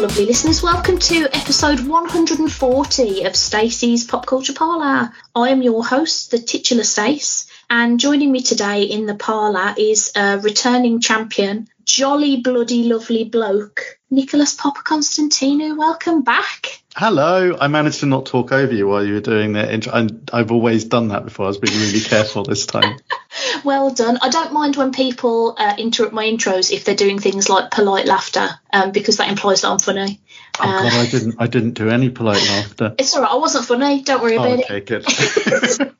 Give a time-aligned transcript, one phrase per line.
[0.00, 0.62] lovely listeners.
[0.62, 5.12] Welcome to episode 140 of Stacey's Pop Culture Parlour.
[5.34, 10.10] I am your host, the titular Stace, and joining me today in the parlour is
[10.16, 15.76] a returning champion, jolly bloody lovely bloke, Nicolas Papaconstantinou.
[15.76, 16.82] Welcome back.
[16.96, 17.58] Hello.
[17.60, 20.06] I managed to not talk over you while you were doing that intro.
[20.32, 21.44] I've always done that before.
[21.44, 22.98] I was being really careful this time.
[23.64, 24.18] well done.
[24.22, 28.06] I don't mind when people uh, interrupt my intros if they're doing things like polite
[28.06, 30.20] laughter, um, because that implies that I'm funny.
[30.58, 31.34] Oh uh, God, I didn't.
[31.38, 32.94] I didn't do any polite laughter.
[32.98, 33.32] It's all right.
[33.32, 34.02] I wasn't funny.
[34.02, 34.86] Don't worry oh, about okay, it.
[34.86, 35.04] Good.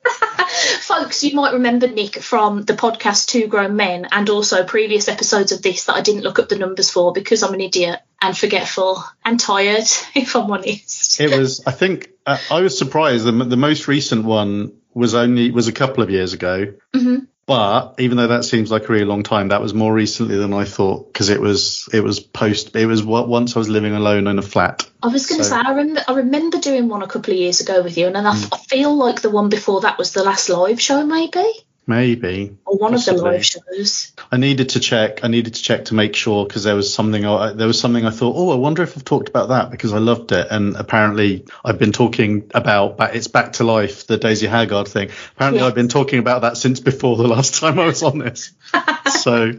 [0.81, 5.51] Folks, you might remember Nick from the podcast Two Grown Men and also previous episodes
[5.51, 8.37] of this that I didn't look up the numbers for because I'm an idiot and
[8.37, 11.19] forgetful and tired, if I'm honest.
[11.19, 13.25] It was, I think, uh, I was surprised.
[13.25, 16.73] The, the most recent one was only was a couple of years ago.
[16.93, 17.25] Mm-hmm.
[17.51, 20.53] But even though that seems like a really long time, that was more recently than
[20.53, 23.93] I thought because it was it was post it was what once I was living
[23.93, 24.89] alone in a flat.
[25.03, 25.57] I was going to so.
[25.57, 28.15] say I remember I remember doing one a couple of years ago with you, and
[28.15, 28.49] then I, mm.
[28.53, 31.43] I feel like the one before that was the last live show, maybe.
[31.87, 32.55] Maybe.
[32.65, 33.19] Or one possibly.
[33.19, 34.11] of the live shows.
[34.31, 35.23] I needed to check.
[35.23, 37.25] I needed to check to make sure because there was something.
[37.25, 38.35] I, there was something I thought.
[38.37, 40.47] Oh, I wonder if I've talked about that because I loved it.
[40.51, 42.97] And apparently, I've been talking about.
[42.97, 45.09] But It's back to life, the Daisy Haggard thing.
[45.35, 45.67] Apparently, yes.
[45.67, 48.51] I've been talking about that since before the last time I was on this.
[49.21, 49.53] so.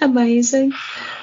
[0.00, 0.72] Amazing.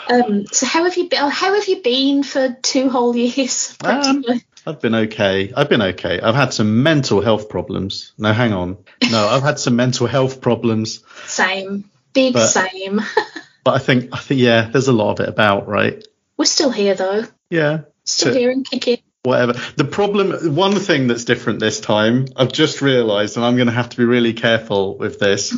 [0.09, 1.29] Um, so how have you been?
[1.29, 3.77] How have you been for two whole years?
[3.83, 4.23] Um,
[4.65, 5.53] I've been okay.
[5.55, 6.19] I've been okay.
[6.19, 8.13] I've had some mental health problems.
[8.17, 8.77] No, hang on.
[9.11, 11.03] No, I've had some mental health problems.
[11.25, 11.89] Same.
[12.13, 13.01] Big but, same.
[13.63, 16.05] but I think I think yeah, there's a lot of it about, right?
[16.37, 17.25] We're still here though.
[17.49, 17.81] Yeah.
[18.05, 18.99] Still here and kicking.
[19.23, 19.53] Whatever.
[19.75, 23.89] The problem one thing that's different this time, I've just realised, and I'm gonna have
[23.89, 25.53] to be really careful with this.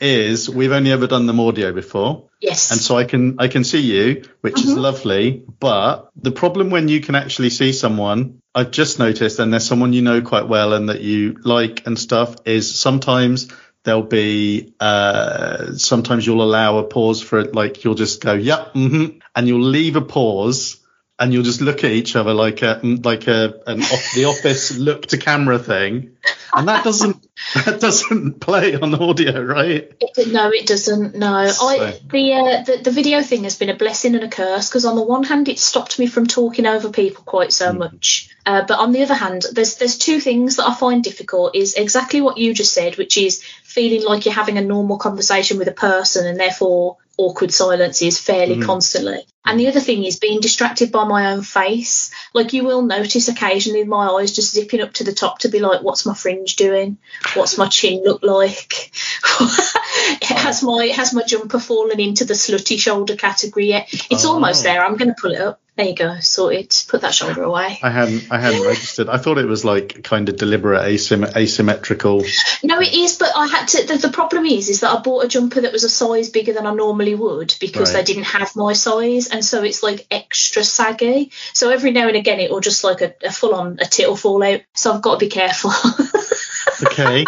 [0.00, 2.28] Is we've only ever done them audio before.
[2.40, 2.70] Yes.
[2.70, 4.68] And so I can I can see you, which mm-hmm.
[4.68, 5.42] is lovely.
[5.60, 9.92] But the problem when you can actually see someone, I've just noticed, and there's someone
[9.92, 13.52] you know quite well and that you like and stuff, is sometimes
[13.84, 18.72] there'll be uh sometimes you'll allow a pause for it, like you'll just go, yep,
[18.74, 20.78] yeah, mm-hmm, and you'll leave a pause
[21.20, 24.76] and you'll just look at each other like a like a an off the office
[24.78, 26.16] look to camera thing,
[26.54, 29.92] and that doesn't that doesn't play on audio, right?
[30.00, 31.16] It, no, it doesn't.
[31.16, 31.68] No, so.
[31.68, 34.84] I the, uh, the the video thing has been a blessing and a curse because
[34.84, 37.78] on the one hand it stopped me from talking over people quite so mm.
[37.78, 41.56] much, uh, but on the other hand, there's there's two things that I find difficult.
[41.56, 45.58] Is exactly what you just said, which is feeling like you're having a normal conversation
[45.58, 48.64] with a person and therefore awkward silence is fairly mm.
[48.64, 49.26] constantly.
[49.44, 52.10] And the other thing is being distracted by my own face.
[52.34, 55.60] Like you will notice occasionally my eyes just zipping up to the top to be
[55.60, 56.98] like, what's my fringe doing?
[57.34, 58.92] What's my chin look like?
[60.22, 63.88] has my has my jumper fallen into the slutty shoulder category yet?
[64.10, 64.32] It's oh.
[64.32, 64.84] almost there.
[64.84, 65.60] I'm going to pull it up.
[65.78, 66.74] There you go, sorted.
[66.88, 67.78] Put that shoulder away.
[67.84, 69.08] I hadn't, I hadn't registered.
[69.08, 72.24] I thought it was like kind of deliberate, asym- asymmetrical.
[72.64, 73.86] No, it is, but I had to.
[73.86, 76.52] The, the, problem is, is that I bought a jumper that was a size bigger
[76.52, 78.04] than I normally would because right.
[78.04, 81.30] they didn't have my size, and so it's like extra saggy.
[81.52, 84.08] So every now and again, it will just like a, a full on a tit
[84.08, 84.60] will fall out.
[84.74, 85.70] So I've got to be careful.
[86.86, 87.24] okay.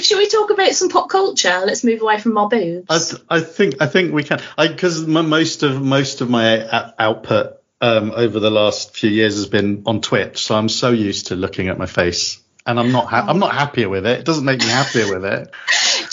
[0.00, 1.62] Should we talk about some pop culture?
[1.64, 2.86] Let's move away from my boobs.
[2.88, 4.40] I, th- I think I think we can.
[4.56, 9.46] Because most of most of my a- output um, over the last few years has
[9.46, 13.06] been on Twitch, so I'm so used to looking at my face and I'm not
[13.06, 14.20] ha- I'm not happier with it.
[14.20, 15.50] It doesn't make me happier with it.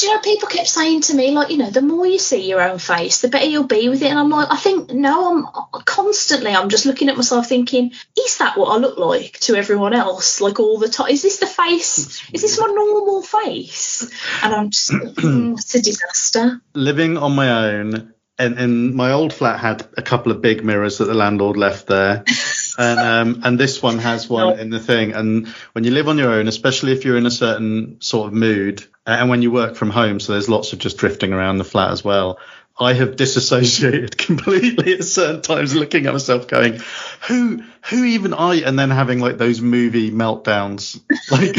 [0.01, 2.50] Do you know people kept saying to me like you know the more you see
[2.50, 5.45] your own face the better you'll be with it and I'm like I think no
[5.45, 9.53] I'm constantly I'm just looking at myself thinking is that what I look like to
[9.53, 14.11] everyone else like all the time is this the face is this my normal face
[14.41, 16.59] and I'm just mm, it's a disaster.
[16.73, 20.97] Living on my own and, and my old flat had a couple of big mirrors
[20.97, 22.23] that the landlord left there.
[22.79, 25.14] and um, and this one has one in the thing.
[25.14, 28.34] And when you live on your own, especially if you're in a certain sort of
[28.34, 31.63] mood, and when you work from home, so there's lots of just drifting around the
[31.63, 32.39] flat as well.
[32.79, 36.81] I have disassociated completely at certain times, looking at myself, going,
[37.27, 40.99] "Who, who even I?" And then having like those movie meltdowns,
[41.31, 41.57] like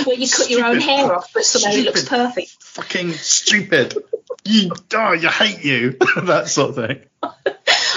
[0.06, 2.62] where you cut your own hair off, but somehow it looks perfect.
[2.62, 3.96] Fucking stupid.
[4.44, 5.96] You, oh, you hate you.
[6.22, 7.00] that sort of thing.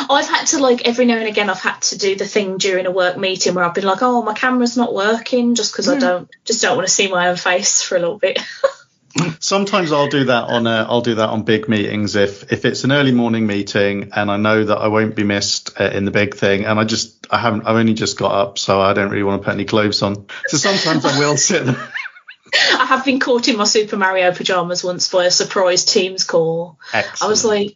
[0.09, 2.85] I've had to like every now and again I've had to do the thing during
[2.85, 5.91] a work meeting where I've been like, oh, my camera's not working just because mm.
[5.91, 5.99] I hmm.
[6.01, 8.39] don't just don't want to see my own face for a little bit.
[9.39, 12.83] Sometimes I'll do that on a, I'll do that on big meetings if if it's
[12.83, 16.11] an early morning meeting and I know that I won't be missed uh, in the
[16.11, 19.09] big thing and I just I haven't I've only just got up so I don't
[19.09, 20.27] really want to put any clothes on.
[20.47, 21.91] So sometimes I will sit there.
[22.73, 26.77] I have been caught in my Super Mario pajamas once by a surprise Teams call.
[26.93, 27.23] Excellent.
[27.23, 27.75] I was like,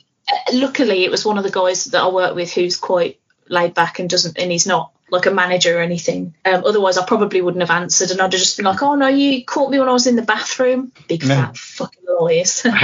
[0.54, 4.00] luckily, it was one of the guys that I work with who's quite laid back
[4.00, 6.34] and doesn't, and he's not like a manager or anything.
[6.46, 9.08] Um, otherwise, I probably wouldn't have answered, and I'd have just been like, "Oh no,
[9.08, 11.36] you caught me when I was in the bathroom." Big No.
[11.36, 12.66] fat fucking lies.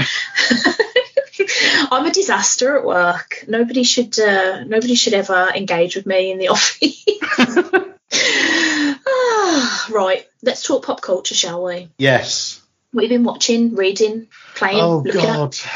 [1.92, 3.46] I'm a disaster at work.
[3.48, 4.20] Nobody should.
[4.20, 7.06] Uh, nobody should ever engage with me in the office.
[9.06, 11.90] Ah, right, let's talk pop culture, shall we?
[11.98, 12.62] Yes.
[12.92, 15.68] What have you been watching, reading, playing, Oh looking at?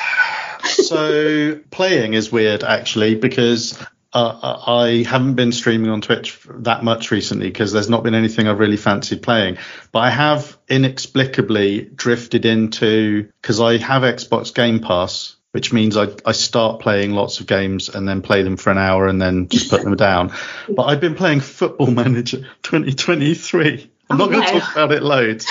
[0.63, 3.77] So playing is weird actually because
[4.13, 8.47] uh, I haven't been streaming on Twitch that much recently because there's not been anything
[8.47, 9.57] I've really fancied playing.
[9.91, 16.07] But I have inexplicably drifted into because I have Xbox Game Pass, which means I,
[16.25, 19.47] I start playing lots of games and then play them for an hour and then
[19.47, 20.33] just put them down.
[20.69, 23.90] But I've been playing Football Manager 2023.
[24.11, 25.45] I'm Oh, not going to talk about it loads.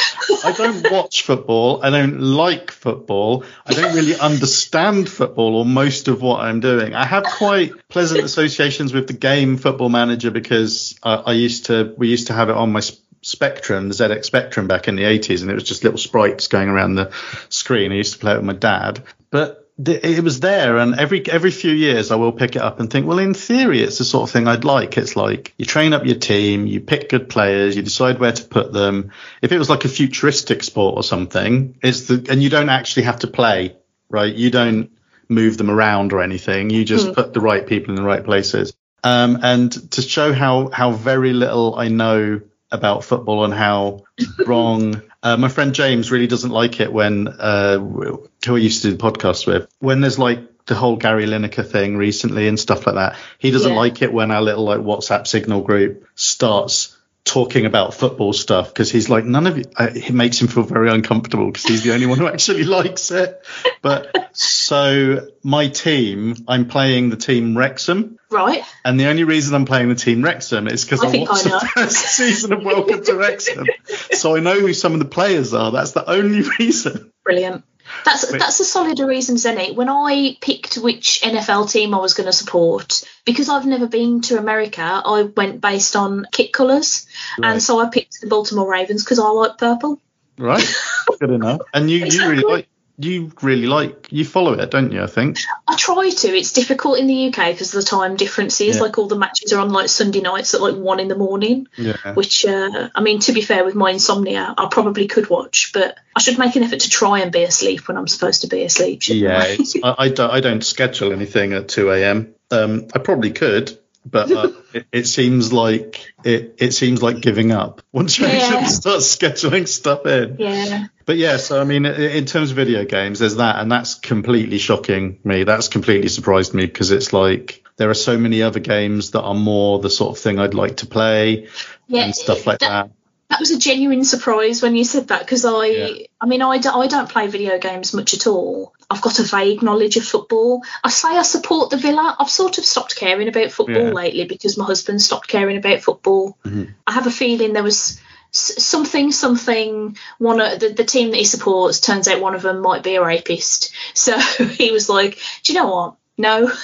[0.45, 1.83] I don't watch football.
[1.83, 3.45] I don't like football.
[3.67, 6.95] I don't really understand football or most of what I'm doing.
[6.95, 11.95] I have quite pleasant associations with the game Football Manager because I, I used to
[11.97, 12.81] we used to have it on my
[13.23, 16.71] Spectrum, the ZX Spectrum back in the 80s, and it was just little sprites going
[16.71, 17.13] around the
[17.51, 17.93] screen.
[17.93, 21.51] I used to play it with my dad, but it was there, and every every
[21.51, 24.29] few years I will pick it up and think, well, in theory, it's the sort
[24.29, 24.99] of thing I'd like.
[24.99, 28.45] It's like you train up your team, you pick good players, you decide where to
[28.45, 29.13] put them.
[29.43, 33.05] If it was like a futuristic sport or something, it's the and you don't actually
[33.05, 33.77] have to play,
[34.09, 34.35] right?
[34.35, 34.91] You don't
[35.29, 36.71] move them around or anything.
[36.71, 38.75] You just put the right people in the right places.
[39.03, 42.41] Um, and to show how how very little I know
[42.71, 44.05] about football and how
[44.47, 45.03] wrong.
[45.23, 48.97] Uh, my friend James really doesn't like it when uh, who I used to do
[48.97, 52.95] the podcast with when there's like the whole Gary Lineker thing recently and stuff like
[52.95, 53.17] that.
[53.39, 53.79] He doesn't Yeah.
[53.79, 58.91] like it when our little like WhatsApp signal group starts talking about football stuff because
[58.91, 59.73] he's like none of it.
[59.77, 63.11] Uh, it makes him feel very uncomfortable because he's the only one who actually likes
[63.11, 63.45] it.
[63.83, 68.17] But so my team, I'm playing the team Wrexham.
[68.31, 68.63] Right.
[68.85, 71.71] And the only reason I'm playing the team Wrexham is because I I, watched the
[71.75, 73.67] first season of Welcome to Wrexham,
[74.13, 75.71] so I know who some of the players are.
[75.73, 77.13] That's the only reason.
[77.25, 77.65] Brilliant.
[78.05, 78.39] That's Wait.
[78.39, 79.75] that's a solider reason, Zenny.
[79.75, 84.21] When I picked which NFL team I was going to support, because I've never been
[84.23, 87.07] to America, I went based on kit colours,
[87.39, 87.51] Right.
[87.51, 90.01] and so I picked the Baltimore Ravens because I like purple.
[90.39, 90.65] Right,
[91.21, 91.63] good enough.
[91.75, 92.69] And you, you really like,
[93.09, 95.03] you really like, you follow it, don't you?
[95.03, 95.39] I think.
[95.67, 96.29] I try to.
[96.29, 98.77] It's difficult in the UK because of the time differences.
[98.77, 98.83] Yeah.
[98.83, 101.67] Like all the matches are on like Sunday nights at like one in the morning.
[101.77, 102.15] Yeah.
[102.15, 105.97] Which, uh, I mean, to be fair, with my insomnia, I probably could watch, but
[106.15, 108.63] I should make an effort to try and be asleep when I'm supposed to be
[108.65, 109.01] asleep.
[109.09, 109.95] Yeah, I?
[109.99, 110.31] I, don't.
[110.31, 112.35] I don't schedule anything at two a.m.
[112.51, 116.57] Um, I probably could, but uh, it, it seems like it.
[116.59, 118.33] It seems like giving up once you Yeah.
[118.33, 120.37] actually start scheduling stuff in.
[120.39, 120.87] yeah.
[121.11, 124.59] But yeah, so I mean, in terms of video games, there's that, and that's completely
[124.59, 125.43] shocking me.
[125.43, 129.35] That's completely surprised me because it's like there are so many other games that are
[129.35, 131.49] more the sort of thing I'd like to play
[131.89, 132.05] Yeah.
[132.05, 132.91] and stuff like that.
[133.29, 136.07] That was a genuine surprise when you said that because I, Yeah.
[136.21, 138.73] I mean, I, do, I don't play video games much at all.
[138.89, 140.63] I've got a vague knowledge of football.
[140.85, 142.15] I say I support the Villa.
[142.21, 143.91] I've sort of stopped caring about football Yeah.
[143.93, 146.39] lately because my husband stopped caring about football.
[146.47, 146.75] Mhm.
[146.87, 148.01] I have a feeling there was
[148.33, 149.97] something, something.
[150.19, 152.97] One of the, the team that he supports turns out one of them might be
[152.97, 153.73] a rapist.
[153.95, 155.95] So he was like, "Do you know what?
[156.17, 156.51] No."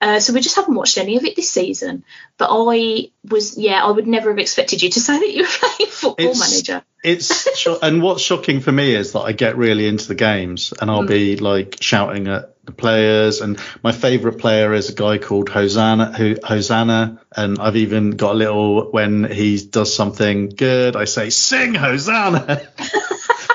[0.00, 2.04] Uh, so we just haven't watched any of it this season.
[2.36, 5.48] But I was, yeah, I would never have expected you to say that you were
[5.76, 6.84] playing Football It's- Manager.
[7.02, 10.74] It's sho- and what's shocking for me is that I get really into the games
[10.78, 13.40] and I'll be like shouting at the players.
[13.40, 17.20] And my favorite player is a guy called Hosanna, who Hosanna.
[17.36, 22.62] And I've even got a little when he does something good, I say sing Hosanna.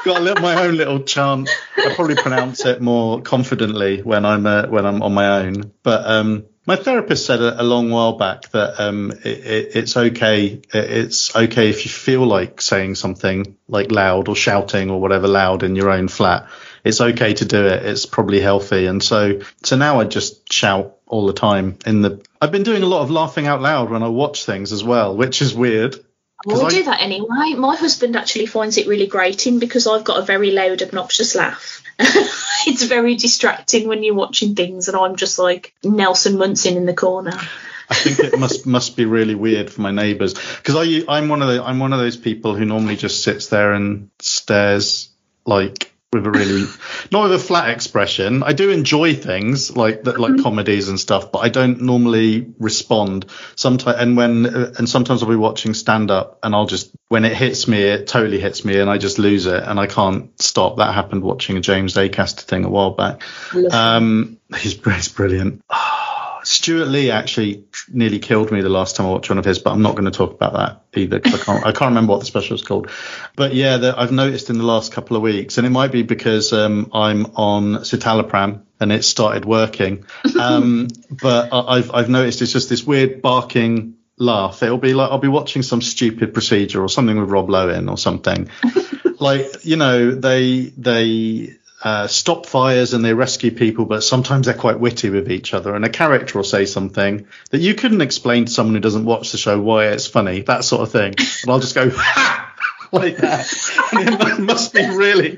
[0.05, 1.49] got a little, my own little chant.
[1.77, 5.71] I probably pronounce it more confidently when I'm uh, when I'm on my own.
[5.83, 9.97] But um, my therapist said a, a long while back that um, it, it, it's
[9.97, 10.45] okay.
[10.45, 15.27] It, it's okay if you feel like saying something like loud or shouting or whatever
[15.27, 16.47] loud in your own flat.
[16.83, 17.85] It's okay to do it.
[17.85, 18.85] It's probably healthy.
[18.85, 22.25] And so so now I just shout all the time in the.
[22.41, 25.15] I've been doing a lot of laughing out loud when I watch things as well,
[25.15, 25.95] which is weird.
[26.45, 27.53] Well, I do that anyway.
[27.57, 31.83] My husband actually finds it really grating because I've got a very loud, obnoxious laugh.
[31.99, 36.93] it's very distracting when you're watching things, and I'm just like Nelson Muntz in the
[36.93, 37.33] corner.
[37.89, 41.41] I think it must must be really weird for my neighbours because I I'm one
[41.41, 45.09] of the I'm one of those people who normally just sits there and stares
[45.45, 46.65] like with a really
[47.11, 48.41] not with a flat expression.
[48.43, 50.43] I do enjoy things like that, like mm-hmm.
[50.43, 53.25] comedies and stuff, but I don't normally respond.
[53.55, 57.35] Sometimes and when and sometimes I'll be watching stand up and I'll just when it
[57.35, 60.77] hits me, it totally hits me and I just lose it and I can't stop.
[60.77, 63.21] That happened watching a James Acaster thing a while back.
[63.71, 65.63] Um, he's, he's brilliant.
[66.43, 69.71] Stuart Lee actually nearly killed me the last time I watched one of his, but
[69.71, 72.25] I'm not going to talk about that either I can't, I can't remember what the
[72.25, 72.89] special is called.
[73.35, 76.03] But yeah, the, I've noticed in the last couple of weeks, and it might be
[76.03, 80.05] because um, I'm on citalopram and it started working.
[80.39, 84.63] Um, but I, I've I've noticed it's just this weird barking laugh.
[84.63, 87.97] It'll be like I'll be watching some stupid procedure or something with Rob Lowe or
[87.97, 88.49] something.
[89.19, 94.55] like you know they they uh, stop fires and they rescue people, but sometimes they're
[94.55, 95.75] quite witty with each other.
[95.75, 99.31] And a character will say something that you couldn't explain to someone who doesn't watch
[99.31, 101.15] the show why it's funny, that sort of thing.
[101.17, 101.89] And I'll just go,
[102.91, 103.47] like that.
[103.91, 105.37] And it must be really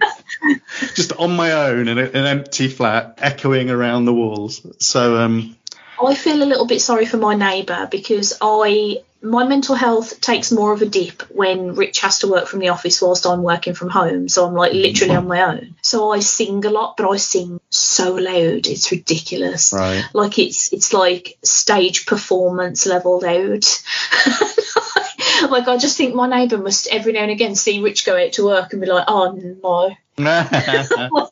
[0.95, 4.65] just on my own in a, an empty flat, echoing around the walls.
[4.79, 5.55] So, um,
[6.05, 10.51] I feel a little bit sorry for my neighbour because I my mental health takes
[10.51, 13.75] more of a dip when Rich has to work from the office whilst I'm working
[13.75, 14.27] from home.
[14.27, 15.75] So I'm like literally on my own.
[15.84, 19.74] So I sing a lot, but I sing so loud, it's ridiculous.
[19.74, 20.03] Right.
[20.13, 23.63] Like it's it's like stage performance level loud.
[25.51, 28.34] like I just think my neighbour must every now and again see Rich go out
[28.34, 29.96] to work and be like, oh no.
[30.20, 31.30] oh,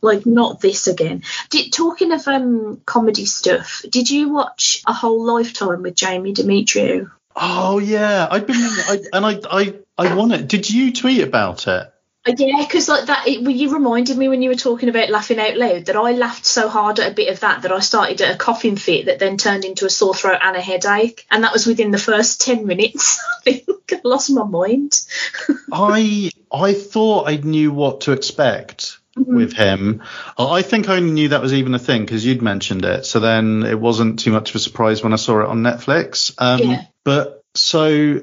[0.00, 1.22] like not this again.
[1.50, 7.10] Did, talking of um comedy stuff, did you watch a whole lifetime with Jamie Demetriou?
[7.34, 10.48] Oh yeah, I've been I, and I I I want it.
[10.48, 11.92] Did you tweet about it?
[12.26, 15.56] Yeah, because like that, it, you reminded me when you were talking about laughing out
[15.56, 18.34] loud that I laughed so hard at a bit of that that I started at
[18.34, 21.52] a coughing fit that then turned into a sore throat and a headache, and that
[21.52, 23.24] was within the first ten minutes.
[23.46, 25.00] I think I lost my mind.
[25.72, 29.34] I I thought I knew what to expect mm-hmm.
[29.34, 30.02] with him.
[30.36, 33.06] I think I only knew that was even a thing because you'd mentioned it.
[33.06, 36.34] So then it wasn't too much of a surprise when I saw it on Netflix.
[36.38, 36.82] Um, yeah.
[37.04, 38.20] But so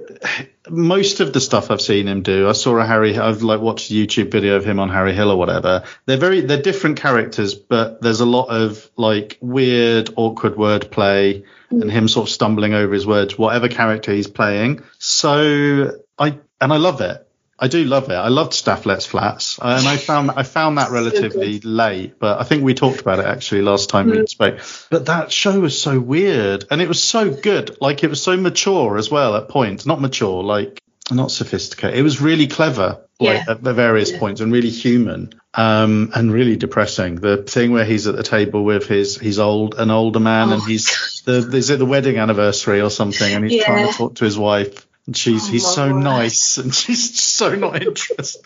[0.70, 3.18] most of the stuff I've seen him do, I saw a Harry.
[3.18, 5.84] I've like watched a YouTube video of him on Harry Hill or whatever.
[6.06, 11.82] They're very they're different characters, but there's a lot of like weird, awkward wordplay mm.
[11.82, 14.84] and him sort of stumbling over his words, whatever character he's playing.
[15.00, 17.25] So I and I love it.
[17.58, 18.16] I do love it.
[18.16, 22.20] I loved Stath Lets Flats, and I found I found that relatively so late.
[22.20, 24.20] But I think we talked about it actually last time mm.
[24.20, 24.60] we spoke.
[24.90, 27.78] But that show was so weird, and it was so good.
[27.80, 29.86] Like it was so mature as well at points.
[29.86, 30.82] Not mature, like
[31.12, 31.98] not sophisticated.
[31.98, 33.54] It was really clever, like yeah.
[33.54, 34.20] at the various yeah.
[34.20, 37.16] points, and really human, um, and really depressing.
[37.16, 40.56] The thing where he's at the table with his he's old an older man, oh,
[40.56, 43.66] and he's the is it the wedding anniversary or something, and he's yeah.
[43.66, 47.56] trying to talk to his wife and she's oh, he's so nice and she's so
[47.56, 48.42] not interested.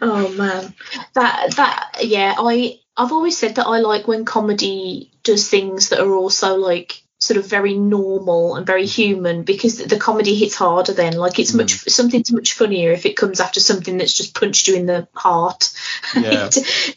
[0.00, 0.74] oh man,
[1.14, 6.00] that that yeah, I I've always said that I like when comedy does things that
[6.00, 10.92] are also like sort of very normal and very human because the comedy hits harder
[10.92, 11.14] then.
[11.14, 11.58] Like it's mm.
[11.58, 15.08] much something's much funnier if it comes after something that's just punched you in the
[15.14, 15.72] heart.
[16.14, 16.48] Yeah.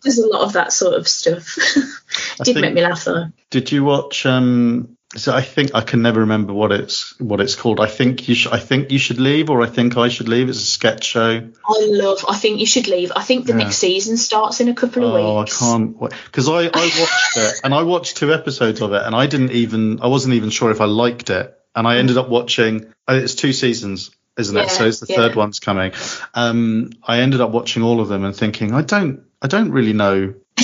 [0.04, 1.58] there's a lot of that sort of stuff.
[2.44, 3.26] Did make me laugh though.
[3.50, 7.56] Did you watch um so I think I can never remember what it's what it's
[7.56, 7.80] called.
[7.80, 10.50] I think you should I think you should leave, or I think I should leave.
[10.50, 11.50] It's a sketch show.
[11.66, 12.26] I love.
[12.28, 13.12] I think you should leave.
[13.16, 13.64] I think the yeah.
[13.64, 15.60] next season starts in a couple of oh, weeks.
[15.62, 19.02] Oh, I can't because I I watched it and I watched two episodes of it
[19.04, 22.18] and I didn't even I wasn't even sure if I liked it and I ended
[22.18, 22.94] up watching.
[23.08, 24.70] Uh, it's two seasons isn't yeah, it?
[24.70, 25.18] So it's the yeah.
[25.18, 25.92] third one's coming.
[26.34, 29.92] Um, I ended up watching all of them and thinking, I don't, I don't really
[29.92, 30.36] know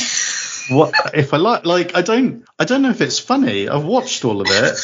[0.69, 3.69] what if I like like I don't I don't know if it's funny.
[3.69, 4.79] I've watched all of it.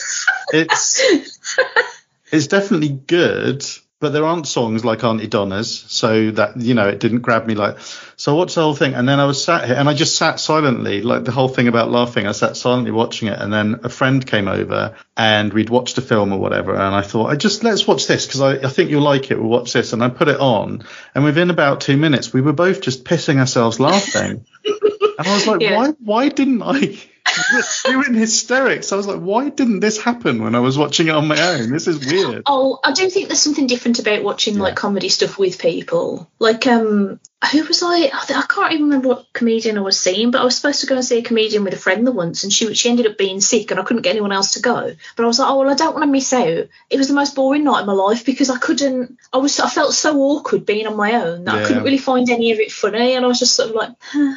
[0.53, 1.01] It's
[2.31, 3.65] it's definitely good,
[3.99, 7.55] but there aren't songs like Aunty Donna's, so that you know it didn't grab me
[7.55, 7.77] like.
[8.17, 10.15] So I watched the whole thing, and then I was sat here, and I just
[10.15, 12.27] sat silently, like the whole thing about laughing.
[12.27, 16.01] I sat silently watching it, and then a friend came over, and we'd watched a
[16.01, 18.89] film or whatever, and I thought, I just let's watch this because I, I think
[18.89, 19.39] you'll like it.
[19.39, 20.83] We'll watch this, and I put it on,
[21.13, 24.45] and within about two minutes, we were both just pissing ourselves laughing.
[25.25, 25.75] And I was like, yeah.
[25.77, 26.97] why why didn't I
[27.87, 28.91] you in hysterics.
[28.91, 31.71] I was like, why didn't this happen when I was watching it on my own?
[31.71, 32.43] This is weird.
[32.45, 34.61] Oh, I do think there's something different about watching yeah.
[34.61, 36.29] like comedy stuff with people.
[36.39, 37.19] Like, um,
[37.51, 38.11] who was I?
[38.13, 40.95] I can't even remember what comedian I was seeing, but I was supposed to go
[40.95, 43.41] and see a comedian with a friend the once, and she she ended up being
[43.41, 44.93] sick, and I couldn't get anyone else to go.
[45.15, 46.67] But I was like, oh well, I don't want to miss out.
[46.89, 49.17] It was the most boring night of my life because I couldn't.
[49.33, 51.61] I was I felt so awkward being on my own that yeah.
[51.61, 53.91] I couldn't really find any of it funny, and I was just sort of like.
[53.99, 54.35] Huh.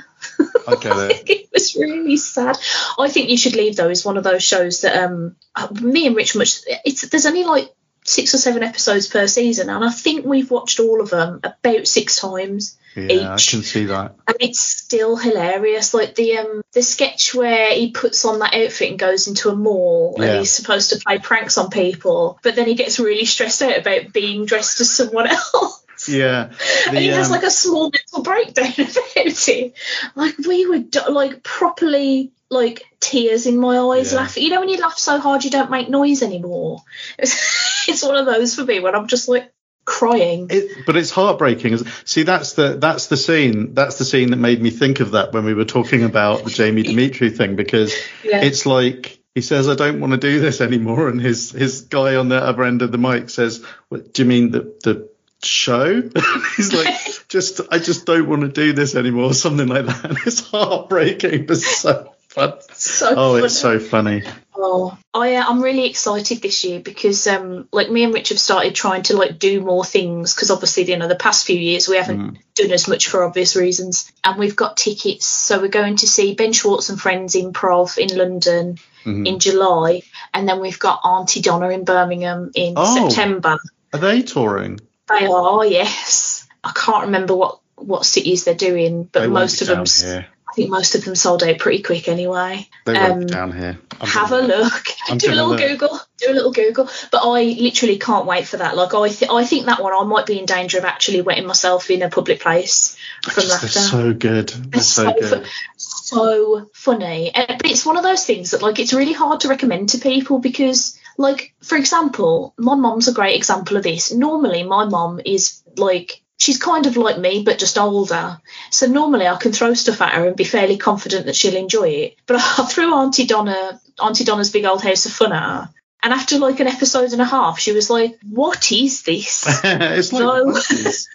[0.66, 1.22] I get it.
[1.30, 2.58] it was really sad.
[2.98, 3.88] I think you should leave though.
[3.90, 5.36] Is one of those shows that um
[5.80, 6.60] me and Rich much.
[6.84, 7.70] It's there's only like
[8.06, 11.86] six or seven episodes per season, and I think we've watched all of them about
[11.86, 12.76] six times.
[12.96, 13.22] Yeah, each.
[13.22, 14.14] I can see that.
[14.28, 15.94] and it's still hilarious.
[15.94, 19.56] Like the um the sketch where he puts on that outfit and goes into a
[19.56, 20.24] mall Yeah.
[20.26, 23.76] and he's supposed to play pranks on people, but then he gets really stressed out
[23.78, 25.83] about being dressed as someone else.
[26.08, 26.52] Yeah.
[26.88, 29.74] and he has um, like a small mental breakdown about it.
[30.14, 34.20] Like we were like properly like tears in my eyes Yeah.
[34.20, 34.42] laughing.
[34.44, 36.82] You know when you laugh so hard you don't make noise anymore.
[37.18, 39.52] It's, it's one of those for me when I'm just like
[39.84, 40.46] crying.
[40.50, 41.76] It, but it's heartbreaking.
[42.04, 43.74] See, that's the that's the scene.
[43.74, 46.50] That's the scene that made me think of that when we were talking about the
[46.50, 48.42] Jamie Demetriou thing because Yeah.
[48.42, 52.16] it's like he says, "I don't want to do this anymore," and his his guy
[52.16, 55.10] on the other end of the mic says, "What do you mean the the
[55.46, 56.02] show?"
[56.56, 56.94] He's like,
[57.28, 60.04] "Just I just don't want to do this anymore," or something like that.
[60.04, 62.54] And it's heartbreaking, but so fun.
[62.72, 64.22] so Oh, it's so funny.
[64.56, 68.38] Oh, I, uh, I'm really excited this year because, um, like me and Rich have
[68.38, 71.88] started trying to like do more things because obviously, you know, the past few years
[71.88, 75.26] we haven't done as much for obvious reasons, and we've got tickets.
[75.26, 79.26] So we're going to see Ben Schwartz and Friends Improv in London Mhm.
[79.28, 80.00] in July,
[80.32, 83.08] and then we've got Aunty Donna in Birmingham in Oh.
[83.10, 83.58] September.
[83.92, 84.80] Are they touring?
[85.08, 86.46] They are, yes.
[86.62, 90.26] I can't remember what what cities they're doing, but They most of them, here.
[90.48, 92.68] I think most of them sold out pretty quick anyway.
[92.86, 93.78] They Um, down here.
[94.00, 94.84] I'm have a gonna- look.
[95.08, 95.58] I'm do a little look.
[95.58, 96.00] Google.
[96.18, 96.88] Do a little Google.
[97.10, 98.76] But I literally can't wait for that.
[98.76, 101.46] Like I, th- I think that one I might be in danger of actually wetting
[101.46, 103.66] myself in a public place from Just, laughter.
[103.80, 104.48] they're so good.
[104.48, 105.44] They're so so good.
[105.44, 107.32] fu- so funny.
[107.34, 110.38] But it's one of those things that like it's really hard to recommend to people
[110.38, 114.12] because like for example, my mom's a great example of this.
[114.12, 118.40] Normally my mom is like she's kind of like me but just older.
[118.70, 121.88] So normally I can throw stuff at her and be fairly confident that she'll enjoy
[121.88, 122.16] it.
[122.26, 125.70] But I threw Aunty Donna Aunty Donna's big old house of fun at her.
[126.04, 130.12] And after like an episode and a half, she was like, "What is this?" it's
[130.12, 131.08] like the monkeys.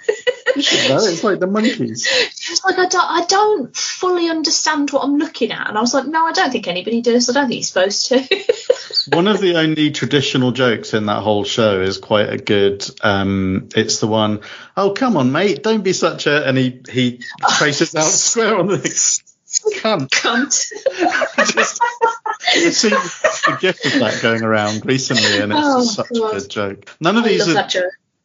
[0.55, 2.07] You know, it's like the monkeys.
[2.07, 5.69] She was like, I don't, I don't fully understand what I'm looking at.
[5.69, 7.29] And I was like, no, I don't think anybody does.
[7.29, 9.15] I don't think you're supposed to.
[9.15, 12.83] One of the only traditional jokes in that whole show is quite a good.
[13.01, 14.41] Um, it's the one,
[14.75, 17.21] oh come on mate, don't be such a, and he he
[17.57, 20.09] traces out square on the cunt.
[20.09, 21.53] Cunt.
[21.53, 21.81] Just,
[22.55, 26.35] I've seen a gif of that going around recently, and it's Oh, such God.
[26.35, 26.95] a good joke.
[26.99, 27.67] None of I these are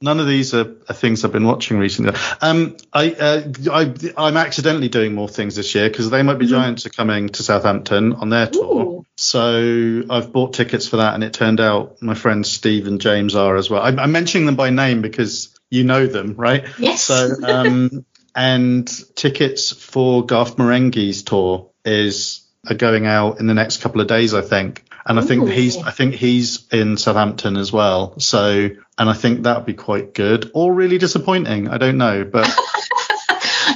[0.01, 2.15] none of these are, are things I've been watching recently.
[2.43, 6.47] Um, I, uh, I, I'm accidentally doing more things this year because They Might Be
[6.47, 8.65] Giants are coming to Southampton on their tour.
[8.65, 8.89] Mm-hmm.
[8.89, 9.07] Ooh.
[9.17, 13.35] So I've bought tickets for that, and it turned out my friends Steve and James
[13.35, 13.81] are as well.
[13.83, 16.67] I, I'm mentioning them by name because you know them, right?
[16.79, 17.03] Yes.
[17.05, 18.05] So, um,
[18.37, 24.07] and tickets for Garth Marenghi's tour is are going out in the next couple of
[24.07, 24.85] days, I think.
[25.07, 28.19] And I think he's I think he's in Southampton as well.
[28.19, 31.69] So, and I think that would be quite good or really disappointing.
[31.69, 32.49] I don't know, but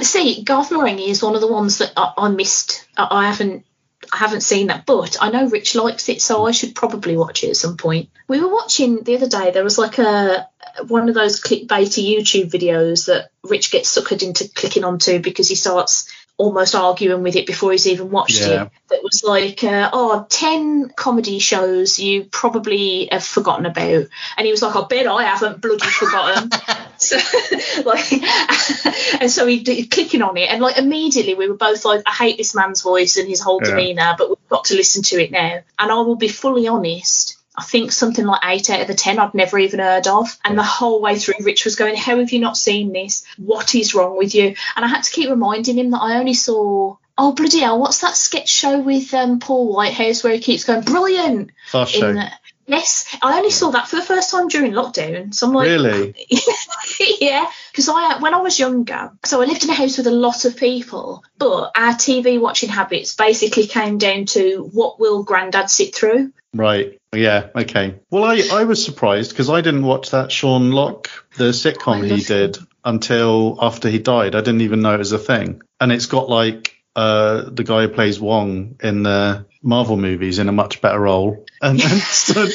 [0.01, 2.87] See, Garth Marenghi is one of the ones that I, I missed.
[2.97, 3.65] I, I haven't.
[4.11, 7.43] I haven't seen that, but I know Rich likes it, so I should probably watch
[7.43, 8.09] it at some point.
[8.27, 9.51] We were watching the other day.
[9.51, 10.47] There was like a
[10.87, 15.55] one of those clickbaity YouTube videos that Rich gets suckered into clicking onto because he
[15.55, 18.63] starts almost arguing with it before he's even watched Yeah.
[18.63, 18.69] it.
[18.89, 24.05] That was like, uh, oh, 10 comedy shows you probably have forgotten about.
[24.37, 26.49] And he was like, I bet I haven't bloody forgotten.
[26.97, 27.17] so,
[27.85, 28.11] like,
[29.21, 32.13] and so he did clicking on it, and like immediately we were both like, I
[32.13, 33.71] hate this man's voice and his whole Yeah.
[33.71, 35.59] demeanour, but we've got to listen to it now.
[35.77, 37.37] And I will be fully honest.
[37.59, 40.37] I think something like eight out of the ten I'd never even heard of.
[40.45, 43.25] And the whole way through, Rich was going, How have you not seen this?
[43.37, 44.55] What is wrong with you?
[44.77, 47.99] And I had to keep reminding him that I only saw, oh, bloody hell, what's
[47.99, 51.51] that sketch show with um, Paul Whitehouse where he keeps going, Brilliant!
[51.67, 52.13] fast show.
[52.13, 52.31] The-
[52.65, 55.33] yes, I only saw that for the first time during lockdown.
[55.33, 56.15] So I'm like, Really?
[57.19, 60.11] yeah, because I when I was younger, so I lived in a house with a
[60.11, 65.69] lot of people, but our TV watching habits basically came down to what will Grandad
[65.69, 66.31] sit through.
[66.53, 66.98] Right.
[67.13, 67.49] Yeah.
[67.55, 67.99] Okay.
[68.11, 72.23] Well, I, I was surprised because I didn't watch that Sean Lock, the sitcom he
[72.23, 74.35] did, until after he died.
[74.35, 75.61] I didn't even know it was a thing.
[75.79, 80.49] And it's got like uh, the guy who plays Wong in the Marvel movies in
[80.49, 82.47] a much better role, and, and so,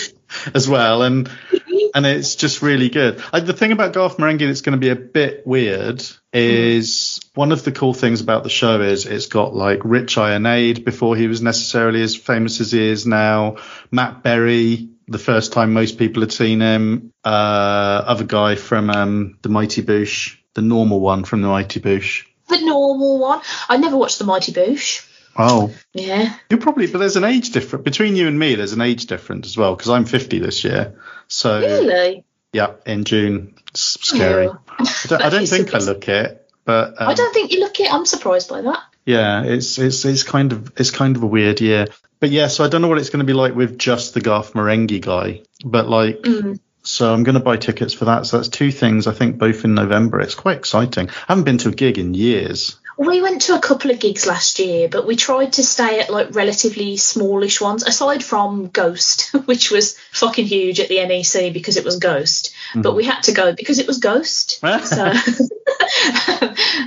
[0.55, 1.03] as well.
[1.03, 1.31] And
[1.95, 3.23] and it's just really good.
[3.33, 7.53] I, the thing about Garth Marenghi that's going to be a bit weird is one
[7.53, 11.29] of the cool things about the show is it's got like Richard Ayoade before he
[11.29, 13.57] was necessarily as famous as he is now,
[13.91, 17.29] Matt Berry, the first time most people had seen him, uh,
[18.07, 22.25] other guy from um, the Mighty Boosh, the normal one from the Mighty Boosh.
[22.49, 23.41] The normal one.
[23.69, 25.09] I never watched the Mighty Boosh.
[25.37, 26.35] Oh, Yeah.
[26.49, 28.55] you probably, but there's an age difference between you and me.
[28.55, 31.01] There's an age difference as well because I'm 50 this year.
[31.27, 32.25] So Really?
[32.55, 34.49] Yeah, in June, it's scary.
[34.49, 34.59] Oh.
[34.79, 36.41] I don't, I don't think I look it.
[36.65, 37.93] But um, I don't think you look it.
[37.93, 38.81] I'm surprised by that.
[39.05, 41.87] Yeah, it's it's it's kind of it's kind of a weird year.
[42.21, 44.21] But yeah, so I don't know what it's going to be like with just the
[44.21, 45.43] Garth Marenghi guy.
[45.65, 46.59] But like, mm.
[46.83, 48.25] so I'm going to buy tickets for that.
[48.25, 49.07] So that's two things.
[49.07, 50.21] I think both in November.
[50.21, 51.11] It's quite exciting.
[51.11, 52.79] I haven't been to a gig in years.
[52.97, 56.11] We went to a couple of gigs last year, but we tried to stay at
[56.11, 61.77] like relatively smallish ones, aside from Ghost, which was fucking huge at the NEC because
[61.77, 62.55] it was Ghost.
[62.73, 62.83] Mm.
[62.83, 64.61] But we had to go because it was Ghost.
[64.61, 64.67] so,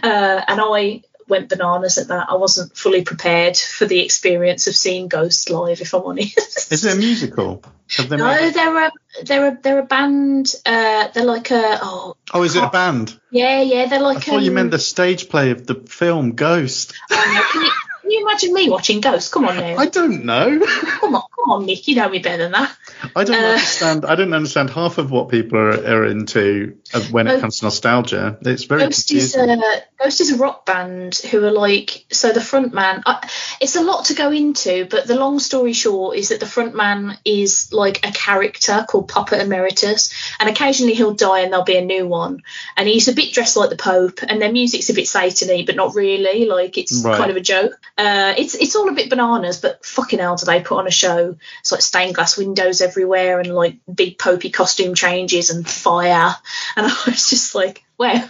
[0.03, 2.29] uh, and I went bananas at that.
[2.29, 6.71] I wasn't fully prepared for the experience of seeing Ghost live, if I'm honest.
[6.71, 7.63] Is it a musical?
[8.09, 8.91] No, they're a
[9.23, 10.53] they're a they're a band.
[10.65, 12.17] Uh, they're like a oh.
[12.33, 13.17] Oh, is it a band?
[13.31, 14.17] Yeah, yeah, they're like.
[14.17, 16.93] I thought um, you meant the stage play of the film Ghost.
[17.09, 19.31] Oh, can you imagine me watching Ghost?
[19.31, 19.77] Come on now.
[19.77, 20.65] I don't know.
[20.99, 21.87] come on, come on, Nick.
[21.87, 22.75] You know me better than that.
[23.15, 24.05] I don't uh, understand.
[24.05, 27.65] I don't understand half of what people are, are into uh, when it comes to
[27.65, 28.37] nostalgia.
[28.41, 29.49] It's very Ghost confusing.
[29.49, 33.03] is a Ghost is a rock band who are like so the front man.
[33.05, 33.19] Uh,
[33.61, 36.75] it's a lot to go into, but the long story short is that the front
[36.75, 41.77] man is like a character called Papa Emeritus, and occasionally he'll die and there'll be
[41.77, 42.43] a new one,
[42.75, 45.75] and he's a bit dressed like the Pope, and their music's a bit satany, but
[45.75, 46.45] not really.
[46.45, 47.17] Like it's right.
[47.17, 47.79] kind of a joke.
[47.97, 50.91] Uh, it's it's all a bit bananas, but fucking hell, do they put on a
[50.91, 51.26] show?
[51.61, 56.35] It's like stained glass windows everywhere and like big popey costume changes and fire.
[56.75, 58.23] And I was just like, wow,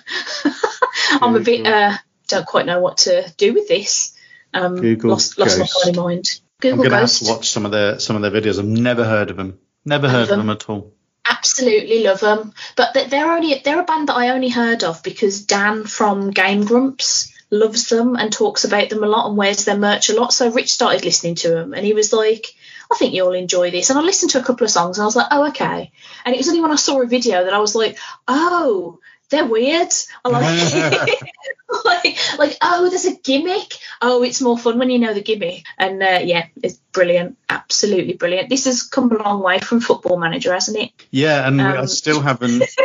[1.12, 4.16] I'm a bit uh, don't quite know what to do with this.
[4.54, 6.42] Um, Google lost, lost my kind of mind.
[6.60, 8.60] Google I'm have to watch some of their some of their videos.
[8.60, 9.60] I've never heard of them.
[9.86, 10.40] Never heard of them.
[10.40, 10.94] them at all
[11.30, 12.54] absolutely love them.
[12.76, 16.66] But they're only they're a band that I only heard of because Dan from Game
[16.66, 20.34] Grumps loves them and talks about them a lot and wears their merch a lot.
[20.34, 22.48] So Rich started listening to them and he was like,
[22.92, 23.90] I think you'll enjoy this.
[23.90, 25.92] And I listened to a couple of songs and I was like, oh, okay.
[26.26, 27.98] And it was only when I saw a video that I was like,
[28.28, 29.90] oh, they're weird.
[30.24, 31.12] I like,
[31.86, 33.74] like, like, oh, there's a gimmick.
[34.02, 35.64] Oh, it's more fun when you know the gimmick.
[35.78, 38.50] And uh, yeah, it's brilliant, absolutely brilliant.
[38.50, 40.92] This has come a long way from Football Manager, hasn't it?
[41.12, 42.64] Yeah, and um, I still haven't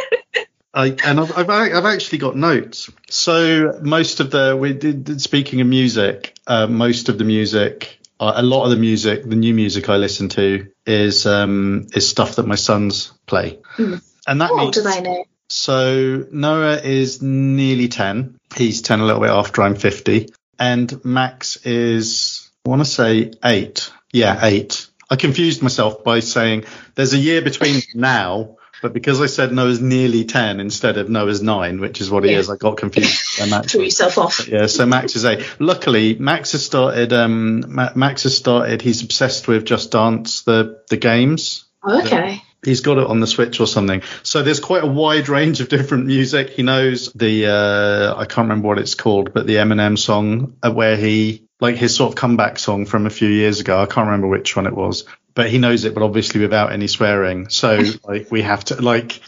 [0.74, 2.90] I, and I've, I've, I've actually got notes.
[3.10, 8.42] So most of the we did speaking of music, uh, most of the music, a
[8.42, 12.46] lot of the music, the new music I listen to is um, is stuff that
[12.46, 14.02] my sons play, mm.
[14.26, 15.24] and that means, do they know?
[15.48, 18.38] So Noah is nearly ten.
[18.54, 23.32] He's ten a little bit after I'm fifty, and Max is I want to say
[23.44, 23.90] eight.
[24.12, 24.86] Yeah, eight.
[25.10, 29.80] I confused myself by saying there's a year between now but because I said Noah's
[29.80, 32.38] nearly 10 instead of Noah's 9, which is what he yeah.
[32.38, 33.20] is, I got confused.
[33.66, 34.48] Threw yourself off.
[34.48, 35.60] Yeah, so Max is 8.
[35.60, 37.64] Luckily, Max has started, um,
[37.94, 41.64] Max has started, he's obsessed with Just Dance, the, the games.
[41.88, 42.42] okay.
[42.64, 44.02] he's got it on the Switch or something.
[44.22, 46.50] So there's quite a wide range of different music.
[46.50, 50.72] He knows the uh, I can't remember what it's called, but the Eminem song uh,
[50.72, 53.80] where he like his sort of comeback song from a few years ago.
[53.80, 56.86] I can't remember which one it was, but he knows it, but obviously without any
[56.86, 57.48] swearing.
[57.48, 59.20] So like we have to like,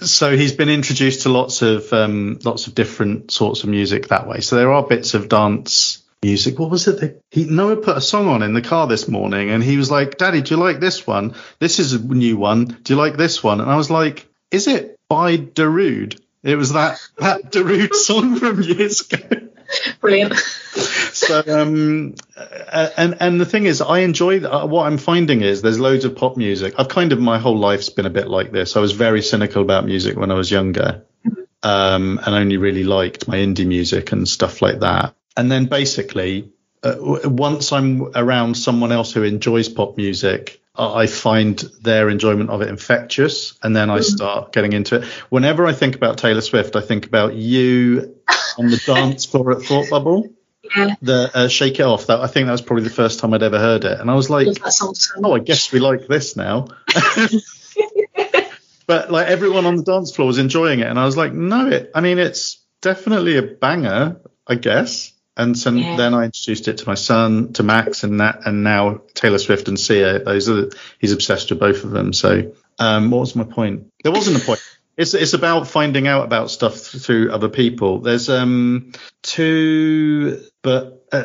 [0.00, 4.26] so he's been introduced to lots of um, lots of different sorts of music that
[4.26, 4.40] way.
[4.40, 6.58] So there are bits of dance music.
[6.58, 7.00] What was it?
[7.00, 9.90] That he Noah put a song on in the car this morning, and he was
[9.90, 11.34] like, "Daddy, do you like this one?
[11.58, 12.64] This is a new one.
[12.64, 16.72] Do you like this one?" And I was like, "Is it by Darude?" It was
[16.72, 19.41] that that Darude song from years ago.
[20.00, 20.34] Brilliant.
[20.36, 22.14] so um,
[22.72, 26.16] and and the thing is, I enjoy uh, what I'm finding is there's loads of
[26.16, 26.74] pop music.
[26.78, 28.76] I've kind of my whole life's been a bit like this.
[28.76, 31.04] I was very cynical about music when I was younger,
[31.62, 35.14] um, and only really liked my indie music and stuff like that.
[35.36, 41.58] And then basically, uh, once I'm around someone else who enjoys pop music, I find
[41.82, 44.04] their enjoyment of it infectious, and then I mm.
[44.04, 45.04] start getting into it.
[45.28, 48.16] Whenever I think about Taylor Swift, I think about you
[48.58, 50.30] on the dance floor at Thought Bubble.
[50.74, 50.94] Yeah.
[51.02, 52.06] The uh, Shake It Off.
[52.06, 54.14] That I think that was probably the first time I'd ever heard it, and I
[54.14, 56.68] was like, so "Oh, I guess we like this now."
[58.86, 61.68] but like everyone on the dance floor was enjoying it, and I was like, "No,
[61.68, 61.90] it.
[61.94, 65.96] I mean, it's definitely a banger, I guess." And so yeah.
[65.96, 69.68] then I introduced it to my son, to Max, and that, and now Taylor Swift
[69.68, 70.18] and Sia.
[70.18, 70.68] Those are
[70.98, 72.12] he's obsessed with both of them.
[72.12, 73.90] So, um, what was my point?
[74.02, 74.60] There wasn't a point.
[74.94, 78.00] It's it's about finding out about stuff through other people.
[78.00, 78.92] There's um
[79.22, 81.24] two, but uh,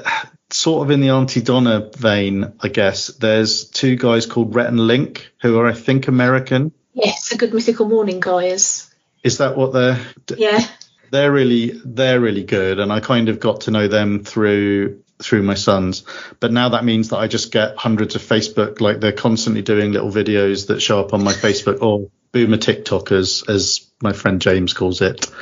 [0.49, 3.07] sort of in the Aunty Donna vein, I guess.
[3.07, 6.71] There's two guys called Rhett and Link who are I think American.
[6.93, 8.89] Yes, a good mythical morning guys.
[9.21, 9.99] Is that what they're?
[10.37, 10.65] Yeah
[11.11, 15.43] they're really they're really good, and I kind of got to know them through through
[15.43, 16.03] my sons.
[16.39, 19.91] But now that means that I just get hundreds of Facebook, like they're constantly doing
[19.91, 24.41] little videos that show up on my Facebook or boomer TikTok as as my friend
[24.41, 25.29] James calls it.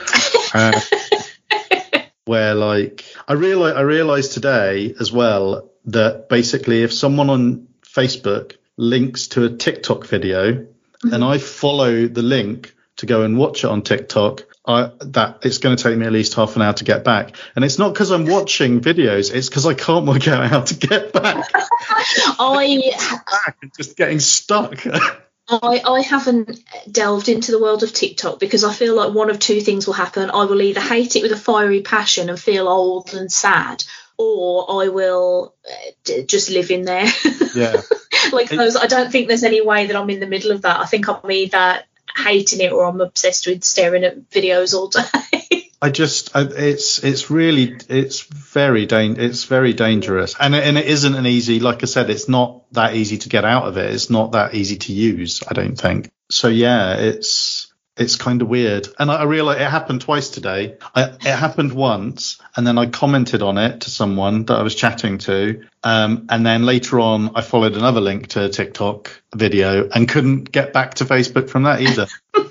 [0.54, 0.80] Uh,
[2.24, 8.56] where like I realize I realized today as well that basically if someone on Facebook
[8.78, 11.14] links to a TikTok video mm-hmm.
[11.14, 15.60] and I follow the link to go and watch it on TikTok, I, that it's
[15.60, 17.36] going to take me at least half an hour to get back.
[17.56, 20.76] And it's not because I'm watching videos; it's because I can't work out how to
[20.76, 21.50] get back.
[21.54, 22.94] I
[23.78, 24.86] just getting stuck.
[25.48, 26.60] I, I haven't
[26.92, 29.94] delved into the world of TikTok because I feel like one of two things will
[29.94, 30.32] happen.
[30.32, 33.84] I will either hate it with a fiery passion and feel old and sad,
[34.18, 37.08] or I will uh, just live in there.
[37.54, 37.82] Yeah.
[38.32, 40.80] like those, I don't think there's any way that I'm in the middle of that.
[40.80, 41.84] I think I'm either
[42.16, 45.72] hating it or I'm obsessed with staring at videos all day.
[45.82, 50.36] I just it's it's really it's very dan- it's very dangerous.
[50.40, 53.46] And and it isn't an easy like I said it's not that easy to get
[53.46, 53.94] out of it.
[53.94, 56.10] It's not that easy to use I don't think.
[56.30, 60.78] So yeah it's it's kind of weird and I, I realize it happened twice today
[60.94, 64.76] I, it happened once and then I commented on it to someone that I was
[64.76, 69.88] chatting to um, and then later on I followed another link to a TikTok video
[69.90, 72.08] and couldn't get back to Facebook from that either.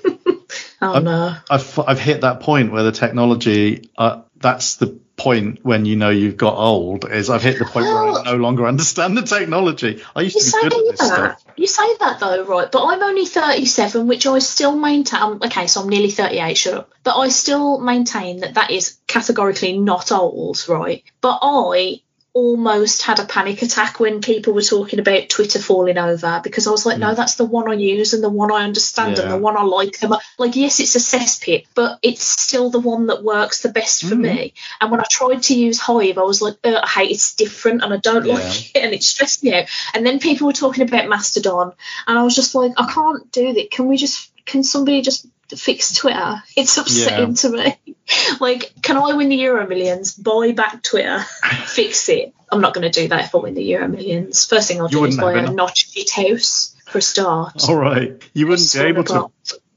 [0.81, 1.35] Oh no.
[1.49, 3.89] I've I've hit that point where the technology.
[3.97, 7.05] Uh, that's the point when you know you've got old.
[7.09, 10.03] Is I've hit the point where I no longer understand the technology.
[10.15, 11.39] I used you to be good at this that.
[11.39, 11.53] stuff.
[11.57, 12.71] You say that though, right?
[12.71, 15.21] But I'm only 37, which I still maintain.
[15.21, 16.57] Um, okay, so I'm nearly 38.
[16.57, 16.91] Shut up.
[17.03, 21.03] But I still maintain that that is categorically not old, right?
[21.21, 22.01] But I
[22.35, 26.71] almost had a panic attack when people were talking about Twitter falling over because I
[26.71, 26.99] was like, mm.
[26.99, 29.23] no, that's the one I use and the one I understand yeah.
[29.23, 29.95] and the one I like.
[30.37, 34.15] Like, yes, it's a cesspit, but it's still the one that works the best for
[34.15, 34.33] mm.
[34.33, 34.53] me.
[34.81, 37.93] And when I tried to use Hive, I was like, I hate it's different and
[37.93, 38.33] I don't yeah.
[38.33, 39.69] like it and it stressed me out.
[39.93, 41.71] And then people were talking about Mastodon
[42.05, 43.71] and I was just like, I can't do that.
[43.71, 46.41] Can we just, can somebody just fix Twitter.
[46.55, 47.35] It's upsetting yeah.
[47.35, 47.95] to me.
[48.39, 50.13] like, can I win the Euro Millions?
[50.15, 51.19] Buy back Twitter,
[51.65, 52.33] fix it.
[52.51, 54.45] I'm not going to do that if I win the Euro Millions.
[54.45, 57.67] First thing I'll you do is buy a notch fit house for a start.
[57.67, 59.31] All right, you wouldn't be able to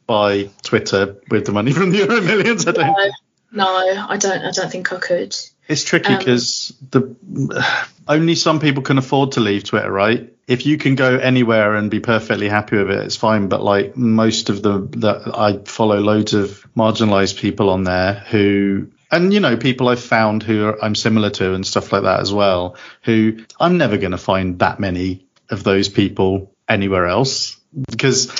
[0.07, 2.66] buy Twitter with the money from the Euro Millions.
[2.66, 3.12] I don't.
[3.50, 4.44] No, no, I don't.
[4.44, 5.37] I don't think I could.
[5.68, 7.16] It's tricky because um,
[7.48, 7.76] the
[8.09, 10.33] only some people can afford to leave Twitter, right?
[10.46, 13.48] If you can go anywhere and be perfectly happy with it, it's fine.
[13.48, 18.88] But like most of the that I follow loads of marginalized people on there who
[19.11, 22.20] and you know people I've found who are, I'm similar to and stuff like that
[22.20, 22.76] as well.
[23.02, 28.33] Who I'm never going to find that many of those people anywhere else because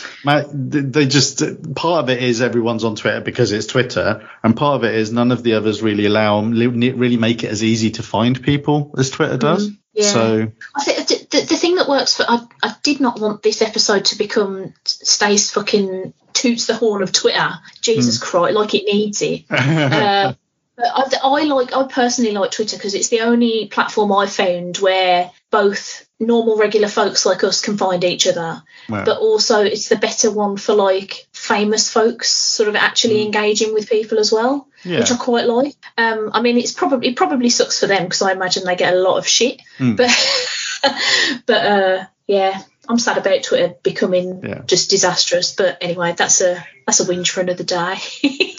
[0.53, 1.43] they just
[1.75, 5.13] part of it is everyone's on Twitter because it's Twitter, and part of it is
[5.13, 9.11] none of the others really allow really make it as easy to find people as
[9.11, 9.41] Twitter mm-hmm.
[9.41, 9.69] does.
[9.69, 10.13] Mm, yeah.
[10.13, 13.61] So I think the, the thing that works for I, I did not want this
[13.63, 17.51] episode to become stays fucking toots the horn of Twitter.
[17.81, 18.23] Jesus mm.
[18.23, 19.45] Christ, like it needs it.
[19.51, 20.33] uh,
[20.77, 24.79] but I, I like I personally like Twitter because it's the only platform I've found
[24.79, 29.97] where both normal regular folks like us can find each other but also it's the
[29.97, 33.27] better one for like famous folks sort of actually mm.
[33.27, 34.99] engaging with people as well yeah.
[34.99, 38.23] which i quite like um i mean it's probably it probably sucks for them because
[38.23, 39.97] i imagine they get a lot of shit mm.
[39.97, 40.11] but
[41.47, 44.63] but uh yeah i'm sad about twitter becoming yeah.
[44.67, 47.97] just disastrous but anyway that's a that's a whinge for another day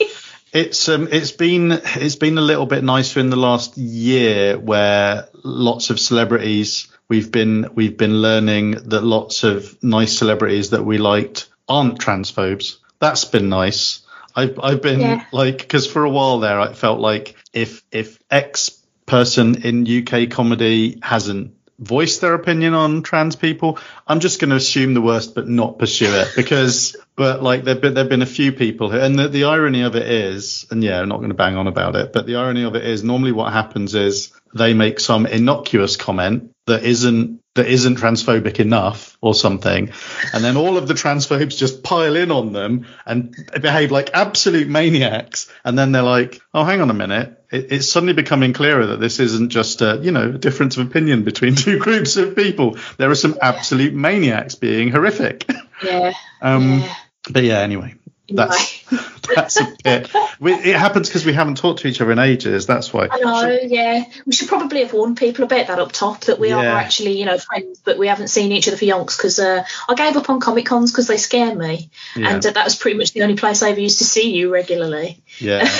[0.51, 5.27] It's um it's been it's been a little bit nicer in the last year where
[5.43, 10.97] lots of celebrities we've been we've been learning that lots of nice celebrities that we
[10.97, 12.77] liked aren't transphobes.
[12.99, 14.01] That's been nice.
[14.35, 15.25] I've I've been yeah.
[15.31, 18.69] like because for a while there I felt like if if X
[19.05, 24.57] person in UK comedy hasn't voiced their opinion on trans people, I'm just going to
[24.57, 28.27] assume the worst but not pursue it because but like there've been there've been a
[28.27, 31.29] few people who, and the, the irony of it is and yeah I'm not going
[31.29, 34.31] to bang on about it but the irony of it is normally what happens is
[34.53, 39.91] they make some innocuous comment that isn't that isn't transphobic enough or something.
[40.33, 44.69] And then all of the transphobes just pile in on them and behave like absolute
[44.69, 45.51] maniacs.
[45.65, 47.43] And then they're like oh hang on a minute.
[47.51, 50.87] It, it's suddenly becoming clearer that this isn't just a you know a difference of
[50.87, 52.77] opinion between two groups of people.
[52.97, 55.49] There are some absolute maniacs being horrific.
[55.83, 56.13] Yeah.
[56.41, 56.95] Um yeah.
[57.29, 57.95] but yeah anyway
[58.35, 58.83] that's
[59.35, 60.11] that's a bit.
[60.39, 62.65] We, it happens because we haven't talked to each other in ages.
[62.65, 63.07] That's why.
[63.11, 63.59] I know.
[63.63, 66.57] Yeah, we should probably have warned people about that up top that we yeah.
[66.57, 69.17] are actually, you know, friends, but we haven't seen each other for yonks.
[69.17, 72.29] Because uh, I gave up on comic cons because they scare me, yeah.
[72.29, 74.51] and uh, that was pretty much the only place I ever used to see you
[74.51, 75.21] regularly.
[75.39, 75.67] Yeah.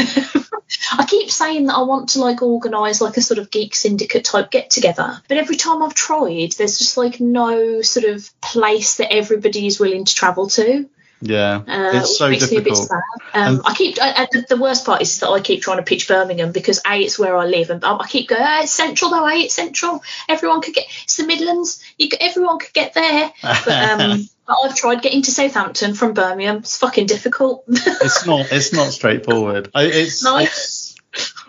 [0.91, 4.25] I keep saying that I want to like organise like a sort of geek syndicate
[4.25, 8.97] type get together, but every time I've tried, there's just like no sort of place
[8.97, 10.88] that everybody is willing to travel to.
[11.21, 12.89] Yeah, uh, it's so difficult.
[13.34, 16.08] Um, I keep I, I, the worst part is that I keep trying to pitch
[16.08, 19.27] Birmingham because a it's where I live and I keep going oh, it's central though,
[19.27, 20.01] a it's central.
[20.29, 21.84] Everyone could get it's the Midlands.
[21.97, 23.34] You everyone could get there.
[23.41, 26.58] But, um, but I've tried getting to Southampton from Birmingham.
[26.58, 27.65] It's fucking difficult.
[27.67, 28.51] it's not.
[28.51, 29.71] It's not straightforward.
[29.75, 30.38] I, it's, no.
[30.38, 30.95] it's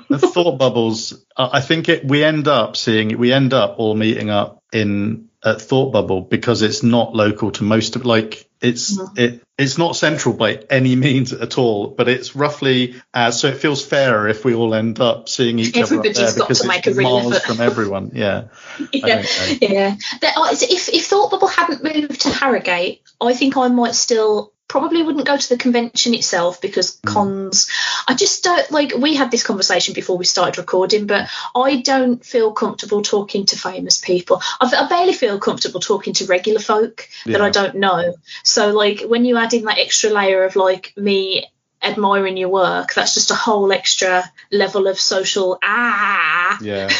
[0.08, 1.24] the thought bubbles.
[1.36, 2.04] I think it.
[2.04, 3.16] We end up seeing.
[3.18, 7.64] We end up all meeting up in at Thought Bubble because it's not local to
[7.64, 9.18] most of like it's mm-hmm.
[9.18, 13.58] it it's not central by any means at all, but it's roughly as so it
[13.58, 16.96] feels fairer if we all end up seeing each Everybody's other up there because it's
[16.96, 18.12] miles from everyone.
[18.14, 18.48] Yeah,
[18.92, 19.24] yeah,
[19.60, 19.96] yeah.
[20.22, 25.26] If if Thought Bubble hadn't moved to Harrogate, I think I might still probably wouldn't
[25.26, 27.12] go to the convention itself because mm.
[27.12, 27.68] cons
[28.06, 32.24] i just don't like we had this conversation before we started recording but i don't
[32.24, 37.08] feel comfortable talking to famous people i, I barely feel comfortable talking to regular folk
[37.26, 37.32] yeah.
[37.32, 40.92] that i don't know so like when you add in that extra layer of like
[40.96, 41.50] me
[41.82, 42.94] admiring your work.
[42.94, 46.58] That's just a whole extra level of social ah.
[46.60, 46.88] Yeah.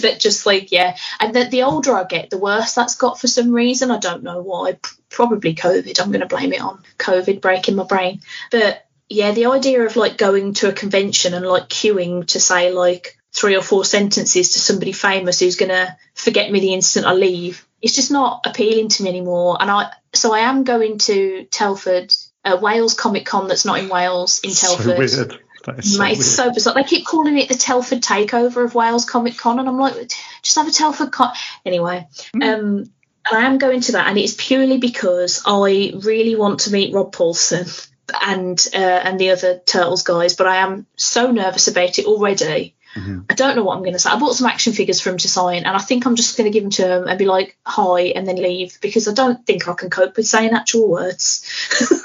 [0.00, 0.96] That just like yeah.
[1.18, 3.90] And that the older i get the worse that's got for some reason.
[3.90, 4.78] I don't know why.
[5.08, 6.00] Probably covid.
[6.00, 8.20] I'm going to blame it on covid breaking my brain.
[8.50, 12.72] But yeah the idea of like going to a convention and like queuing to say
[12.72, 17.06] like three or four sentences to somebody famous who's going to forget me the instant
[17.06, 19.56] i leave it's just not appealing to me anymore.
[19.60, 22.12] And i so i am going to telford
[22.44, 25.10] uh, Wales Comic Con that's not in Wales in Telford.
[25.10, 25.40] So weird.
[25.68, 26.74] It's so, it's so bizarre.
[26.74, 30.10] They keep calling it the Telford takeover of Wales Comic Con, and I'm like,
[30.42, 31.34] just have a Telford con.
[31.66, 32.42] Anyway, mm.
[32.42, 32.90] um,
[33.30, 37.12] I am going to that, and it's purely because I really want to meet Rob
[37.12, 37.88] Paulsen
[38.22, 42.74] and uh, and the other Turtles guys, but I am so nervous about it already.
[42.94, 43.20] Mm-hmm.
[43.30, 44.10] I don't know what I'm going to say.
[44.10, 46.50] I bought some action figures for him to sign, and I think I'm just going
[46.50, 49.44] to give them to him and be like, "Hi," and then leave because I don't
[49.46, 51.46] think I can cope with saying actual words.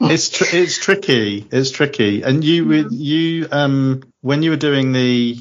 [0.00, 1.46] it's tr- it's tricky.
[1.50, 2.22] It's tricky.
[2.22, 5.38] And you with you um when you were doing the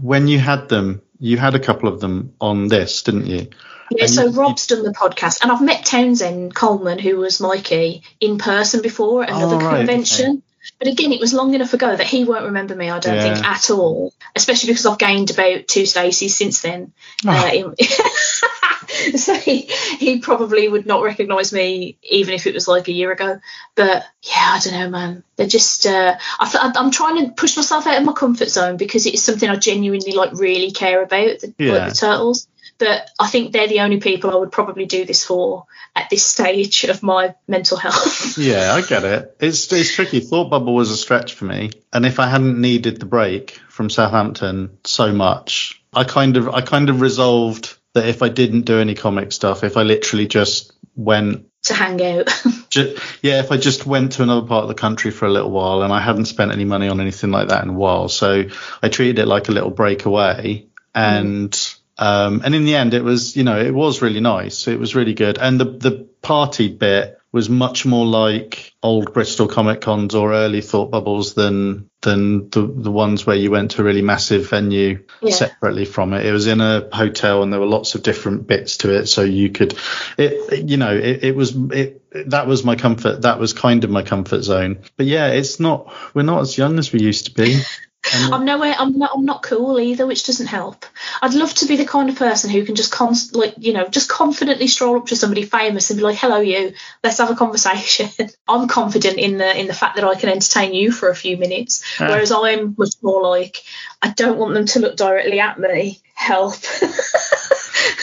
[0.00, 3.48] when you had them, you had a couple of them on this, didn't you?
[3.90, 8.38] Yeah, so Rob's done the podcast, and I've met Townsend Coleman, who was Mikey, in
[8.38, 10.30] person before at another oh, right, convention.
[10.30, 10.42] Okay.
[10.78, 13.34] But again, it was long enough ago that he won't remember me, I don't yeah.
[13.34, 14.14] think, at all.
[14.34, 16.92] Especially because I've gained about two Stacys since then.
[17.26, 17.30] Oh.
[17.30, 17.74] Uh,
[19.16, 19.62] so he,
[19.98, 23.40] he probably would not recognise me even if it was like a year ago.
[23.74, 25.24] But yeah, I don't know, man.
[25.36, 29.06] They're just uh, I, am trying to push myself out of my comfort zone because
[29.06, 31.40] it's something I genuinely like really care about.
[31.40, 31.72] The, yeah.
[31.72, 32.48] like the turtles.
[32.78, 36.24] But I think they're the only people I would probably do this for at this
[36.24, 38.36] stage of my mental health.
[38.38, 39.36] yeah, I get it.
[39.40, 40.20] It's it's tricky.
[40.20, 43.90] Thought Bubble was a stretch for me, and if I hadn't needed the break from
[43.90, 48.78] Southampton so much, I kind of I kind of resolved that if I didn't do
[48.78, 52.28] any comic stuff, if I literally just went to hang out.
[52.68, 55.50] just, yeah, if I just went to another part of the country for a little
[55.50, 58.44] while and I hadn't spent any money on anything like that in a while, so
[58.82, 61.50] I treated it like a little breakaway and.
[61.50, 64.66] Mm um, and in the end, it was, you know, it was really nice.
[64.66, 65.38] It was really good.
[65.38, 70.60] And the, the party bit was much more like old Bristol Comic Cons or early
[70.60, 75.02] Thought Bubbles than than the the ones where you went to a really massive venue
[75.22, 75.34] yeah.
[75.34, 76.26] separately from it.
[76.26, 79.22] It was in a hotel and there were lots of different bits to it, so
[79.22, 79.78] you could,
[80.18, 83.22] it you know, it, it was it that was my comfort.
[83.22, 84.82] That was kind of my comfort zone.
[84.96, 85.92] But yeah, it's not.
[86.14, 87.60] We're not as young as we used to be.
[88.04, 88.74] I'm nowhere.
[88.76, 89.12] I'm not.
[89.14, 90.84] I'm not cool either, which doesn't help.
[91.20, 93.88] I'd love to be the kind of person who can just const, like you know,
[93.88, 96.74] just confidently stroll up to somebody famous and be like, "Hello, you.
[97.04, 98.08] Let's have a conversation."
[98.48, 101.36] I'm confident in the in the fact that I can entertain you for a few
[101.36, 102.06] minutes, uh.
[102.06, 103.62] whereas I'm much more like,
[104.00, 106.00] I don't want them to look directly at me.
[106.14, 106.54] Help.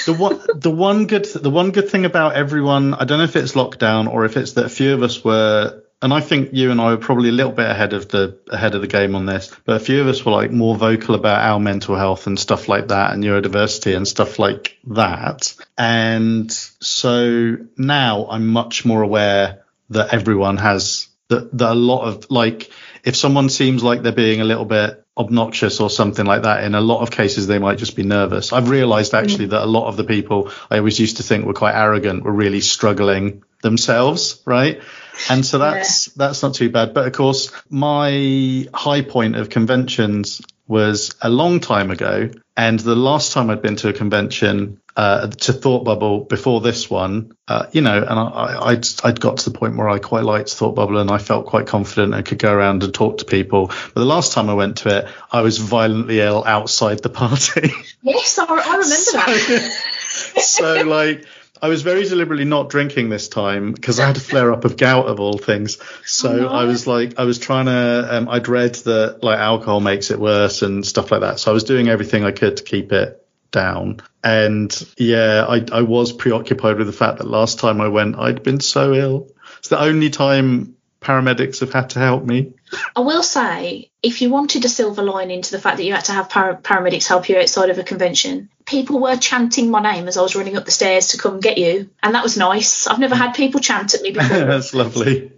[0.05, 3.35] the one the one good the one good thing about everyone, I don't know if
[3.35, 6.71] it's lockdown or if it's that a few of us were and I think you
[6.71, 9.25] and I were probably a little bit ahead of the ahead of the game on
[9.25, 12.39] this, but a few of us were like more vocal about our mental health and
[12.39, 15.53] stuff like that and neurodiversity and stuff like that.
[15.77, 22.29] And so now I'm much more aware that everyone has that, that a lot of
[22.31, 22.71] like
[23.03, 26.75] if someone seems like they're being a little bit obnoxious or something like that in
[26.75, 29.49] a lot of cases they might just be nervous i've realized actually mm.
[29.49, 32.31] that a lot of the people i always used to think were quite arrogant were
[32.31, 34.81] really struggling themselves right
[35.29, 36.13] and so that's yeah.
[36.17, 36.93] that's not too bad.
[36.93, 42.95] But of course, my high point of conventions was a long time ago, and the
[42.95, 47.67] last time I'd been to a convention uh, to Thought Bubble before this one, uh,
[47.71, 50.75] you know, and I, would I'd got to the point where I quite liked Thought
[50.75, 53.67] Bubble and I felt quite confident and could go around and talk to people.
[53.67, 57.71] But the last time I went to it, I was violently ill outside the party.
[58.01, 60.41] Yes, I, I remember so, that.
[60.41, 61.25] so like
[61.61, 64.77] I was very deliberately not drinking this time because I had a flare up of
[64.77, 65.77] gout of all things.
[66.05, 68.07] So oh, I was like, I was trying to.
[68.09, 71.39] Um, I'd read that like alcohol makes it worse and stuff like that.
[71.39, 74.01] So I was doing everything I could to keep it down.
[74.23, 78.43] And yeah, I, I was preoccupied with the fact that last time I went, I'd
[78.43, 79.29] been so ill.
[79.59, 82.53] It's the only time paramedics have had to help me.
[82.95, 86.05] I will say, if you wanted a silver lining to the fact that you had
[86.05, 90.07] to have para- paramedics help you outside of a convention, people were chanting my name
[90.07, 92.87] as I was running up the stairs to come get you, and that was nice.
[92.87, 94.45] I've never had people chant at me before.
[94.45, 95.31] That's lovely.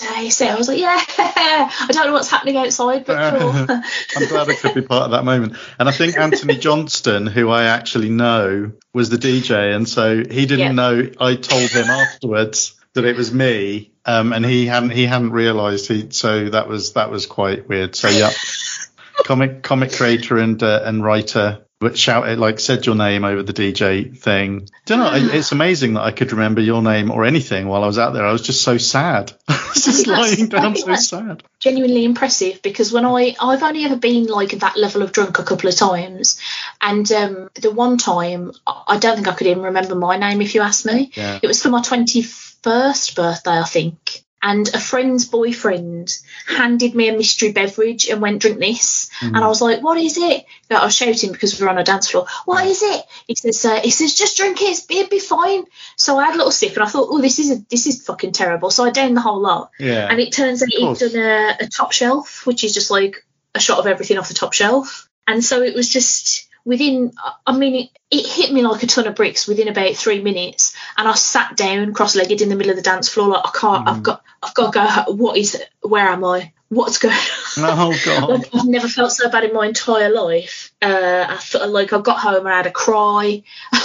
[0.00, 3.50] So, so I was like, yeah, I don't know what's happening outside, but uh, cool.
[4.16, 5.56] I'm glad I could be part of that moment.
[5.78, 10.46] And I think Antony Johnston, who I actually know, was the DJ, and so he
[10.46, 10.72] didn't yeah.
[10.72, 11.10] know.
[11.20, 15.88] I told him afterwards that it was me, um, and he hadn't he hadn't realised
[15.88, 16.10] he.
[16.10, 17.94] So that was that was quite weird.
[17.94, 18.30] So yeah,
[19.24, 23.54] comic comic creator and uh, and writer but shouted like said your name over the
[23.54, 24.68] DJ thing.
[24.84, 25.12] Don't know.
[25.14, 28.24] It's amazing that I could remember your name or anything while I was out there.
[28.24, 29.32] I was just so sad.
[29.48, 31.42] I was just lying down so sad.
[31.58, 35.42] Genuinely impressive because when I I've only ever been like that level of drunk a
[35.42, 36.38] couple of times,
[36.82, 40.54] and um, the one time I don't think I could even remember my name if
[40.54, 41.10] you asked me.
[41.14, 41.38] Yeah.
[41.42, 42.20] It was for my twenty
[42.62, 48.40] first birthday, I think and a friend's boyfriend handed me a mystery beverage and went
[48.40, 49.10] drink this.
[49.20, 49.28] Mm.
[49.28, 50.44] and i was like what is it?
[50.70, 52.26] I was shouting because we were on a dance floor.
[52.44, 53.04] What is it?
[53.26, 55.64] He says uh, he says just drink it it'll be fine.
[55.96, 58.04] So i had a little sip and i thought oh this is a, this is
[58.04, 58.70] fucking terrible.
[58.70, 59.70] So i downed the whole lot.
[59.78, 60.08] Yeah.
[60.10, 63.60] And it turns out he'd done a, a top shelf which is just like a
[63.60, 65.08] shot of everything off the top shelf.
[65.26, 67.12] And so it was just within
[67.46, 70.74] i mean it, it, hit me like a ton of bricks within about three minutes
[70.96, 73.86] and i sat down cross-legged in the middle of the dance floor like i can't
[73.86, 73.90] mm.
[73.90, 76.52] i've got i've got to go what is where am i?
[76.68, 77.14] What's going
[77.58, 78.28] on oh god.
[78.28, 80.72] Like, i've never felt so bad in my entire life.
[80.80, 83.42] Uh i felt like i got home and i had a cry.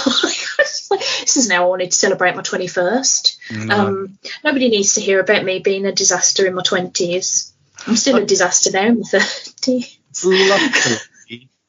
[0.88, 3.74] This is now i wanted to celebrate my 21st no.
[3.74, 7.50] um nobody needs to hear about me being a disaster in my 20s
[7.86, 10.96] i'm still a disaster now in my 30s luckily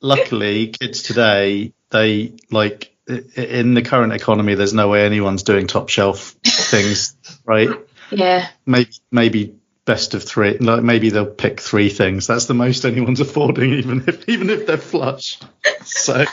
[0.02, 4.56] luckily, kids today they like in the current economy.
[4.56, 7.70] There's no way anyone's doing top shelf things, right?
[8.12, 8.48] Yeah.
[8.66, 10.58] Maybe maybe best of three.
[10.58, 12.28] Like maybe they'll pick three things.
[12.28, 15.40] That's the most anyone's affording, even if even if they're flush.
[15.84, 16.26] So,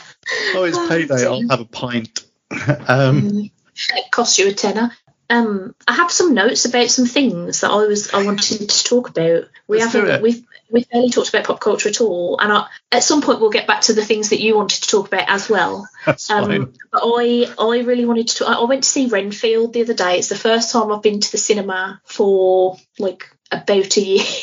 [0.53, 1.25] oh, it's payday.
[1.25, 2.25] I'll have a pint.
[2.51, 3.51] um, mm.
[3.95, 4.91] it costs you a tenner.
[5.27, 9.09] Um, I have some notes about some things that I was I wanted to talk
[9.09, 9.45] about.
[9.67, 13.21] We haven't we've we've barely talked about pop culture at all, and I, at some
[13.21, 15.87] point we'll get back to the things that you wanted to talk about as well.
[16.05, 16.73] That's um, fine.
[16.91, 18.45] But I I really wanted to.
[18.45, 20.17] I went to see Renfield the other day.
[20.17, 24.23] It's the first time I've been to the cinema for like about a year.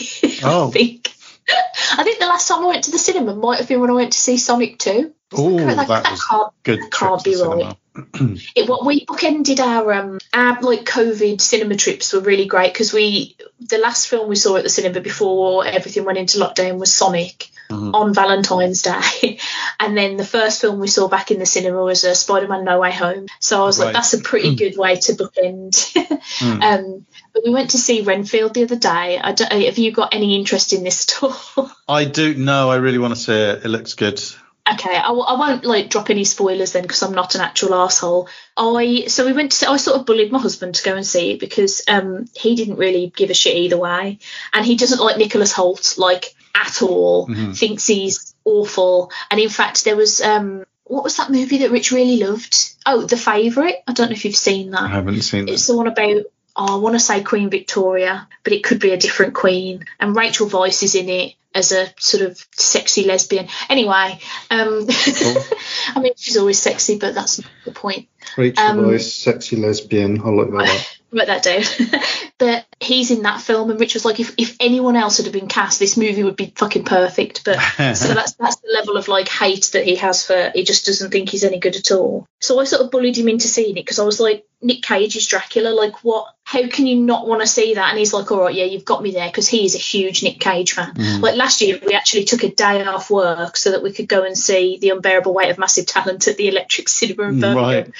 [0.44, 0.68] Oh.
[0.68, 1.14] I think.
[1.92, 3.94] I think the last time I went to the cinema might have been when I
[3.94, 5.14] went to see Sonic 2.
[5.34, 6.80] Oh, that, that, was can't, good.
[6.90, 7.76] Right.
[8.56, 12.92] it what we bookended our um our like COVID cinema trips were really great because
[12.92, 16.92] we the last film we saw at the cinema before everything went into lockdown was
[16.92, 17.94] Sonic mm-hmm.
[17.94, 19.38] on Valentine's Day,
[19.80, 22.80] and then the first film we saw back in the cinema was uh, Spider-Man No
[22.80, 23.26] Way Home.
[23.40, 23.86] So I was right.
[23.86, 24.58] like, that's a pretty mm.
[24.58, 25.70] good way to bookend.
[26.38, 26.62] mm.
[26.62, 29.20] um, but we went to see Renfield the other day.
[29.22, 31.70] have you got any interest in this at all?
[31.88, 32.34] I do.
[32.34, 33.64] No, I really want to see it.
[33.64, 34.22] It looks good
[34.70, 37.74] okay I w- I won't like drop any spoilers then because i'm not an actual
[37.74, 38.28] asshole.
[38.56, 41.32] I so we went to i sort of bullied my husband to go and see
[41.32, 44.18] it because um he didn't really give a shit either way.
[44.52, 47.26] And he doesn't like Nicholas Hoult like at all.
[47.28, 47.52] Mm-hmm.
[47.52, 49.10] thinks he's awful.
[49.30, 52.54] And in fact there was um what was that movie that rich really loved?
[52.86, 54.82] Oh the favorite i don't know if you've seen that.
[54.82, 55.52] I haven't seen that.
[55.52, 58.90] it's the one about oh, I want to say Queen Victoria, but it could be
[58.90, 59.86] a different queen.
[59.98, 63.48] And Rachel Weisz is in it as a sort of sexy lesbian.
[63.68, 64.18] Anyway,
[64.50, 65.36] um, cool.
[65.94, 68.08] I mean, she's always sexy, but that's not the point.
[68.36, 70.20] Rachel um, Weisz, sexy lesbian.
[70.20, 70.98] I like that.
[71.12, 72.00] wrote that down.
[72.38, 75.48] but he's in that film, and Rich was like, if, if anyone else had been
[75.48, 77.44] cast, this movie would be fucking perfect.
[77.44, 77.60] But
[77.94, 80.50] so that's that's the level of like hate that he has for.
[80.54, 82.26] He just doesn't think he's any good at all.
[82.40, 85.16] So I sort of bullied him into seeing it because I was like, Nick Cage
[85.16, 85.70] is Dracula.
[85.70, 86.28] Like, what?
[86.44, 87.90] How can you not want to see that?
[87.90, 90.22] And he's like, all right, yeah, you've got me there because he is a huge
[90.22, 90.94] Nick Cage fan.
[90.94, 91.20] Mm.
[91.20, 94.24] Like last year, we actually took a day off work so that we could go
[94.24, 97.56] and see the unbearable weight of massive talent at the Electric Cinema in Birmingham.
[97.56, 97.92] Right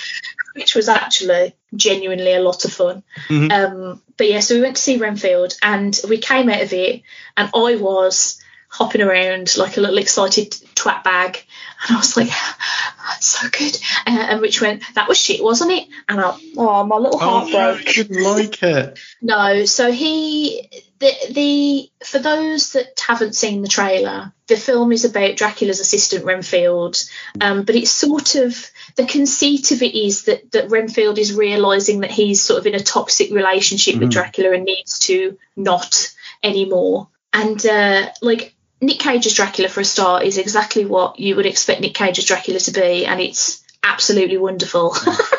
[0.55, 3.03] which was actually genuinely a lot of fun.
[3.29, 3.51] Mm-hmm.
[3.51, 7.03] Um, but yeah, so we went to see Renfield and we came out of it,
[7.37, 8.39] and I was
[8.69, 11.43] hopping around like a little excited twat bag.
[11.87, 13.77] And I was like, that's so good.
[14.07, 15.89] Uh, and Rich went, that was shit, wasn't it?
[16.09, 17.89] And I, oh, my little heart oh, broke.
[17.89, 18.99] I didn't like it.
[19.23, 20.69] no, so he,
[21.03, 26.25] the the for those that haven't seen the trailer, the film is about Dracula's assistant
[26.25, 27.03] Renfield,
[27.41, 32.01] um, but it's sort of the conceit of it is that that Renfield is realizing
[32.01, 37.09] that he's sort of in a toxic relationship with Dracula and needs to not anymore.
[37.33, 41.81] And uh, like Nick Cage's Dracula for a start is exactly what you would expect
[41.81, 44.95] Nick Cage's Dracula to be, and it's absolutely wonderful.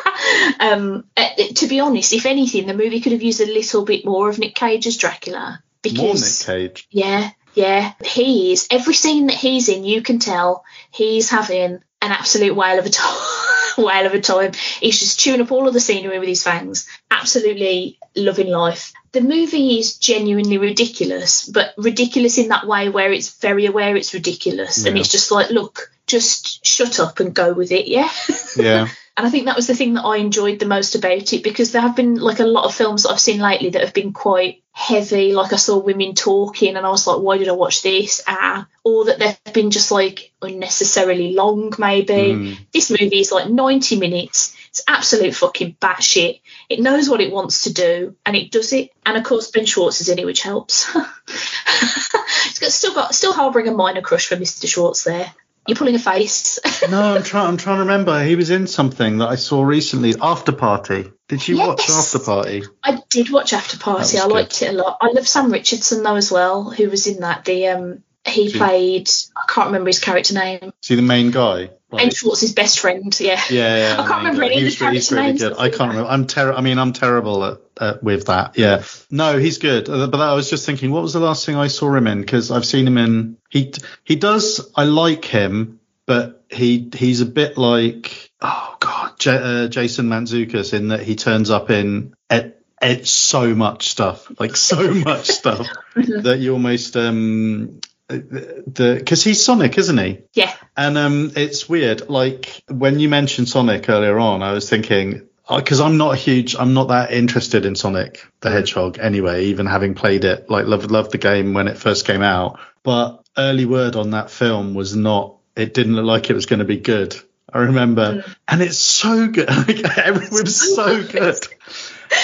[0.60, 4.04] um, uh, to be honest, if anything, the movie could have used a little bit
[4.04, 5.62] more of Nick Cage as Dracula
[5.96, 6.14] More
[6.46, 6.88] Nick Cage.
[6.90, 8.66] yeah, yeah, he is.
[8.70, 12.90] Every scene that he's in, you can tell he's having an absolute whale of a
[12.90, 13.16] time.
[13.78, 14.52] whale of a time.
[14.80, 16.88] He's just chewing up all of the scenery with his fangs.
[17.10, 18.92] Absolutely loving life.
[19.12, 24.14] The movie is genuinely ridiculous, but ridiculous in that way where it's very aware it's
[24.14, 28.10] ridiculous, and it's just like, look, just shut up and go with it, yeah.
[28.56, 28.88] Yeah.
[29.16, 31.70] And I think that was the thing that I enjoyed the most about it because
[31.70, 34.12] there have been like a lot of films that I've seen lately that have been
[34.12, 35.32] quite heavy.
[35.32, 38.22] Like I saw women talking and I was like, why did I watch this?
[38.26, 42.12] Ah, or that they've been just like unnecessarily long, maybe.
[42.12, 42.58] Mm.
[42.72, 44.56] This movie is like 90 minutes.
[44.70, 46.40] It's absolute fucking batshit.
[46.68, 48.90] It knows what it wants to do and it does it.
[49.06, 50.92] And of course, Ben Schwartz is in it, which helps.
[51.28, 54.66] it's got, still got still harbouring a minor crush for Mr.
[54.66, 55.32] Schwartz there.
[55.66, 56.58] You're pulling a face.
[56.90, 57.48] No, I'm trying.
[57.48, 58.22] I'm trying to remember.
[58.22, 60.14] He was in something that I saw recently.
[60.20, 61.10] After Party.
[61.28, 62.64] Did you watch After Party?
[62.82, 64.18] I did watch After Party.
[64.18, 64.98] I liked it a lot.
[65.00, 67.46] I love Sam Richardson though as well, who was in that.
[67.46, 69.08] The um, he played.
[69.34, 70.72] I can't remember his character name.
[70.82, 71.70] See the main guy?
[71.96, 73.14] Ben Schwartz's best friend.
[73.18, 73.40] Yeah.
[73.50, 73.92] Yeah, yeah.
[74.02, 75.54] I can't the main remember any of the character really names good.
[75.58, 76.10] I can't remember.
[76.10, 78.56] I'm ter- I mean, I'm terrible at, at with that.
[78.58, 78.82] Yeah.
[79.10, 79.88] No, he's good.
[79.88, 82.20] Uh, But I was just thinking, what was the last thing I saw him in?
[82.20, 83.36] Because I've seen him in.
[83.50, 83.72] He
[84.04, 84.70] he does.
[84.74, 90.72] I like him, but he he's a bit like oh god, J- uh, Jason Mantzoukas
[90.74, 92.14] in that he turns up in.
[92.30, 99.24] At, at so much stuff, like so much stuff that you almost um the because
[99.24, 100.20] he's Sonic, isn't he?
[100.32, 100.54] Yeah.
[100.76, 102.08] And um, it's weird.
[102.08, 106.56] Like when you mentioned Sonic earlier on, I was thinking because I'm not a huge,
[106.56, 109.46] I'm not that interested in Sonic the Hedgehog anyway.
[109.46, 113.24] Even having played it, like loved loved the game when it first came out, but
[113.36, 115.36] early word on that film was not.
[115.56, 117.16] It didn't look like it was going to be good.
[117.52, 119.48] I remember, and it's so good.
[119.68, 121.38] Like, was so good.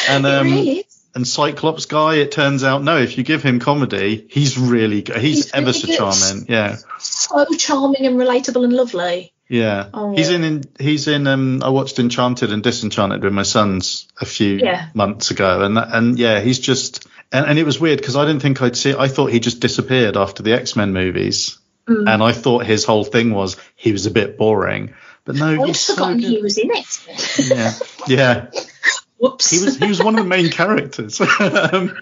[0.08, 0.84] And um, really.
[1.14, 2.96] And Cyclops guy, it turns out no.
[2.98, 5.16] If you give him comedy, he's really good.
[5.16, 6.46] He's, He's ever so charming.
[6.48, 6.76] Yeah.
[6.98, 9.32] So charming and relatable and lovely.
[9.48, 10.14] Yeah, Oh.
[10.14, 10.62] he's in, in.
[10.78, 11.26] He's in.
[11.26, 14.86] Um, I watched Enchanted and Disenchanted with my sons a few Yeah.
[14.94, 17.06] months ago, and that, and yeah, he's just.
[17.32, 18.94] And, and it was weird because I didn't think I'd see.
[18.96, 21.58] I thought he just disappeared after the X Men movies,
[21.88, 22.08] Mm.
[22.08, 24.94] and I thought his whole thing was he was a bit boring.
[25.24, 26.28] But no, so forgotten good.
[26.30, 27.48] he was in it.
[27.50, 27.72] Yeah,
[28.06, 28.46] yeah,
[29.20, 29.50] Whoops.
[29.50, 29.76] he was.
[29.76, 31.20] He was one of the main characters.
[31.40, 31.96] um,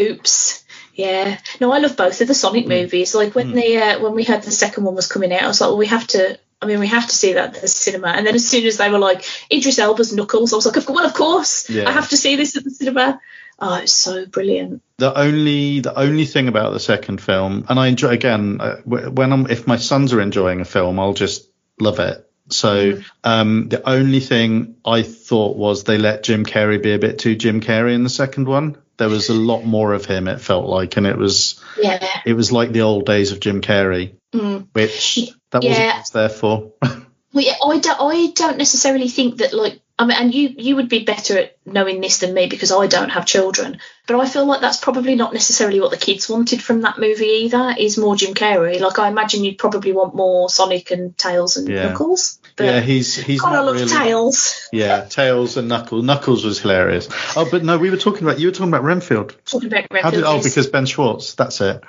[0.00, 0.64] Oops.
[0.94, 1.38] Yeah.
[1.60, 2.34] No, I love both of the.
[2.34, 3.14] Sonic movies.
[3.14, 5.60] Like when they uh, when we heard the second one was coming out, I was
[5.60, 6.38] like, well, we have to.
[6.60, 8.08] I mean, we have to see that at the cinema.
[8.08, 10.88] And then as soon as they were like Idris Elba's Knuckles, I was like, of
[10.88, 11.88] well, of course, Yeah.
[11.88, 13.20] I have to see this at the cinema.
[13.58, 14.82] Oh, it's so brilliant.
[14.98, 19.32] the only the only thing about the second film, and I enjoy again uh, when
[19.32, 21.48] I'm if my sons are enjoying a film, I'll just
[21.80, 22.28] love it.
[22.50, 27.18] So um, the only thing I thought was they let Jim Carrey be a bit
[27.18, 28.76] too Jim Carrey in the second one.
[28.96, 30.28] There was a lot more of him.
[30.28, 32.06] It felt like, and it was Yeah.
[32.24, 34.68] it was like the old days of Jim Carrey, Mm.
[34.72, 35.14] which
[35.50, 35.92] that wasn't Yeah.
[35.92, 36.72] what it's there for.
[37.32, 40.76] Well, yeah, I don't, I don't necessarily think that like I mean, and you you
[40.76, 43.78] would be better at knowing this than me because I don't have children.
[44.06, 47.24] But I feel like that's probably not necessarily what the kids wanted from that movie
[47.44, 47.74] either.
[47.78, 48.78] Is more Jim Carrey.
[48.78, 51.88] Like I imagine you'd probably want more Sonic and Tails and Yeah.
[51.88, 52.38] Knuckles.
[52.56, 53.88] But yeah, he's he's God, I love really.
[53.88, 54.68] Tails.
[54.72, 56.04] Yeah, Tails and Knuckles.
[56.04, 57.08] Knuckles was hilarious.
[57.34, 59.34] Oh, but no, we were talking about you were talking about Renfield.
[59.46, 61.34] Talking about How did, oh, because Ben Schwartz.
[61.34, 61.82] That's it.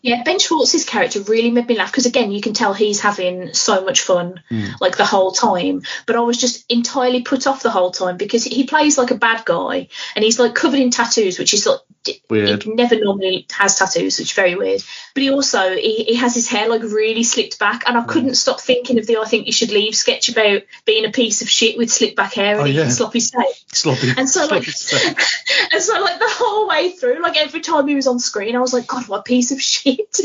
[0.00, 3.52] Yeah, Ben Schwartz's character really made me laugh because again, you can tell he's having
[3.52, 4.66] so much fun Hmm.
[4.80, 5.82] like the whole time.
[6.06, 9.16] But I was just entirely put off the whole time because he plays like a
[9.16, 11.80] bad guy and he's like covered in tattoos, which is like
[12.28, 12.64] Weird.
[12.64, 14.82] He never normally has tattoos, which is very weird.
[15.14, 18.08] But he also he, he has his hair like really slicked back, and I Hmm.
[18.08, 21.42] couldn't stop thinking of the I think you should leave sketch about being a piece
[21.42, 22.88] of shit with slicked back hair and Oh, yeah.
[22.88, 23.46] sloppy steak.
[23.72, 24.12] Sloppy.
[24.16, 24.66] And so like,
[25.72, 28.60] and so like the whole way through, like every time he was on screen, I
[28.60, 30.00] was like, God, what a piece of shit.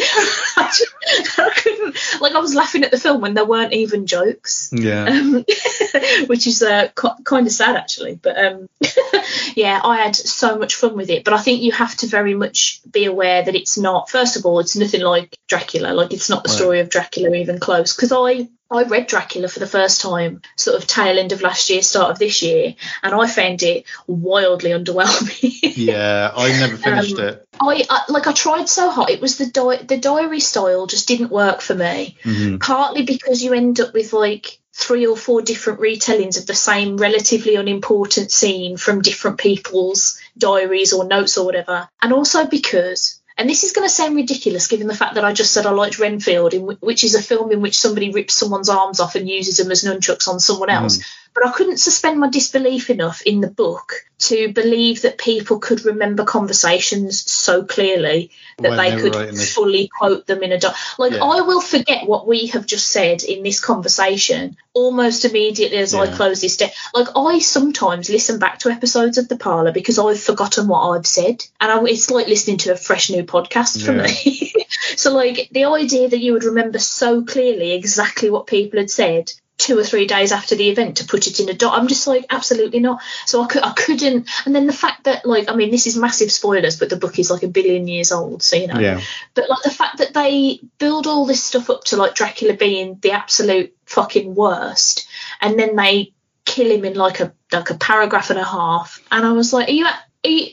[0.58, 4.08] I, just, I couldn't, like, I was laughing at the film when there weren't even
[4.08, 5.06] jokes, yeah.
[5.06, 5.46] um,
[6.26, 6.88] which is uh,
[7.24, 8.16] kind of sad actually.
[8.16, 8.57] But um,
[9.56, 11.24] yeah, I had so much fun with it.
[11.24, 14.10] But I think you have to very much be aware that it's not.
[14.10, 15.94] First of all, it's nothing like Dracula.
[15.94, 16.56] Like it's not the right.
[16.56, 17.96] story of Dracula even close.
[17.96, 21.70] Because I I read Dracula for the first time, sort of tail end of last
[21.70, 25.74] year, start of this year, and I found it wildly underwhelming.
[25.76, 27.48] yeah, I never finished um, it.
[27.62, 29.10] I, I, like I tried so hard.
[29.10, 32.18] It was the di- the diary style just didn't work for me.
[32.24, 32.58] Mm-hmm.
[32.58, 36.98] Partly because you end up with like three or four different retellings of the same
[36.98, 43.48] relatively unimportant scene from different people's diaries or notes or whatever, and also because and
[43.48, 46.00] this is going to sound ridiculous given the fact that I just said I liked
[46.00, 49.58] Renfield, w- which is a film in which somebody rips someone's arms off and uses
[49.58, 50.98] them as nunchucks on someone else.
[50.98, 51.06] Mm.
[51.34, 55.86] But I couldn't suspend my disbelief enough in the book to believe that people could
[55.86, 60.76] remember conversations so clearly that when they could fully quote them in a doc.
[60.98, 61.24] Like yeah.
[61.24, 66.02] I will forget what we have just said in this conversation almost immediately as yeah.
[66.02, 66.72] I close this day.
[66.96, 71.08] Like I sometimes listen back to episodes of the parlor because I've forgotten what I've
[71.08, 74.04] said, and I, it's like listening to a fresh new podcast for yeah.
[74.04, 74.54] me.
[74.96, 79.32] so like the idea that you would remember so clearly exactly what people had said
[79.58, 81.78] two or three days after the event to put it in a dot.
[81.78, 83.02] I'm just like, absolutely not.
[83.26, 84.30] So I, could, I couldn't.
[84.46, 87.18] And then the fact that, like, I mean, this is massive spoilers, but the book
[87.18, 88.80] is like a billion years old, so you know.
[88.80, 89.02] Yeah.
[89.34, 93.00] But like the fact that they build all this stuff up to like Dracula being
[93.02, 95.08] the absolute fucking worst,
[95.42, 96.14] and then they
[96.46, 99.70] kill him in like a like a paragraph and a half, and I was like,
[99.70, 99.86] are you?
[99.86, 100.50] Are you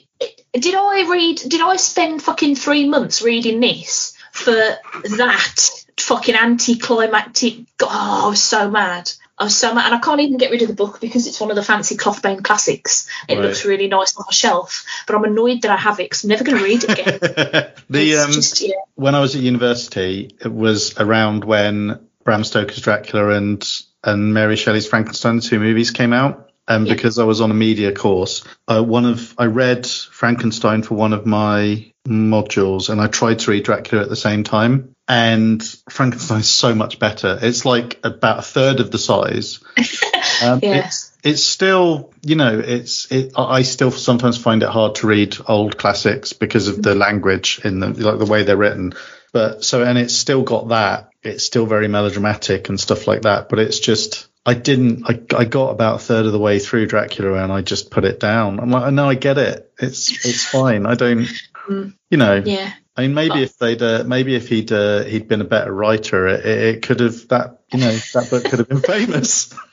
[0.53, 1.37] did I read?
[1.37, 5.84] Did I spend fucking three months reading this for that?
[5.99, 7.59] Fucking anticlimactic.
[7.83, 9.11] Oh, I was so mad.
[9.37, 11.41] I was so mad, and I can't even get rid of the book because it's
[11.41, 13.09] one of the fancy cloth-bound classics.
[13.29, 13.45] It right.
[13.45, 16.31] looks really nice on my shelf, but I'm annoyed that I have it because I'm
[16.31, 17.73] never going to read it again.
[17.91, 18.75] the um, just, yeah.
[18.95, 23.69] when I was at university, it was around when Bram Stoker's Dracula and
[24.05, 26.51] and Mary Shelley's Frankenstein, two movies came out.
[26.67, 26.95] And yeah.
[26.95, 31.13] because I was on a media course, uh, one of I read Frankenstein for one
[31.13, 36.49] of my modules, and I tried to read Dracula at the same time and Frankenstein's
[36.49, 37.39] so much better.
[37.41, 39.61] It's like about a third of the size.
[40.43, 40.87] Um, yeah.
[40.87, 43.33] It's it's still you know it's it.
[43.37, 47.79] I still sometimes find it hard to read old classics because of the language in
[47.79, 48.95] the like the way they're written.
[49.33, 51.11] But so and it's still got that.
[51.23, 53.49] It's still very melodramatic and stuff like that.
[53.49, 55.09] But it's just I didn't.
[55.09, 58.05] I, I got about a third of the way through Dracula and I just put
[58.05, 58.61] it down.
[58.61, 59.73] I'm like, no, I get it.
[59.79, 60.87] It's it's fine.
[60.87, 61.29] I don't.
[61.65, 61.95] Mm.
[62.11, 62.43] You know.
[62.45, 62.75] Yeah.
[62.97, 66.29] I mean, maybe if they'd, uh, maybe if he'd, uh, he'd been a better writer,
[66.29, 69.53] it, it, could have that, you know, that book could have been famous.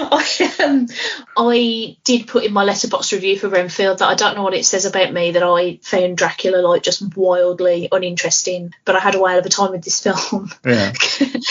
[0.00, 0.86] I, um,
[1.36, 4.64] I did put in my Letterboxd review for Renfield that I don't know what it
[4.64, 9.20] says about me that I found Dracula like just wildly uninteresting, but I had a
[9.20, 10.50] whale of a time with this film.
[10.64, 10.92] Yeah.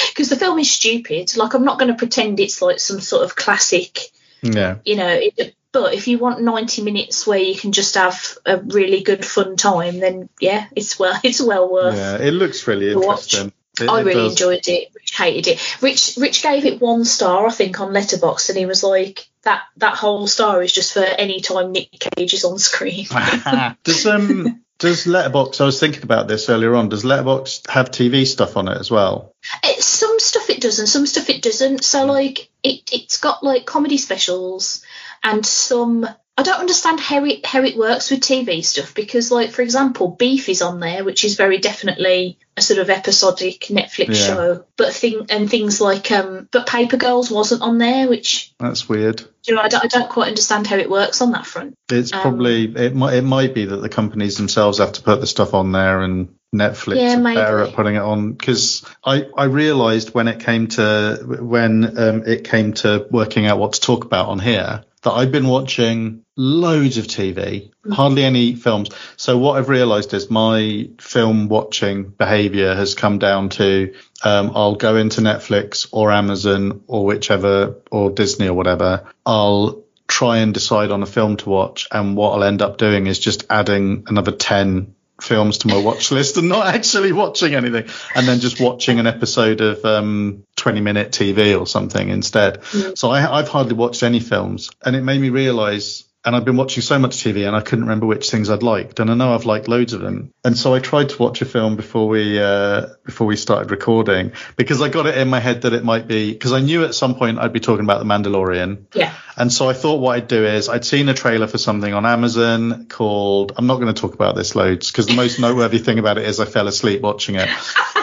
[0.09, 1.37] Because the film is stupid.
[1.37, 3.99] Like I'm not going to pretend it's like some sort of classic.
[4.41, 4.77] Yeah.
[4.83, 8.57] You know, it, but if you want 90 minutes where you can just have a
[8.57, 11.95] really good fun time, then yeah, it's well it's well worth.
[11.95, 13.53] Yeah, it looks really interesting.
[13.79, 14.31] It, I it really does.
[14.31, 14.89] enjoyed it.
[14.95, 15.81] Rich hated it.
[15.83, 19.61] Rich Rich gave it one star, I think, on Letterboxd, and he was like, "That
[19.77, 23.05] that whole star is just for any time Nick Cage is on screen."
[23.83, 25.61] does um does Letterboxd?
[25.61, 26.89] I was thinking about this earlier on.
[26.89, 29.35] Does Letterboxd have TV stuff on it as well?
[29.63, 31.83] It, some stuff it does, and some stuff it doesn't.
[31.83, 34.83] So like it it's got like comedy specials
[35.31, 36.07] and some
[36.39, 40.09] I don't understand how it how it works with TV stuff because, like for example,
[40.09, 44.13] Beef is on there, which is very definitely a sort of episodic Netflix yeah.
[44.13, 44.65] show.
[44.75, 49.23] But thing and things like um, but Paper Girls wasn't on there, which that's weird.
[49.47, 51.73] You know, I don't, I don't quite understand how it works on that front.
[51.89, 55.19] It's um, probably it might it might be that the companies themselves have to put
[55.19, 59.25] the stuff on there and Netflix yeah, are better at putting it on because I,
[59.35, 63.81] I realized when it came to when um, it came to working out what to
[63.81, 67.93] talk about on here that I've been watching loads of TV, mm.
[67.93, 68.89] hardly any films.
[69.15, 73.93] So what I've realised is my film watching behaviour has come down to
[74.23, 79.07] um, I'll go into Netflix or Amazon or whichever or Disney or whatever.
[79.25, 83.07] I'll try and decide on a film to watch, and what I'll end up doing
[83.07, 87.85] is just adding another ten films to my watch list and not actually watching anything
[88.15, 92.61] and then just watching an episode of um, 20 minute TV or something instead.
[92.61, 92.97] Mm.
[92.97, 96.57] So I, I've hardly watched any films and it made me realize and I've been
[96.57, 99.33] watching so much TV and I couldn't remember which things I'd liked and I know
[99.33, 100.33] I've liked loads of them.
[100.43, 104.33] And so I tried to watch a film before we uh, before we started recording
[104.55, 106.95] because I got it in my head that it might be because I knew at
[106.95, 108.87] some point I'd be talking about the Mandalorian.
[108.93, 109.13] Yeah.
[109.37, 112.05] And so I thought what I'd do is I'd seen a trailer for something on
[112.05, 115.99] Amazon called I'm not going to talk about this loads because the most noteworthy thing
[115.99, 117.47] about it is I fell asleep watching it.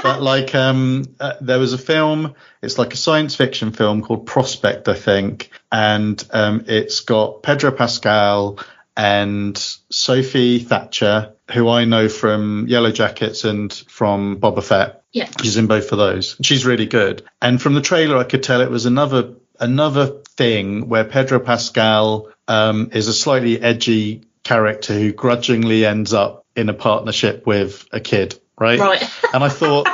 [0.03, 4.27] But like um uh, there was a film it's like a science fiction film called
[4.27, 8.61] Prospect I think and um, it's got Pedro Pascal
[8.97, 9.59] and
[9.91, 15.03] Sophie Thatcher, who I know from Yellowjackets and from Boba Fett.
[15.11, 15.29] Yeah.
[15.43, 16.37] She's in both of those.
[16.43, 17.25] She's really good.
[17.43, 22.29] And from the trailer, I could tell it was another another thing where Pedro Pascal
[22.47, 27.99] um, is a slightly edgy character who grudgingly ends up in a partnership with a
[27.99, 28.79] kid, right?
[28.79, 29.03] Right.
[29.33, 29.89] and I thought,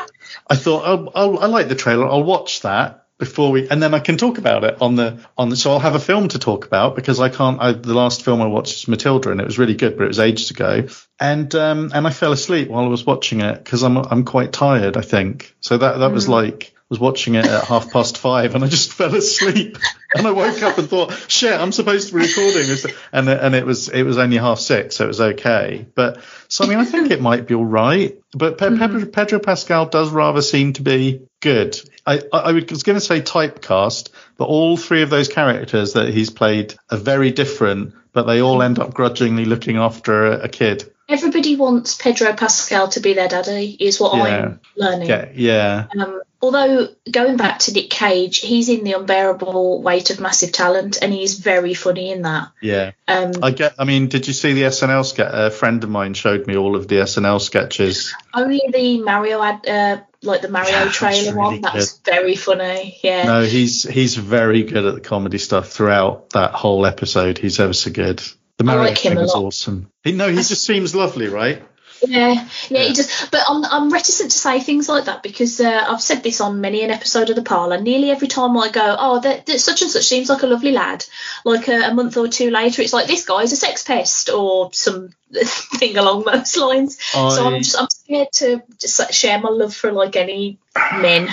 [0.46, 2.06] I thought, oh, I'll, I like the trailer.
[2.06, 5.50] I'll watch that before we, and then I can talk about it on the on
[5.50, 5.56] the.
[5.56, 7.60] So I'll have a film to talk about because I can't.
[7.60, 10.08] I, the last film I watched was Matilda, and it was really good, but it
[10.08, 10.88] was ages ago.
[11.20, 14.52] And um and I fell asleep while I was watching it because I'm I'm quite
[14.52, 14.96] tired.
[14.96, 15.78] I think so.
[15.78, 16.14] That that mm.
[16.14, 19.78] was like was watching it at half past five and I just fell asleep
[20.14, 22.84] and I woke up and thought, shit, I'm supposed to be recording this.
[23.12, 24.96] And, and it was, it was only half six.
[24.96, 25.86] So it was okay.
[25.94, 29.10] But so, I mean, I think it might be all right, but mm-hmm.
[29.10, 31.80] Pedro Pascal does rather seem to be good.
[32.06, 36.30] I, I, was going to say typecast, but all three of those characters that he's
[36.30, 40.90] played are very different, but they all end up grudgingly looking after a, a kid.
[41.08, 44.22] Everybody wants Pedro Pascal to be their daddy, is what yeah.
[44.22, 45.08] I'm learning.
[45.08, 45.28] Yeah.
[45.34, 45.86] yeah.
[45.98, 50.98] Um, although going back to Nick Cage, he's in the unbearable weight of massive talent,
[51.02, 52.52] and he's very funny in that.
[52.62, 52.92] Yeah.
[53.08, 53.74] Um, I get.
[53.78, 55.30] I mean, did you see the SNL sketch?
[55.32, 58.14] A friend of mine showed me all of the SNL sketches.
[58.32, 61.60] Only the Mario ad, uh, like the Mario yeah, trailer really one.
[61.60, 62.98] That's very funny.
[63.02, 63.24] Yeah.
[63.24, 67.38] No, he's he's very good at the comedy stuff throughout that whole episode.
[67.38, 68.22] He's ever so good.
[68.58, 69.90] The Mario like thing was awesome.
[70.04, 71.62] He, no, he just seems lovely, right?
[72.06, 73.28] Yeah, yeah, he does.
[73.30, 76.60] But I'm, I'm reticent to say things like that because uh, I've said this on
[76.60, 77.80] many an episode of the parlour.
[77.80, 80.72] Nearly every time I go, oh, that, that such and such seems like a lovely
[80.72, 81.04] lad.
[81.44, 84.70] Like a, a, month or two later, it's like this guy's a sex pest or
[84.72, 86.98] some thing along those lines.
[87.14, 87.30] I...
[87.30, 90.58] So I'm just I'm scared to just share my love for like any
[91.00, 91.28] men.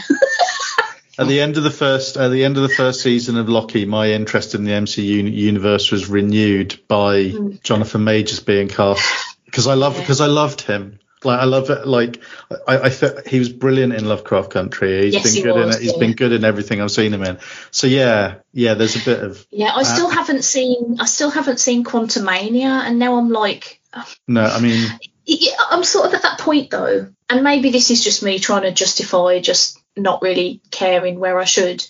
[1.19, 3.85] At the end of the first, at the end of the first season of Loki,
[3.85, 7.61] my interest in the MCU universe was renewed by mm.
[7.63, 9.03] Jonathan Majors being cast
[9.45, 10.99] because I love because I loved him.
[11.23, 11.87] Like I love it.
[11.87, 12.21] Like
[12.67, 12.89] I, I
[13.27, 15.05] he was brilliant in Lovecraft Country.
[15.05, 15.83] He's yes, been good was, in it.
[15.83, 15.99] He's yeah.
[15.99, 17.39] been good in everything I've seen him in.
[17.71, 18.75] So yeah, yeah.
[18.75, 19.71] There's a bit of yeah.
[19.73, 20.97] I still haven't seen.
[20.99, 23.81] I still haven't seen Quantumania, and now I'm like.
[24.27, 24.87] No, I mean.
[25.69, 28.71] I'm sort of at that point though, and maybe this is just me trying to
[28.71, 31.85] justify just not really caring where I should.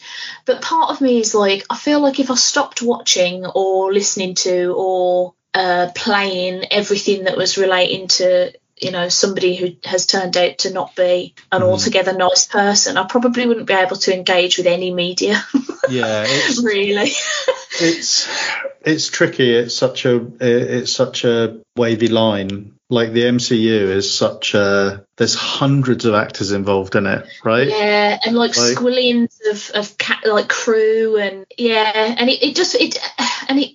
[0.46, 4.36] But part of me is like, I feel like if I stopped watching or listening
[4.36, 10.38] to or uh, playing everything that was relating to you know somebody who has turned
[10.38, 11.66] out to not be an mm.
[11.66, 15.44] altogether nice person i probably wouldn't be able to engage with any media
[15.90, 17.10] yeah it's, really
[17.80, 18.28] it's
[18.82, 24.54] it's tricky it's such a it's such a wavy line like the MCU is such
[24.54, 27.68] a there's hundreds of actors involved in it, right?
[27.68, 32.56] Yeah, and like, like squillions of of ca- like crew and yeah, and it, it
[32.56, 32.98] just it
[33.50, 33.72] and it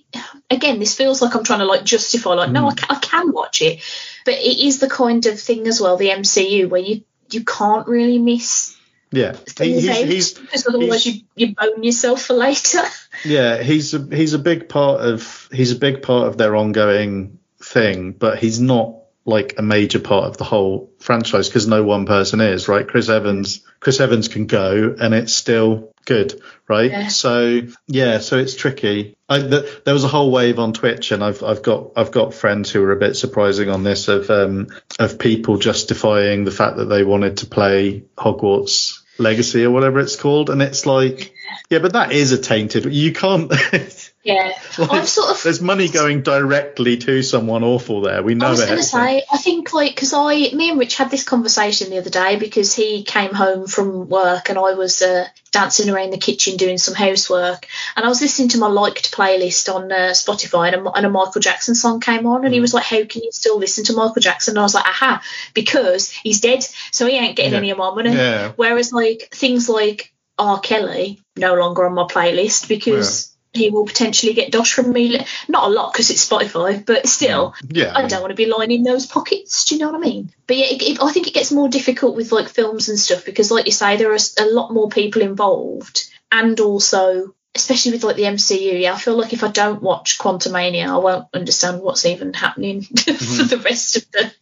[0.49, 2.53] again this feels like I'm trying to like justify like mm.
[2.53, 3.83] no I can, I can watch it,
[4.25, 7.87] but it is the kind of thing as well the MCU where you you can't
[7.87, 8.72] really miss
[9.13, 12.81] yeah, he, he's, he's, because otherwise he's, you you bone yourself for later.
[13.23, 17.37] Yeah, he's a he's a big part of he's a big part of their ongoing
[17.61, 18.95] thing, but he's not
[19.25, 22.87] like a major part of the whole franchise because no one person is right.
[22.87, 26.91] Chris Evans, Chris Evans can go and it's still good, right?
[26.91, 27.07] Yeah.
[27.07, 29.15] So yeah, so it's tricky.
[29.29, 32.33] I, the, there was a whole wave on Twitch, and I've I've got I've got
[32.33, 34.67] friends who are a bit surprising on this of um
[34.99, 40.15] of people justifying the fact that they wanted to play Hogwarts Legacy or whatever it's
[40.15, 41.33] called, and it's like
[41.69, 42.85] yeah, but that is a tainted.
[42.85, 43.51] You can't.
[44.23, 45.43] Yeah, like, sort of.
[45.43, 48.23] There's money going directly to someone awful there.
[48.23, 50.95] We know I was going to say, I think like because I, me and Rich
[50.95, 55.01] had this conversation the other day because he came home from work and I was
[55.01, 57.67] uh, dancing around the kitchen doing some housework
[57.97, 61.09] and I was listening to my liked playlist on uh, Spotify and a, and a,
[61.09, 62.55] Michael Jackson song came on and mm.
[62.55, 64.85] he was like, "How can you still listen to Michael Jackson?" And I was like,
[64.85, 65.21] "Aha,
[65.53, 67.57] because he's dead, so he ain't getting yeah.
[67.57, 68.53] any of my money." Yeah.
[68.55, 70.61] Whereas like things like R.
[70.61, 73.27] Kelly no longer on my playlist because.
[73.27, 75.19] Yeah he will potentially get dosh from me.
[75.47, 78.83] Not a lot because it's Spotify, but still, yeah, I don't want to be lining
[78.83, 79.65] those pockets.
[79.65, 80.31] Do you know what I mean?
[80.47, 83.25] But yeah, it, it, I think it gets more difficult with like films and stuff
[83.25, 88.03] because, like you say, there are a lot more people involved, and also, especially with
[88.03, 91.81] like the MCU, yeah, I feel like if I don't watch Quantumania, I won't understand
[91.81, 93.13] what's even happening mm-hmm.
[93.13, 94.33] for the rest of the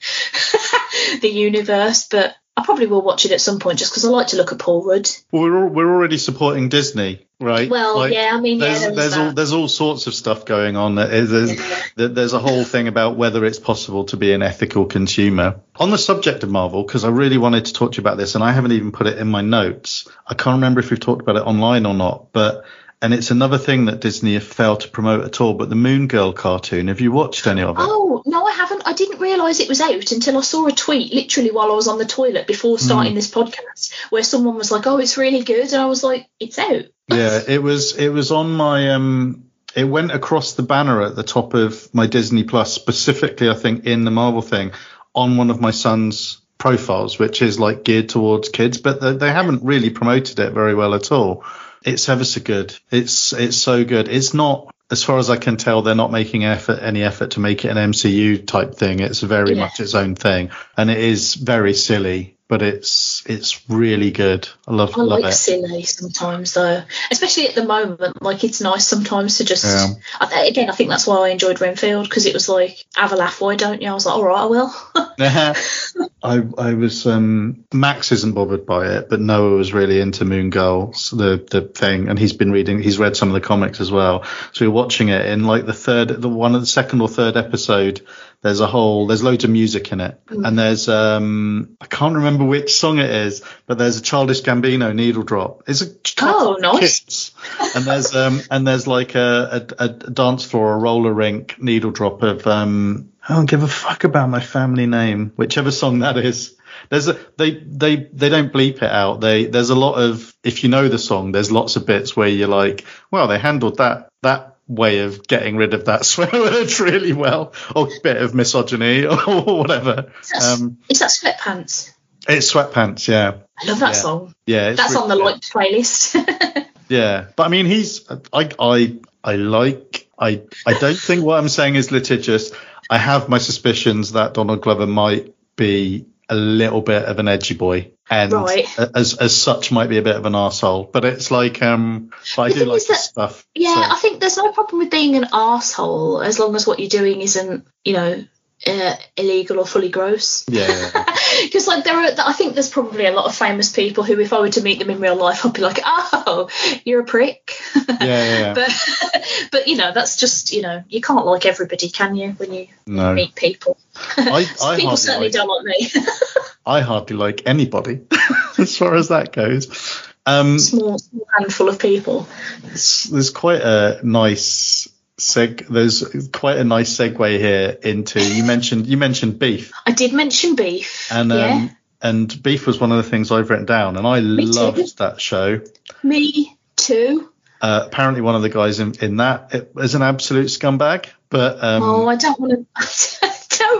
[1.22, 2.08] the universe.
[2.08, 4.52] But I probably will watch it at some point just because I like to look
[4.52, 5.10] at Paul Rudd.
[5.32, 7.70] Well, we're we're already supporting Disney, right?
[7.70, 10.76] Well, like, yeah, I mean, there's, yeah, there's all there's all sorts of stuff going
[10.76, 10.96] on.
[10.96, 11.58] There's,
[11.96, 15.62] there's a whole thing about whether it's possible to be an ethical consumer.
[15.78, 18.36] On the subject of Marvel, because I really wanted to talk to you about this,
[18.36, 20.10] and I haven't even put it in my notes.
[20.28, 22.66] I can't remember if we've talked about it online or not, but
[23.02, 25.56] and it's another thing that Disney have failed to promote at all.
[25.56, 27.82] But the Moon Girl cartoon, have you watched any of it?
[27.82, 28.84] Oh no, I haven't.
[28.86, 31.88] I didn't realise it was out until I saw a tweet literally while I was
[31.88, 33.16] on the toilet before starting mm.
[33.16, 36.60] this podcast, where someone was like, "Oh, it's really good," and I was like, "It's
[36.60, 37.98] out." yeah, it was.
[37.98, 39.46] It was on my um.
[39.76, 43.86] It went across the banner at the top of my Disney Plus, specifically, I think,
[43.86, 44.74] in the Marvel thing,
[45.16, 49.32] on one of my son's profiles, which is like geared towards kids, but they, they
[49.32, 51.44] haven't really promoted it very well at all.
[51.84, 52.78] It's ever so good.
[52.92, 54.08] It's it's so good.
[54.08, 57.40] It's not, as far as I can tell, they're not making effort any effort to
[57.40, 59.00] make it an MCU type thing.
[59.00, 59.62] It's very yeah.
[59.62, 64.46] much its own thing, and it is very silly but it's it's really good.
[64.68, 64.98] I love.
[64.98, 65.38] I love like it.
[65.38, 68.22] silly sometimes though, especially at the moment.
[68.22, 69.64] Like it's nice sometimes to just.
[69.64, 69.88] Yeah.
[70.20, 73.16] I, again, I think that's why I enjoyed Renfield because it was like have a
[73.16, 73.88] laugh, why don't you?
[73.88, 74.74] I was like, all right, I will.
[76.24, 80.50] I I was um Max isn't bothered by it, but Noah was really into Moon
[80.50, 82.84] Girls, the the thing, and he's been reading.
[82.84, 84.26] He's read some of the comics as well.
[84.52, 87.08] So we are watching it in like the third, the one of the second or
[87.08, 88.06] third episode
[88.42, 90.20] there's a whole there's loads of music in it.
[90.28, 90.48] Mm.
[90.48, 94.94] and there's um i can't remember which song it is but there's a childish gambino
[94.94, 95.64] needle drop.
[95.68, 95.88] It's a
[96.22, 97.32] oh nice.
[97.76, 101.92] and there's um and there's like a, a, a dance floor a roller rink needle
[101.92, 106.18] drop of um i don't give a fuck about my family name whichever song that
[106.18, 106.56] is.
[106.90, 109.22] There's a they they they don't bleep it out.
[109.22, 112.28] They there's a lot of if you know the song there's lots of bits where
[112.28, 116.80] you're like well they handled that that way of getting rid of that swear word
[116.80, 120.12] really well, or a bit of misogyny or whatever.
[120.22, 121.92] Is that, um, is that sweatpants?
[122.28, 123.42] It's sweatpants, yeah.
[123.60, 124.02] I love that yeah.
[124.02, 124.36] song.
[124.46, 126.68] Yeah, that's really on the liked playlist.
[126.90, 131.50] yeah, but I mean, he's I I I like I I don't think what I'm
[131.50, 132.52] saying is litigious.
[132.90, 137.54] I have my suspicions that Donald Glover might be a little bit of an edgy
[137.54, 138.66] boy and right.
[138.96, 142.50] as as such might be a bit of an asshole but it's like um i
[142.50, 143.82] do like that, stuff yeah so.
[143.82, 147.22] i think there's no problem with being an asshole as long as what you're doing
[147.22, 148.24] isn't you know
[148.68, 150.46] uh, illegal or fully gross.
[150.48, 151.06] Yeah.
[151.44, 154.34] Because like there are, I think there's probably a lot of famous people who, if
[154.34, 156.50] I were to meet them in real life, I'd be like, oh,
[156.84, 157.54] you're a prick.
[157.76, 158.54] yeah, yeah, yeah.
[158.54, 162.32] But but you know that's just you know you can't like everybody, can you?
[162.32, 163.14] When you no.
[163.14, 163.78] meet people.
[164.18, 166.02] I, I people certainly like, don't like me.
[166.66, 168.02] I hardly like anybody,
[168.58, 170.04] as far as that goes.
[170.26, 172.28] Um, small, small handful of people.
[172.64, 174.88] There's quite a nice
[175.22, 180.14] seg there's quite a nice segue here into you mentioned you mentioned beef i did
[180.14, 181.46] mention beef and yeah.
[181.46, 184.78] um and beef was one of the things i've written down and i me loved
[184.78, 184.94] too.
[184.98, 185.62] that show
[186.02, 187.30] me too
[187.62, 191.84] uh, apparently one of the guys in, in that is an absolute scumbag but um
[191.84, 193.31] oh i don't want to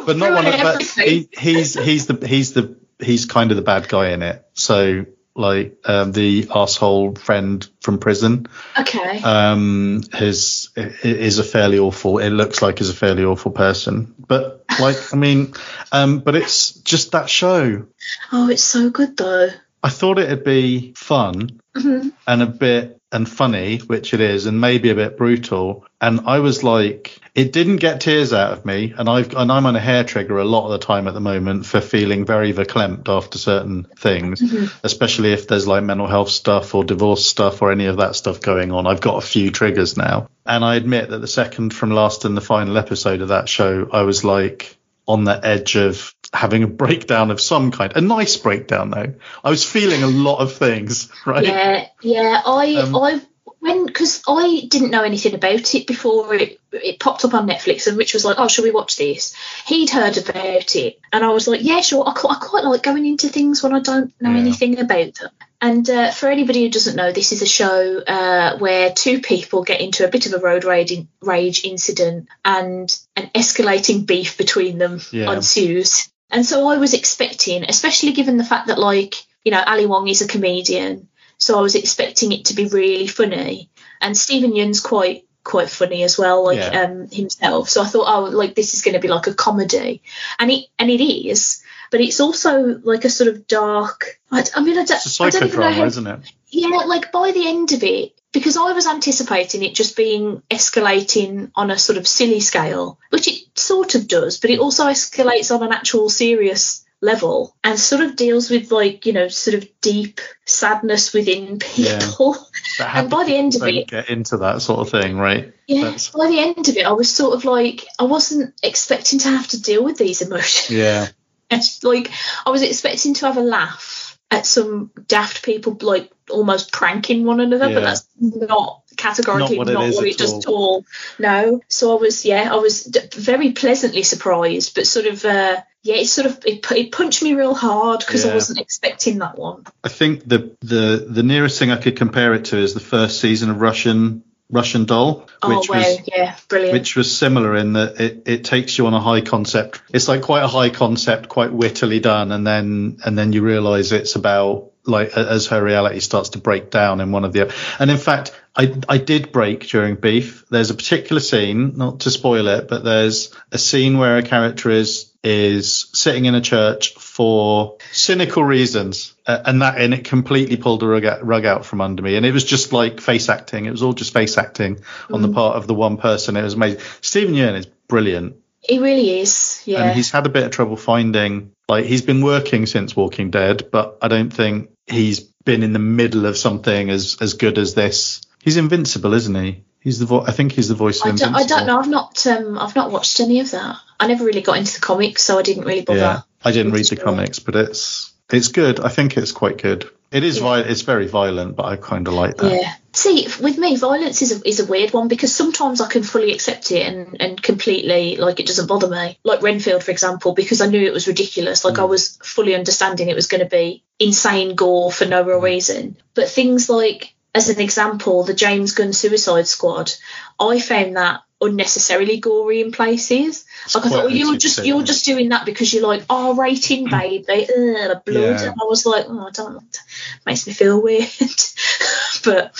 [0.06, 3.64] but not one of but he, he's he's the he's the he's kind of the
[3.64, 8.48] bad guy in it so like um, the asshole friend from prison.
[8.78, 9.22] Okay.
[9.22, 12.20] Um, his is a fairly awful.
[12.20, 15.54] It looks like he's a fairly awful person, but like I mean,
[15.92, 17.88] um, but it's just that show.
[18.32, 19.50] Oh, it's so good though.
[19.84, 22.10] I thought it'd be fun mm-hmm.
[22.28, 25.86] and a bit and funny, which it is, and maybe a bit brutal.
[26.00, 29.66] And I was like, it didn't get tears out of me, and I've and I'm
[29.66, 32.52] on a hair trigger a lot of the time at the moment for feeling very
[32.52, 34.66] verklempt after certain things, mm-hmm.
[34.84, 38.42] especially if there's like mental health stuff or divorce stuff or any of that stuff
[38.42, 38.86] going on.
[38.86, 42.36] I've got a few triggers now, and I admit that the second from last and
[42.36, 44.78] the final episode of that show, I was like
[45.08, 47.94] on the edge of having a breakdown of some kind.
[47.96, 49.14] A nice breakdown though.
[49.42, 51.46] I was feeling a lot of things, right?
[51.46, 52.42] Yeah, yeah.
[52.46, 53.22] I um, I
[53.62, 57.88] when because I didn't know anything about it before it it popped up on Netflix
[57.88, 59.34] and Rich was like, "Oh, shall we watch this?"
[59.66, 63.06] He'd heard about it, and I was like, "Yeah, sure." I, I quite like going
[63.06, 64.40] into things when I don't know yeah.
[64.40, 65.30] anything about them.
[65.62, 69.64] And uh, for anybody who doesn't know, this is a show uh, where two people
[69.64, 70.92] get into a bit of a road rage,
[71.22, 75.32] rage incident, and an escalating beef between them yeah.
[75.32, 76.10] ensues.
[76.32, 80.08] And so I was expecting, especially given the fact that like you know Ali Wong
[80.08, 81.08] is a comedian,
[81.42, 83.72] so I was expecting it to be really funny.
[84.00, 86.82] And Steven Yeun's quite quite funny as well, like yeah.
[86.82, 87.68] um, himself.
[87.68, 90.04] So I thought, oh, like this is going to be like a comedy,
[90.38, 94.20] and it and it is, but it's also like a sort of dark.
[94.32, 96.20] I, I mean, I don't, it's a I don't even know how, isn't it?
[96.50, 101.50] Yeah, like by the end of it, because I was anticipating it just being escalating
[101.56, 105.54] on a sort of silly scale, which it sort of does, but it also escalates
[105.54, 109.68] on an actual serious level and sort of deals with like you know sort of
[109.82, 112.38] deep sadness within people
[112.80, 112.92] yeah.
[113.00, 116.12] and by the end of it get into that sort of thing right yeah That's...
[116.12, 119.48] by the end of it i was sort of like i wasn't expecting to have
[119.50, 121.08] to deal with these emotions yeah
[121.50, 122.12] it's like
[122.46, 127.42] i was expecting to have a laugh at some daft people like almost pranking one
[127.42, 127.74] another, yeah.
[127.74, 130.86] but that's not categorically not what not it, what it does at all.
[131.20, 131.60] No.
[131.68, 135.96] So I was, yeah, I was d- very pleasantly surprised, but sort of, uh, yeah,
[135.96, 138.32] it sort of it, it punched me real hard because yeah.
[138.32, 139.66] I wasn't expecting that one.
[139.84, 143.20] I think the the the nearest thing I could compare it to is the first
[143.20, 146.74] season of Russian Russian Doll, oh, which was yeah, brilliant.
[146.74, 149.82] Which was similar in that it, it takes you on a high concept.
[149.92, 153.92] It's like quite a high concept, quite wittily done, and then and then you realise
[153.92, 157.92] it's about like as her reality starts to break down in one of the and
[157.92, 160.46] in fact I I did break during beef.
[160.50, 164.70] There's a particular scene, not to spoil it, but there's a scene where a character
[164.70, 170.58] is is sitting in a church for cynical reasons, uh, and that and it completely
[170.58, 172.18] pulled the rug out, rug out, from under me.
[172.18, 173.66] And it was just like face acting.
[173.66, 175.14] It was all just face acting mm.
[175.14, 175.36] on the mm.
[175.36, 176.36] part of the one person.
[176.36, 176.82] It was amazing.
[177.02, 178.36] Steven Yeun is brilliant.
[178.60, 179.64] He really is.
[179.66, 179.84] Yeah.
[179.84, 183.70] And he's had a bit of trouble finding like he's been working since Walking Dead,
[183.72, 187.74] but I don't think he's been in the middle of something as as good as
[187.74, 188.22] this.
[188.42, 189.64] He's invincible, isn't he?
[189.80, 191.80] He's the vo- I think he's the voice of I don't, I don't know.
[191.80, 193.78] I've not um I've not watched any of that.
[194.00, 196.00] I never really got into the comics, so I didn't really bother.
[196.00, 198.80] Yeah, I didn't read the comics, but it's it's good.
[198.80, 199.90] I think it's quite good.
[200.12, 200.44] It is yeah.
[200.44, 202.52] Vi- it's very violent, but I kind of like that.
[202.52, 202.74] Yeah.
[202.94, 206.34] See, with me, violence is a, is a weird one because sometimes I can fully
[206.34, 209.18] accept it and, and completely like it doesn't bother me.
[209.24, 211.64] Like Renfield, for example, because I knew it was ridiculous.
[211.64, 211.82] Like mm.
[211.82, 215.44] I was fully understanding it was going to be insane gore for no real mm.
[215.44, 215.98] reason.
[216.14, 219.92] But things like as an example, the James Gunn Suicide Squad,
[220.40, 223.46] I found that unnecessarily gory in places.
[223.66, 226.36] It's like I thought, well, you're just you're just doing that because you're like R
[226.36, 228.16] rating, baby, Ugh, blood.
[228.16, 228.44] Yeah.
[228.44, 229.80] And I was like, oh, I don't.
[230.26, 231.08] Makes me feel weird.
[232.26, 232.54] but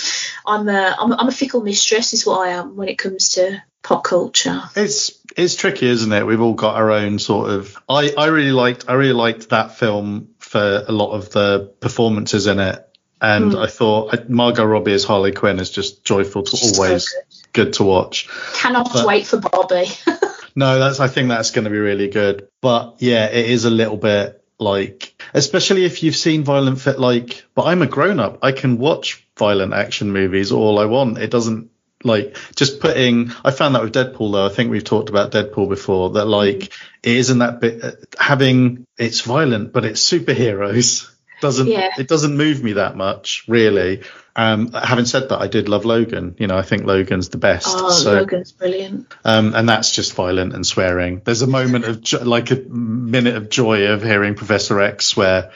[0.46, 3.62] I'm a I'm, I'm a fickle mistress, is what I am when it comes to
[3.82, 4.62] pop culture.
[4.74, 6.26] It's it's tricky, isn't it?
[6.26, 7.76] We've all got our own sort of.
[7.88, 12.46] I I really liked I really liked that film for a lot of the performances
[12.46, 12.88] in it
[13.22, 13.62] and mm.
[13.62, 17.18] I thought Margot Robbie as Harley Quinn is just joyful to always so
[17.52, 17.66] good.
[17.66, 17.72] good.
[17.74, 18.28] to watch.
[18.54, 19.90] Cannot but, wait for Barbie.
[20.56, 22.48] no, that's I think that's going to be really good.
[22.60, 26.98] But yeah, it is a little bit like, especially if you've seen violent fit.
[26.98, 28.40] Like, but I'm a grown up.
[28.42, 31.18] I can watch violent action movies all I want.
[31.18, 31.70] It doesn't
[32.04, 35.68] like just putting i found that with deadpool though i think we've talked about deadpool
[35.68, 36.78] before that like mm.
[37.04, 41.11] it isn't that bit having it's violent but it's superheroes
[41.42, 41.90] doesn't yeah.
[41.98, 44.02] it doesn't move me that much really.
[44.34, 46.36] Um, having said that, I did love Logan.
[46.38, 47.66] You know, I think Logan's the best.
[47.68, 49.12] Oh, so, Logan's brilliant.
[49.26, 51.20] Um, and that's just violent and swearing.
[51.22, 55.50] There's a moment of jo- like a minute of joy of hearing Professor X swear.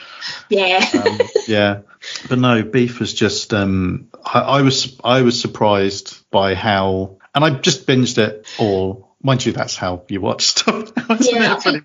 [0.51, 0.85] Yeah.
[0.93, 1.81] um, yeah.
[2.29, 3.55] But no, Beef was just.
[3.55, 9.17] Um, I, I was I was surprised by how, and I just binged it all.
[9.23, 10.93] Mind you, that's how you watch stuff.
[11.21, 11.85] yeah, I think,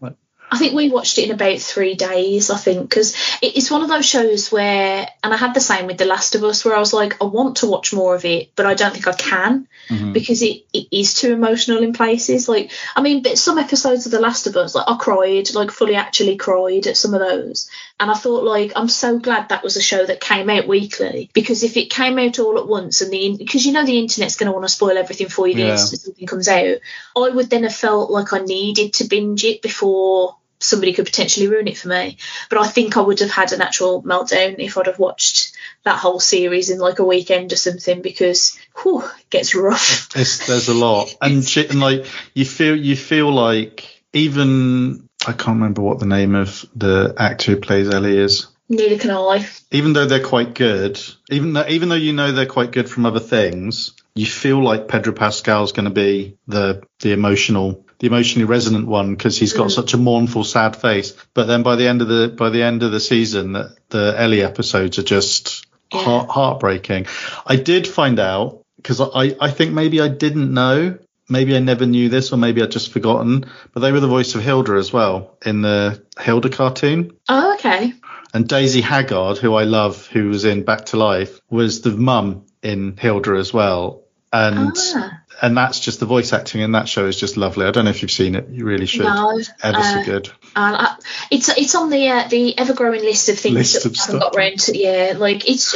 [0.52, 2.50] I think we watched it in about three days.
[2.50, 5.98] I think because it's one of those shows where, and I had the same with
[5.98, 8.52] The Last of Us, where I was like, I want to watch more of it,
[8.58, 10.12] but I don't think I can mm-hmm.
[10.12, 12.50] because it, it is too emotional in places.
[12.50, 15.72] Like, I mean, but some episodes of The Last of Us, like I cried, like
[15.72, 19.64] fully actually cried at some of those, and I thought like I'm so glad that
[19.64, 23.00] was a show that came out weekly because if it came out all at once
[23.00, 25.54] and the because you know the internet's going to want to spoil everything for you
[25.54, 25.72] the yeah.
[25.72, 26.78] instant something comes out,
[27.16, 31.48] I would then have felt like I needed to binge it before somebody could potentially
[31.48, 32.18] ruin it for me.
[32.50, 35.98] But I think I would have had an actual meltdown if I'd have watched that
[35.98, 40.10] whole series in like a weekend or something because whew, it gets rough.
[40.16, 45.58] It's, there's a lot, and, and like you feel you feel like even I can't
[45.58, 48.48] remember what the name of the actor who plays Ellie is.
[48.70, 49.46] Neither can I.
[49.72, 53.06] Even though they're quite good, even though even though you know they're quite good from
[53.06, 58.46] other things, you feel like Pedro Pascal's going to be the the emotional the emotionally
[58.46, 59.72] resonant one because he's got mm.
[59.72, 61.16] such a mournful, sad face.
[61.36, 64.16] But then by the end of the by the end of the season, the, the
[64.18, 66.04] Ellie episodes are just yeah.
[66.04, 67.06] heart, heartbreaking.
[67.46, 70.98] I did find out because I I think maybe I didn't know.
[71.30, 73.46] Maybe I never knew this, or maybe I'd just forgotten.
[73.72, 77.12] But they were the voice of Hilda as well in the Hilda cartoon.
[77.30, 77.94] Oh, okay.
[78.34, 82.48] And Daisy Haggard, who I love, who was in Back to Life, was the mum
[82.64, 84.06] in Hilda as well.
[84.34, 87.66] And ah and that's just the voice acting in that show is just lovely.
[87.66, 88.50] I don't know if you've seen it.
[88.50, 89.06] You really should.
[89.06, 90.32] No, Ever uh, so good.
[90.56, 90.96] Uh,
[91.30, 94.20] it's it's on the uh, the ever growing list of things list that of haven't
[94.20, 94.78] got around to.
[94.78, 95.76] Yeah, like it's.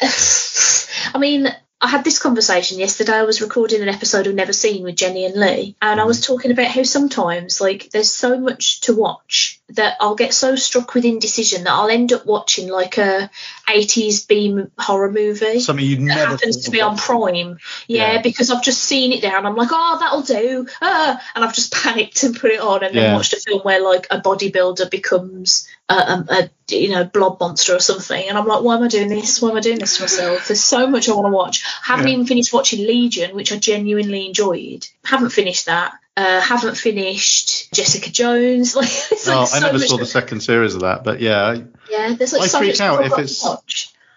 [1.14, 1.48] I mean,
[1.80, 3.12] I had this conversation yesterday.
[3.12, 6.20] I was recording an episode of Never Seen with Jenny and Lee, and I was
[6.20, 6.32] mm-hmm.
[6.32, 10.92] talking about how sometimes, like, there's so much to watch that I'll get so struck
[10.92, 13.30] with indecision that I'll end up watching like a
[13.66, 15.60] 80s B horror movie.
[15.60, 17.58] Something you never happens to be on Prime.
[17.88, 20.68] Yeah, yeah, because I've just seen it there and I'm like, oh, that'll do.
[20.82, 23.82] Ah, and I've just panicked and put it on and then watched a film where
[23.82, 28.28] like a bodybuilder becomes a, a, a you know, blob monster or something.
[28.28, 29.40] And I'm like, why am I doing this?
[29.40, 30.48] Why am I doing this to myself?
[30.48, 31.64] There's so much I want to watch.
[31.82, 32.14] Haven't yeah.
[32.14, 34.86] even finished watching Legion, which I genuinely enjoyed.
[35.04, 35.94] Haven't finished that.
[36.16, 38.76] Uh, haven't finished Jessica Jones.
[38.76, 38.90] Like,
[39.26, 41.58] oh, like I never saw the second series of that, but yeah.
[41.90, 43.44] Yeah, there's like I so freak out if it's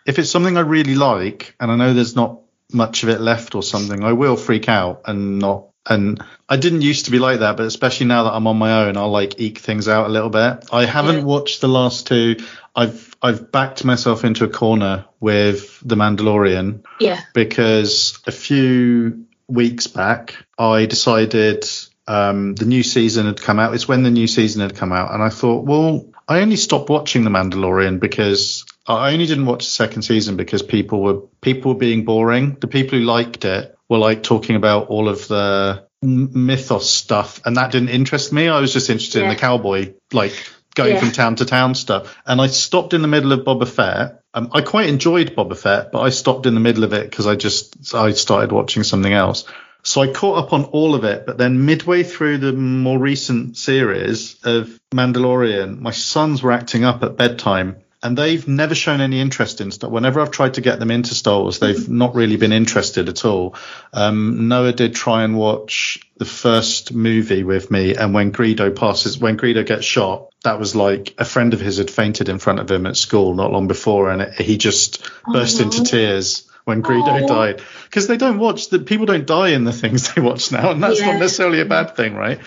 [0.06, 2.40] if it's something I really like, and I know there's not
[2.72, 5.68] much of it left or something, I will freak out and not.
[5.90, 8.86] And I didn't used to be like that, but especially now that I'm on my
[8.86, 10.66] own, I'll like eke things out a little bit.
[10.72, 11.24] I haven't yeah.
[11.24, 12.38] watched the last two.
[12.76, 16.84] I've I've backed myself into a corner with The Mandalorian.
[17.00, 17.22] Yeah.
[17.34, 21.66] Because a few weeks back, I decided
[22.08, 23.74] um, the new season had come out.
[23.74, 26.90] It's when the new season had come out, and I thought, well, I only stopped
[26.90, 31.74] watching The Mandalorian because I only didn't watch the second season because people were people
[31.74, 32.58] were being boring.
[32.60, 37.58] The people who liked it were like talking about all of the mythos stuff, and
[37.58, 38.48] that didn't interest me.
[38.48, 39.26] I was just interested yeah.
[39.26, 40.34] in the cowboy, like
[40.76, 41.00] going yeah.
[41.00, 42.16] from town to town stuff.
[42.26, 44.22] And I stopped in the middle of Boba Fett.
[44.34, 47.26] Um, I quite enjoyed Boba Fett, but I stopped in the middle of it because
[47.28, 49.46] I just I started watching something else.
[49.84, 53.58] So I caught up on all of it, but then midway through the more recent
[53.58, 59.20] series of Mandalorian, my sons were acting up at bedtime and they've never shown any
[59.20, 59.92] interest in stuff.
[59.92, 63.26] Whenever I've tried to get them into Star Wars, they've not really been interested at
[63.26, 63.56] all.
[63.92, 69.18] Um, Noah did try and watch the first movie with me, and when Greedo passes,
[69.18, 72.60] when Greedo gets shot, that was like a friend of his had fainted in front
[72.60, 76.48] of him at school not long before, and it, he just oh, burst into tears
[76.68, 77.28] when Greedo oh.
[77.28, 80.72] died because they don't watch the people don't die in the things they watch now,
[80.72, 81.12] and that's yeah.
[81.12, 82.40] not necessarily a bad thing, right?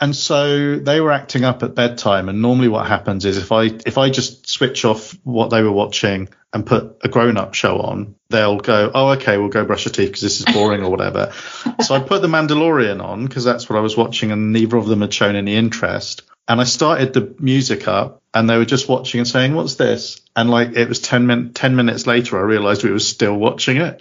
[0.00, 3.64] And so they were acting up at bedtime, and normally what happens is if I
[3.86, 8.16] if I just switch off what they were watching and put a grown-up show on,
[8.30, 11.32] they'll go, "Oh, okay, we'll go brush your teeth because this is boring or whatever."
[11.80, 14.86] so I put The Mandalorian on because that's what I was watching, and neither of
[14.86, 16.22] them had shown any interest.
[16.48, 20.20] And I started the music up, and they were just watching and saying, "What's this?"
[20.34, 23.76] And like it was 10, min- 10 minutes later, I realized we were still watching
[23.76, 24.00] it.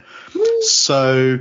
[0.61, 1.39] So,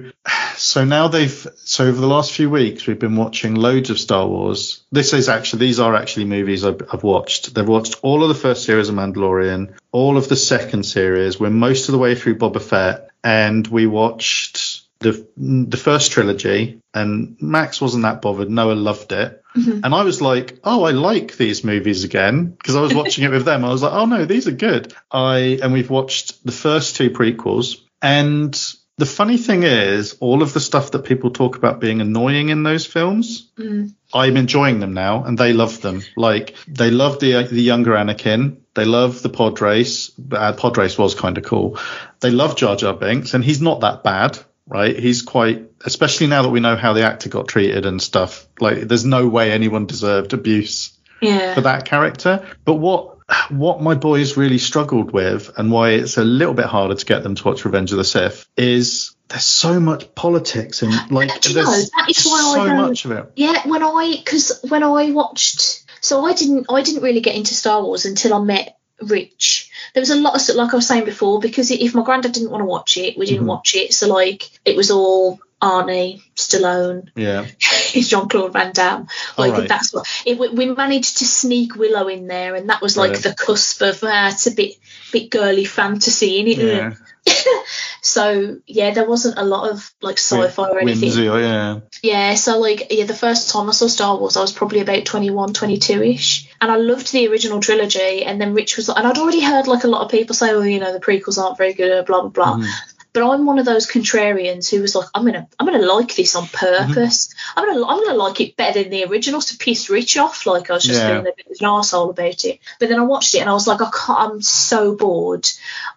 [0.57, 4.27] so now they've so over the last few weeks we've been watching loads of Star
[4.27, 4.85] Wars.
[4.93, 7.55] This is actually these are actually movies I've, I've watched.
[7.55, 11.41] They've watched all of the first series of Mandalorian, all of the second series.
[11.41, 16.80] We're most of the way through Boba Fett, and we watched the the first trilogy.
[16.94, 18.51] And Max wasn't that bothered.
[18.51, 19.80] Noah loved it, mm-hmm.
[19.84, 23.30] and I was like, oh, I like these movies again because I was watching it
[23.30, 23.64] with them.
[23.64, 24.94] I was like, oh no, these are good.
[25.11, 28.59] I and we've watched the first two prequels and
[28.99, 32.62] the funny thing is, all of the stuff that people talk about being annoying in
[32.62, 33.92] those films, mm.
[34.14, 36.03] I'm enjoying them now, and they love them.
[36.16, 40.12] Like they love the the younger Anakin, they love the pod race.
[40.32, 41.78] Uh, pod race was kind of cool.
[42.20, 44.99] They love Jar Jar Binks, and he's not that bad, right?
[44.99, 48.47] He's quite, especially now that we know how the actor got treated and stuff.
[48.61, 51.55] Like, there's no way anyone deserved abuse yeah.
[51.55, 52.47] for that character.
[52.64, 53.17] But what
[53.51, 57.25] what my boys really struggled with and why it's a little bit harder to get
[57.25, 61.57] them to watch Revenge of the Sith is there's so much politics and like there's
[61.57, 63.33] know, that is why so I much of it.
[63.35, 67.55] Yeah, when I because when I watched, so I didn't I didn't really get into
[67.55, 69.70] Star Wars until I met Rich.
[69.94, 72.32] There was a lot of stuff, like I was saying before, because if my granddad
[72.32, 73.49] didn't want to watch it, we didn't mm-hmm.
[73.49, 73.92] watch it.
[73.92, 77.47] So like it was all Arnie, Stallone, yeah,
[77.92, 79.09] Jean Claude Van Damme.
[79.38, 79.68] Like right.
[79.68, 83.34] that's what it, we managed to sneak Willow in there, and that was like the
[83.34, 84.76] cusp of uh, it's a bit
[85.12, 86.59] bit girly fantasy in it.
[86.59, 86.94] Yeah.
[88.01, 91.09] so yeah, there wasn't a lot of like sci-fi or anything.
[91.09, 91.81] Whimsy, oh, yeah.
[92.03, 95.05] Yeah, so like yeah, the first time I saw Star Wars, I was probably about
[95.05, 98.24] 21, 22 ish, and I loved the original trilogy.
[98.24, 100.62] And then Rich was, and I'd already heard like a lot of people say, oh,
[100.62, 102.57] you know, the prequels aren't very good, blah blah blah.
[102.57, 102.93] Mm.
[103.17, 106.37] But I'm one of those contrarians who was like, I'm gonna, I'm gonna like this
[106.37, 107.29] on purpose.
[107.29, 107.59] Mm-hmm.
[107.59, 110.45] I'm gonna, I'm gonna like it better than the originals to piss Rich off.
[110.45, 111.12] Like I was just yeah.
[111.14, 112.61] being a bit of an asshole about it.
[112.79, 115.49] But then I watched it and I was like, I can't, I'm so bored.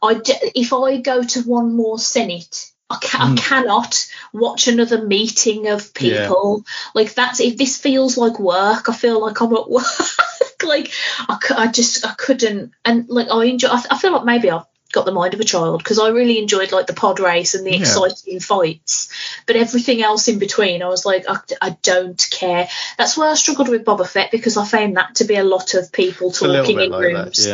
[0.01, 0.21] I,
[0.55, 3.33] if I go to one more Senate, I, mm.
[3.33, 6.63] I cannot watch another meeting of people.
[6.65, 6.91] Yeah.
[6.95, 9.83] Like that's if this feels like work, I feel like I'm at work.
[10.63, 10.89] like
[11.27, 13.67] I, I just I couldn't and like I enjoy.
[13.67, 16.39] I, I feel like maybe I've got the mind of a child because I really
[16.39, 17.79] enjoyed like the pod race and the yeah.
[17.79, 19.09] exciting fights,
[19.45, 22.67] but everything else in between, I was like, I, I, don't care.
[22.97, 25.73] That's why I struggled with Boba Fett because I found that to be a lot
[25.75, 27.45] of people talking in like rooms.
[27.45, 27.49] That,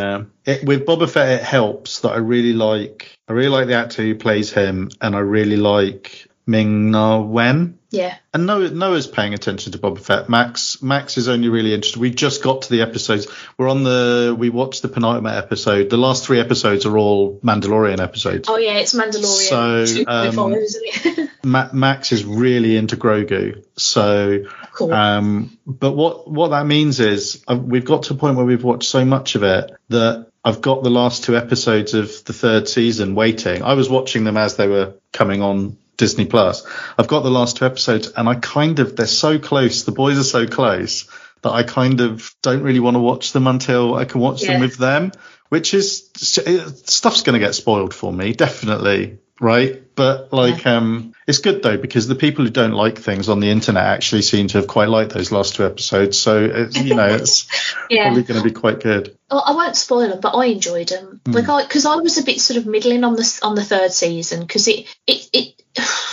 [0.45, 3.17] yeah, it, with Boba Fett, it helps that I really like.
[3.27, 7.79] I really like the actor who plays him, and I really like Ming Na Wen.
[7.95, 8.17] Yeah.
[8.33, 10.29] And Noah, Noah's paying attention to Boba Fett.
[10.29, 11.99] Max Max is only really interested.
[11.99, 13.27] We just got to the episodes.
[13.57, 15.89] We're on the we watched the penultimate episode.
[15.89, 18.49] The last three episodes are all Mandalorian episodes.
[18.49, 20.05] Oh yeah, it's Mandalorian.
[20.05, 23.63] So um, Ma- Max is really into Grogu.
[23.77, 24.93] So cool.
[24.93, 28.63] um, but what what that means is uh, we've got to a point where we've
[28.63, 32.67] watched so much of it that I've got the last two episodes of the third
[32.67, 33.63] season waiting.
[33.63, 36.65] I was watching them as they were coming on Disney Plus.
[36.97, 39.83] I've got the last two episodes, and I kind of they're so close.
[39.83, 41.09] The boys are so close
[41.41, 44.53] that I kind of don't really want to watch them until I can watch yeah.
[44.53, 45.11] them with them.
[45.49, 49.81] Which is stuff's going to get spoiled for me, definitely right?
[49.95, 50.77] But like, yeah.
[50.77, 54.21] um, it's good though because the people who don't like things on the internet actually
[54.21, 56.17] seem to have quite liked those last two episodes.
[56.17, 57.47] So it's, you know, it's
[57.89, 58.05] yeah.
[58.05, 59.17] probably going to be quite good.
[59.29, 61.21] Well, I won't spoil them, but I enjoyed them.
[61.25, 61.33] Mm.
[61.33, 63.91] Like, I because I was a bit sort of middling on the on the third
[63.91, 65.54] season because it it it.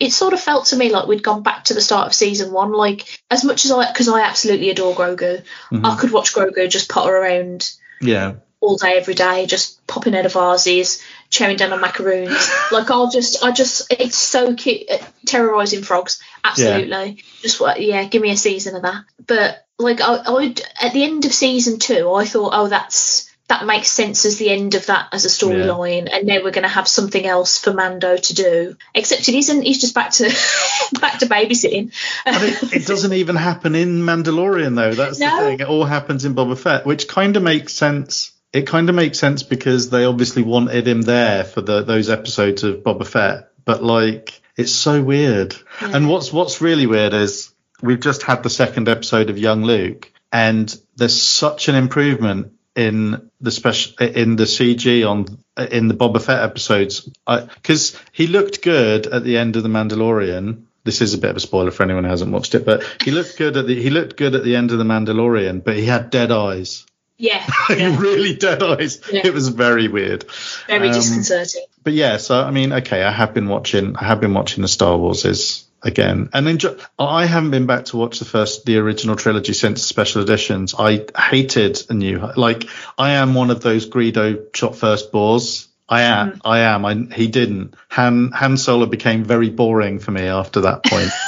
[0.00, 2.50] It sort of felt to me like we'd gone back to the start of season
[2.50, 2.72] one.
[2.72, 5.86] Like as much as I, because I absolutely adore Grogu, mm-hmm.
[5.86, 7.72] I could watch Grogu just potter around.
[8.00, 8.32] Yeah
[8.62, 12.48] all day, every day, just popping out of vases, chowing down on macaroons.
[12.72, 16.22] like I'll just, I just, it's so cute, uh, terrorizing frogs.
[16.44, 17.22] Absolutely, yeah.
[17.42, 19.04] just what, yeah, give me a season of that.
[19.26, 23.28] But like I, I would, at the end of season two, I thought, oh, that's
[23.52, 26.16] that makes sense as the end of that as a storyline, yeah.
[26.16, 28.76] and now we're going to have something else for Mando to do.
[28.94, 29.62] Except it isn't.
[29.62, 30.24] He's just back to
[31.00, 31.92] back to babysitting.
[32.26, 34.94] it, it, doesn't even happen in Mandalorian though.
[34.94, 35.36] That's no.
[35.36, 35.60] the thing.
[35.60, 39.18] It all happens in Boba Fett, which kind of makes sense it kind of makes
[39.18, 43.82] sense because they obviously wanted him there for the, those episodes of Boba Fett, but
[43.82, 45.56] like it's so weird.
[45.80, 45.96] Yeah.
[45.96, 50.12] And what's what's really weird is we've just had the second episode of Young Luke,
[50.30, 55.26] and there's such an improvement in the special in the CG on
[55.70, 60.64] in the Boba Fett episodes because he looked good at the end of the Mandalorian.
[60.84, 63.10] This is a bit of a spoiler for anyone who hasn't watched it, but he
[63.10, 65.84] looked good at the he looked good at the end of the Mandalorian, but he
[65.84, 66.86] had dead eyes.
[67.18, 67.96] Yeah, yeah.
[68.00, 69.00] really dead eyes.
[69.12, 69.26] Yeah.
[69.26, 70.24] It was very weird.
[70.66, 71.66] Very um, disconcerting.
[71.84, 73.96] But yeah, so I mean, okay, I have been watching.
[73.96, 76.58] I have been watching the Star Warses again, and then
[76.98, 80.74] I haven't been back to watch the first, the original trilogy since special editions.
[80.78, 82.18] I hated a new.
[82.36, 82.64] Like,
[82.98, 85.68] I am one of those Greedo shot first bores.
[85.88, 86.32] I am.
[86.32, 86.40] Mm.
[86.44, 86.84] I am.
[86.84, 87.74] I, he didn't.
[87.90, 91.10] Han Han Solo became very boring for me after that point.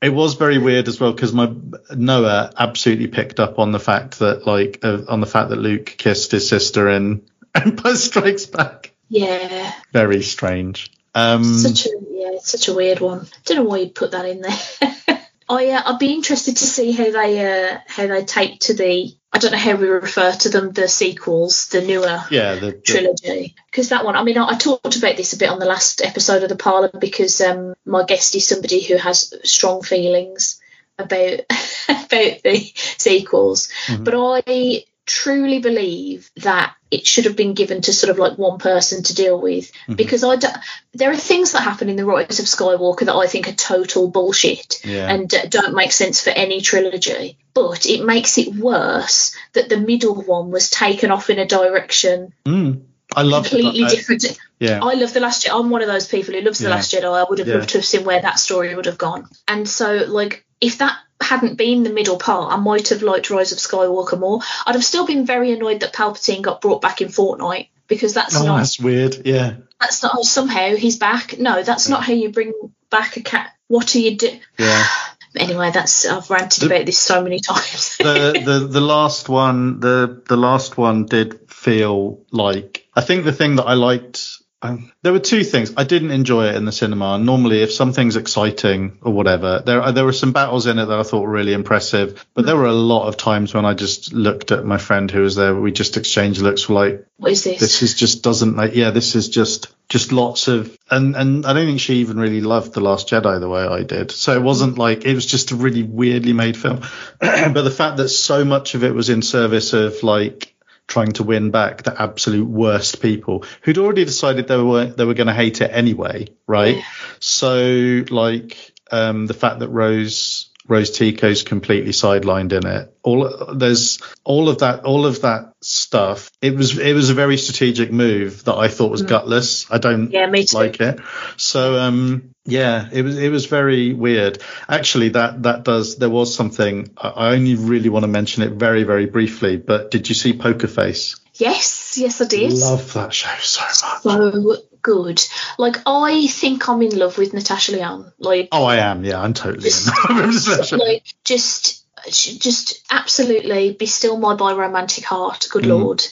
[0.00, 1.52] It was very weird as well because my
[1.90, 5.86] Noah absolutely picked up on the fact that like uh, on the fact that Luke
[5.86, 7.22] kissed his sister in
[7.54, 8.92] Empire Strikes Back.
[9.08, 9.72] Yeah.
[9.92, 10.92] Very strange.
[11.14, 13.26] Um, such a yeah, such a weird one.
[13.44, 14.58] Don't know why you'd put that in there.
[15.48, 19.14] I uh, I'd be interested to see how they uh, how they take to the
[19.32, 22.72] I don't know how we refer to them, the sequels, the newer yeah, the, the,
[22.72, 23.54] trilogy.
[23.70, 26.00] Because that one, I mean, I, I, talked about this a bit on the last
[26.00, 30.60] episode of the Parlour because um, my guest is somebody who has strong feelings
[30.98, 31.40] about
[31.88, 33.68] about the sequels.
[33.86, 34.04] Mm-hmm.
[34.04, 38.58] But I truly believe that it should have been given to sort of like one
[38.58, 39.94] person to deal with mm-hmm.
[39.94, 40.48] because I do,
[40.94, 44.08] there are things that happen in the Rise of Skywalker that I think are total
[44.08, 45.12] bullshit yeah.
[45.12, 47.38] and uh, don't make sense for any trilogy.
[47.54, 52.32] But it makes it worse that the middle one was taken off in a direction.
[52.44, 52.82] Mm.
[53.16, 53.90] I love completely that.
[53.90, 54.38] different.
[54.60, 55.58] Yeah, I love the Last Jedi.
[55.58, 56.74] I'm one of those people who loves the yeah.
[56.74, 57.04] Last Jedi.
[57.04, 57.54] I would have yeah.
[57.54, 59.26] loved to have seen where that story would have gone.
[59.46, 63.52] And so, like, if that hadn't been the middle part, I might have liked Rise
[63.52, 64.40] of Skywalker more.
[64.66, 68.36] I'd have still been very annoyed that Palpatine got brought back in Fortnite because that's
[68.36, 68.58] oh, not.
[68.58, 69.26] That's weird.
[69.26, 69.56] Yeah.
[69.80, 71.38] That's not somehow he's back.
[71.38, 71.94] No, that's yeah.
[71.94, 72.52] not how you bring
[72.90, 73.52] back a cat.
[73.66, 74.38] What are you do?
[74.58, 74.86] Yeah.
[75.36, 77.96] anyway, that's I've ranted the, about this so many times.
[77.98, 83.32] the, the the last one, the the last one did feel like I think the
[83.32, 85.72] thing that I liked um, there were two things.
[85.76, 87.16] I didn't enjoy it in the cinema.
[87.16, 91.04] Normally, if something's exciting or whatever, there there were some battles in it that I
[91.04, 92.26] thought were really impressive.
[92.34, 95.20] But there were a lot of times when I just looked at my friend who
[95.20, 95.54] was there.
[95.54, 96.68] We just exchanged looks.
[96.68, 97.60] like, "What is this?
[97.60, 98.74] This is just doesn't like.
[98.74, 102.40] Yeah, this is just just lots of and and I don't think she even really
[102.40, 104.10] loved the Last Jedi the way I did.
[104.10, 106.80] So it wasn't like it was just a really weirdly made film.
[107.20, 110.52] but the fact that so much of it was in service of like
[110.88, 115.14] trying to win back the absolute worst people who'd already decided they were they were
[115.14, 116.78] going to hate it anyway, right?
[116.78, 116.84] Yeah.
[117.20, 122.94] So like um, the fact that Rose Rose Tico's completely sidelined in it.
[123.02, 126.30] All there's all of that all of that stuff.
[126.42, 129.08] It was it was a very strategic move that I thought was mm.
[129.08, 129.70] gutless.
[129.70, 131.00] I don't yeah, like it.
[131.36, 134.42] So um yeah, it was it was very weird.
[134.68, 138.84] Actually that that does there was something I only really want to mention it very
[138.84, 141.16] very briefly, but did you see Poker Face?
[141.34, 142.52] Yes, yes I did.
[142.52, 144.02] Love that show so much.
[144.02, 145.22] So good.
[145.58, 148.12] Like I think I'm in love with Natasha Lyonne.
[148.18, 149.04] Like oh, I am.
[149.04, 150.16] Yeah, I'm totally just, in.
[150.16, 150.76] Love with Natasha.
[150.76, 155.48] Like just just absolutely be still my biromantic heart.
[155.50, 155.78] Good mm.
[155.78, 156.02] lord.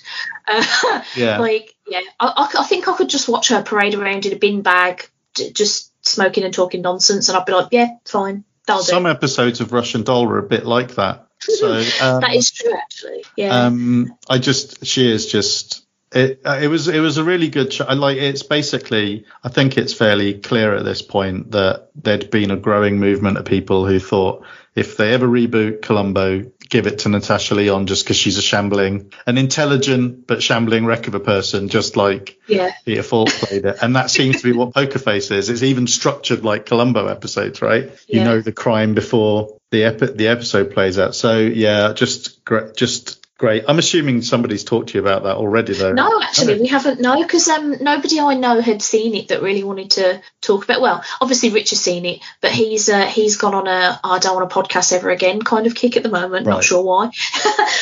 [0.47, 1.39] Uh, yeah.
[1.39, 4.63] Like yeah, I, I, think I could just watch her parade around in a bin
[4.63, 8.45] bag, just smoking and talking nonsense, and I'd be like, yeah, fine.
[8.81, 9.11] Some do.
[9.11, 11.29] episodes of Russian Doll were a bit like that.
[11.41, 13.25] So um, that is true, actually.
[13.37, 13.67] Yeah.
[13.67, 17.73] Um, I just she is just it, uh, it was it was a really good
[17.73, 17.85] show.
[17.85, 22.51] I like it's basically, I think it's fairly clear at this point that there'd been
[22.51, 27.09] a growing movement of people who thought if they ever reboot Columbo, give it to
[27.09, 31.69] Natasha Lyonne just because she's a shambling, an intelligent but shambling wreck of a person,
[31.69, 32.73] just like yeah.
[32.85, 33.77] Peter Falk played it.
[33.83, 35.49] And that seems to be what Poker Face is.
[35.49, 37.91] It's even structured like Columbo episodes, right?
[38.09, 41.15] You know the crime before the epi- the episode plays out.
[41.15, 42.41] So yeah, just
[42.77, 43.65] just Great.
[43.69, 45.93] I'm assuming somebody's talked to you about that already, though.
[45.93, 47.03] No, actually, we haven't.
[47.03, 50.81] No, because um, nobody I know had seen it that really wanted to talk about.
[50.81, 54.37] Well, obviously, Rich has seen it, but he's uh, he's gone on a I don't
[54.37, 56.47] want a podcast ever again kind of kick at the moment.
[56.47, 56.55] Right.
[56.55, 57.11] Not sure why.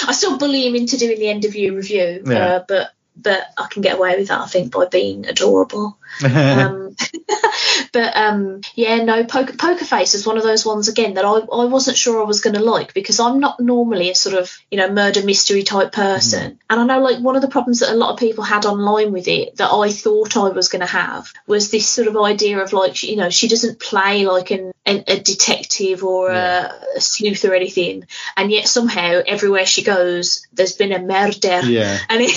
[0.06, 2.46] I still bully him into doing the end of year review, yeah.
[2.46, 5.98] uh, but but I can get away with that, I think, by being adorable.
[6.24, 6.96] um,
[7.92, 11.30] but um, yeah, no, poker, poker Face is one of those ones again that I,
[11.30, 14.56] I wasn't sure I was going to like because I'm not normally a sort of
[14.70, 16.58] you know murder mystery type person, mm.
[16.70, 19.12] and I know like one of the problems that a lot of people had online
[19.12, 22.60] with it that I thought I was going to have was this sort of idea
[22.60, 26.72] of like you know she doesn't play like an, an a detective or yeah.
[26.94, 28.06] a, a, sleuth or anything,
[28.36, 32.30] and yet somehow everywhere she goes there's been a murder, yeah, and it,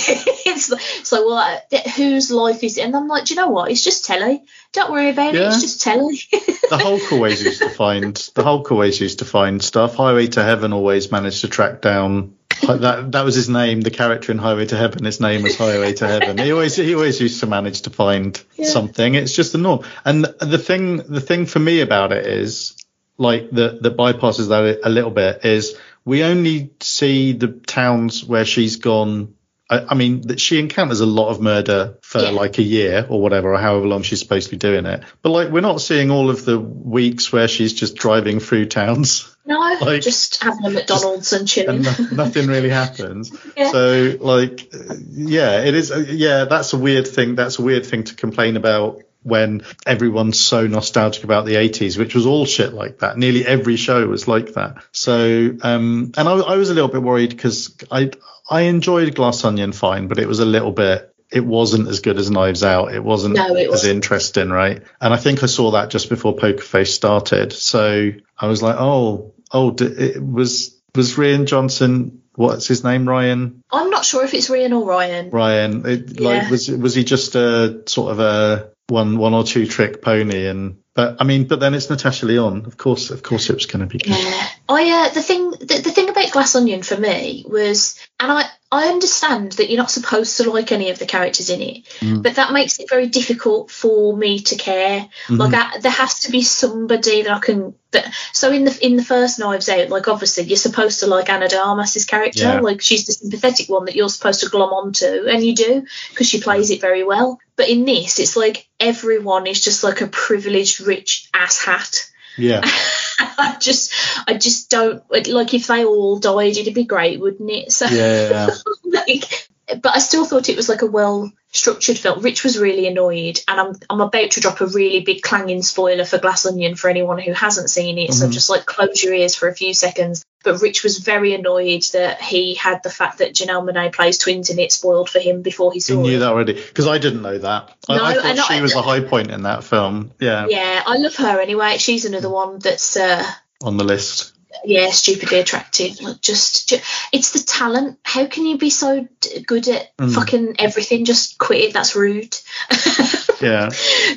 [0.46, 1.60] it's so well
[1.96, 2.84] whose life is it?
[2.84, 3.57] And I'm like, do you know what?
[3.64, 4.42] It's just telly.
[4.72, 5.42] Don't worry about yeah.
[5.42, 5.46] it.
[5.48, 6.20] It's just telly.
[6.30, 9.94] the Hulk always used to find the Hulk always used to find stuff.
[9.94, 12.34] Highway to Heaven always managed to track down
[12.66, 13.80] that that was his name.
[13.80, 16.38] The character in Highway to Heaven, his name was Highway to Heaven.
[16.38, 18.66] He always he always used to manage to find yeah.
[18.66, 19.14] something.
[19.14, 19.84] It's just the norm.
[20.04, 22.76] And the thing the thing for me about it is
[23.16, 28.44] like that that bypasses that a little bit is we only see the towns where
[28.44, 29.34] she's gone
[29.70, 32.30] I, I mean, that she encounters a lot of murder for yeah.
[32.30, 35.02] like a year or whatever, or however long she's supposed to be doing it.
[35.22, 39.36] But like, we're not seeing all of the weeks where she's just driving through towns.
[39.44, 41.86] No, like, just having a McDonald's and chilling.
[41.86, 43.32] And no, nothing really happens.
[43.56, 43.70] yeah.
[43.70, 44.70] So like,
[45.10, 45.92] yeah, it is.
[46.08, 47.34] Yeah, that's a weird thing.
[47.34, 52.14] That's a weird thing to complain about when everyone's so nostalgic about the 80s, which
[52.14, 53.18] was all shit like that.
[53.18, 54.84] Nearly every show was like that.
[54.92, 58.10] So, um, and I, I was a little bit worried because I,
[58.48, 62.18] I enjoyed Glass Onion fine, but it was a little bit it wasn't as good
[62.18, 62.94] as Knives Out.
[62.94, 64.82] It wasn't no, it as interesting, right?
[65.00, 67.52] And I think I saw that just before Poker Face started.
[67.52, 72.22] So I was like, oh, oh, it was was Rian Johnson.
[72.34, 73.06] What's his name?
[73.06, 73.62] Ryan.
[73.70, 75.30] I'm not sure if it's Rian or Ryan.
[75.30, 75.86] Ryan.
[75.86, 76.28] It, yeah.
[76.28, 80.46] Like, was was he just a sort of a one one or two trick pony
[80.46, 82.64] and but I mean, but then it's Natasha Lyonne.
[82.66, 83.98] Of course, of course, it was going to be.
[83.98, 84.18] Good.
[84.18, 88.32] Yeah, I uh, the thing the, the thing about Glass Onion for me was, and
[88.32, 91.84] I I understand that you're not supposed to like any of the characters in it,
[92.00, 92.22] mm.
[92.22, 95.00] but that makes it very difficult for me to care.
[95.02, 95.36] Mm-hmm.
[95.36, 97.74] Like I, there has to be somebody that I can.
[97.92, 101.30] That, so in the in the first Knives Out, like obviously you're supposed to like
[101.30, 102.60] Ana de Armas's character, yeah.
[102.60, 106.28] like she's the sympathetic one that you're supposed to glom onto, and you do because
[106.28, 107.38] she plays it very well.
[107.56, 112.10] But in this, it's like everyone is just like a privileged rich ass hat.
[112.36, 112.62] Yeah.
[113.20, 113.92] I just,
[114.26, 117.72] I just don't like if they all died, it'd be great, wouldn't it?
[117.72, 118.48] So, yeah, yeah.
[118.84, 119.48] like,
[119.82, 122.20] but I still thought it was like a well structured film.
[122.20, 126.04] Rich was really annoyed, and I'm I'm about to drop a really big clanging spoiler
[126.04, 128.10] for Glass Onion for anyone who hasn't seen it.
[128.10, 128.12] Mm-hmm.
[128.12, 130.24] So just like close your ears for a few seconds.
[130.44, 134.50] But Rich was very annoyed that he had the fact that Janelle Monáe plays twins
[134.50, 136.20] in it spoiled for him before he saw he knew it.
[136.20, 137.74] that already because I didn't know that.
[137.88, 140.12] No, I, I thought she was a high point in that film.
[140.20, 140.46] Yeah.
[140.48, 141.78] Yeah, I love her anyway.
[141.78, 143.24] She's another one that's uh,
[143.62, 146.00] on the list yeah, stupidly attractive.
[146.00, 147.98] Like just, just, it's the talent.
[148.02, 149.06] How can you be so
[149.46, 150.14] good at mm.
[150.14, 151.04] fucking everything?
[151.04, 151.72] Just quit it.
[151.72, 152.36] That's rude.
[153.40, 153.70] yeah.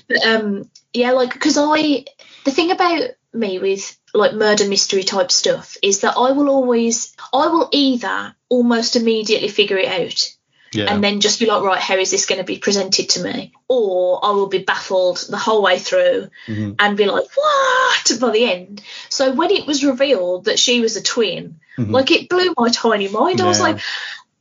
[0.08, 2.06] But, um, yeah, like because I,
[2.45, 7.16] the thing about me with like murder mystery type stuff is that I will always,
[7.34, 10.36] I will either almost immediately figure it out
[10.73, 10.93] yeah.
[10.93, 13.53] and then just be like, right, how is this going to be presented to me?
[13.68, 16.73] Or I will be baffled the whole way through mm-hmm.
[16.80, 18.11] and be like, what?
[18.19, 18.81] By the end.
[19.10, 21.91] So when it was revealed that she was a twin, mm-hmm.
[21.91, 23.39] like it blew my tiny mind.
[23.39, 23.45] Yeah.
[23.45, 23.80] I was like,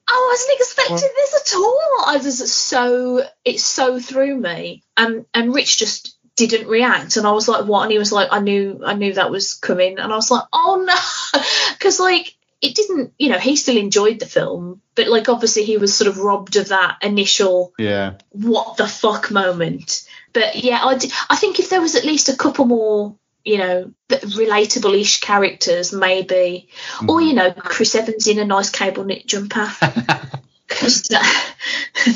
[0.09, 2.05] oh, I wasn't expecting well, this at all.
[2.07, 4.85] I was so it so threw me.
[4.97, 8.29] And and Rich just didn't react and I was like what and he was like
[8.31, 11.43] I knew I knew that was coming and I was like oh no
[11.75, 15.79] because like it didn't, you know, he still enjoyed the film, but like obviously he
[15.79, 20.07] was sort of robbed of that initial yeah what the fuck moment.
[20.33, 23.93] But yeah, I, I think if there was at least a couple more, you know,
[24.11, 26.69] relatable-ish characters, maybe,
[26.99, 27.09] mm.
[27.09, 29.73] or you know, Chris Evans in a nice cable knit jumper,
[30.69, 31.55] because that,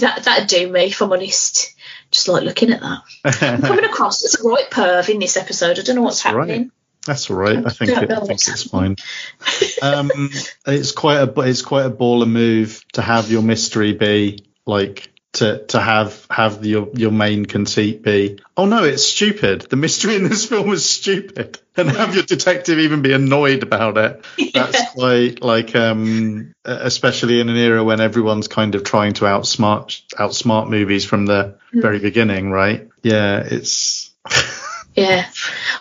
[0.01, 1.75] that that'd do me if I'm honest.
[2.11, 5.79] Just like looking at that, I'm coming across as a right perv in this episode.
[5.79, 6.63] I don't know what's That's happening.
[6.63, 6.71] Right.
[7.07, 7.65] That's all right.
[7.65, 8.97] I think, it, I think it's fine.
[9.83, 10.31] Um,
[10.67, 15.65] it's quite a it's quite a baller move to have your mystery be like to
[15.67, 20.23] to have have your your main conceit be oh no it's stupid the mystery in
[20.29, 24.67] this film is stupid and have your detective even be annoyed about it yeah.
[24.67, 30.03] that's quite like um especially in an era when everyone's kind of trying to outsmart
[30.15, 31.83] outsmart movies from the mm.
[31.83, 34.13] very beginning right yeah it's
[34.95, 35.27] yeah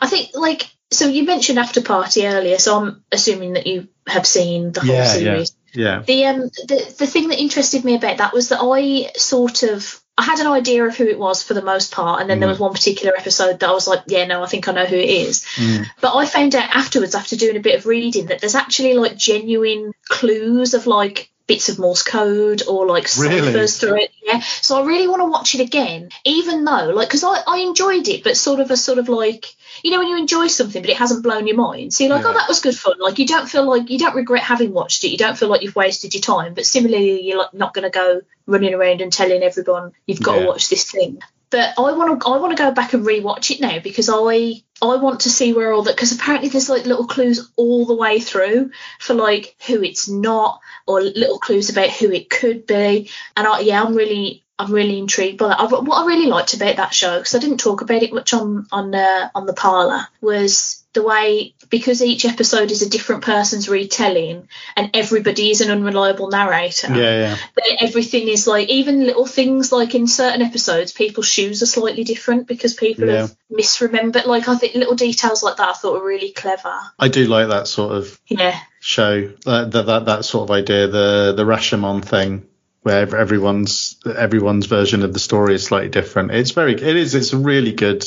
[0.02, 4.26] i think like so you mentioned after party earlier so i'm assuming that you have
[4.26, 5.58] seen the whole yeah, series yeah.
[5.74, 6.04] Yeah.
[6.06, 10.00] The um the the thing that interested me about that was that I sort of
[10.16, 12.42] I had an idea of who it was for the most part, and then mm.
[12.42, 14.86] there was one particular episode that I was like, yeah, no, I think I know
[14.86, 15.44] who it is.
[15.56, 15.88] Mm.
[16.02, 19.18] But I found out afterwards, after doing a bit of reading, that there's actually like
[19.18, 23.40] genuine clues of like bits of Morse code or like really?
[23.40, 24.12] ciphers through it.
[24.24, 24.40] Yeah.
[24.40, 28.08] So I really want to watch it again, even though like because I, I enjoyed
[28.08, 29.46] it, but sort of a sort of like
[29.84, 31.94] you know when you enjoy something but it hasn't blown your mind.
[31.94, 32.36] So you're like, oh, yeah.
[32.36, 32.96] oh, that was good fun.
[33.00, 35.10] Like you don't feel like you don't regret having watched it.
[35.10, 36.56] You don't feel like you've wasted your time.
[36.56, 40.38] But similarly, you're like not going to go running around and telling everyone you've got
[40.38, 40.42] yeah.
[40.42, 41.22] to watch this thing.
[41.54, 44.64] But I want to I want to go back and rewatch it now because I
[44.82, 47.96] I want to see where all that because apparently there's like little clues all the
[47.96, 53.12] way through for like who it's not or little clues about who it could be.
[53.38, 55.60] And I, yeah, I'm really I'm really intrigued by that.
[55.60, 58.34] I, what I really liked about that show because I didn't talk about it much
[58.34, 63.24] on on uh, on the parlor was the way because each episode is a different
[63.24, 66.96] person's retelling and everybody is an unreliable narrator.
[66.96, 67.76] Yeah, yeah.
[67.80, 72.48] Everything is like even little things like in certain episodes, people's shoes are slightly different
[72.48, 73.22] because people yeah.
[73.22, 74.26] have misremembered.
[74.26, 76.76] Like I think little details like that I thought were really clever.
[77.00, 80.88] I do like that sort of yeah show that that that, that sort of idea
[80.88, 82.48] the the Rashomon thing
[82.84, 86.32] where everyone's everyone's version of the story is slightly different.
[86.32, 88.06] It's very it is it's a really good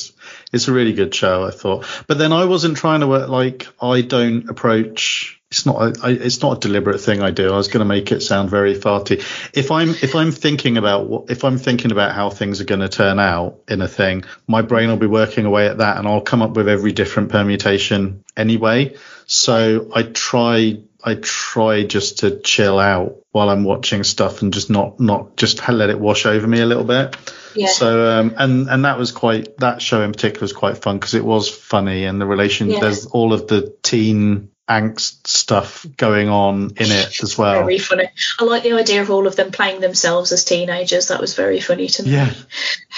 [0.52, 1.86] it's a really good show I thought.
[2.06, 6.10] But then I wasn't trying to work like I don't approach it's not a, I,
[6.10, 7.52] it's not a deliberate thing I do.
[7.52, 9.18] I was going to make it sound very farty.
[9.54, 12.80] If I'm if I'm thinking about what if I'm thinking about how things are going
[12.80, 16.08] to turn out in a thing, my brain will be working away at that, and
[16.08, 18.96] I'll come up with every different permutation anyway.
[19.26, 24.70] So I try I try just to chill out while I'm watching stuff and just
[24.70, 27.16] not not just let it wash over me a little bit.
[27.54, 27.68] Yeah.
[27.68, 31.14] So um, and and that was quite that show in particular was quite fun because
[31.14, 32.80] it was funny and the relation yeah.
[32.80, 37.60] there's all of the teen angst stuff going on in it as well.
[37.60, 38.08] Very funny.
[38.40, 41.08] I like the idea of all of them playing themselves as teenagers.
[41.08, 42.10] That was very funny to me.
[42.10, 42.32] Yeah.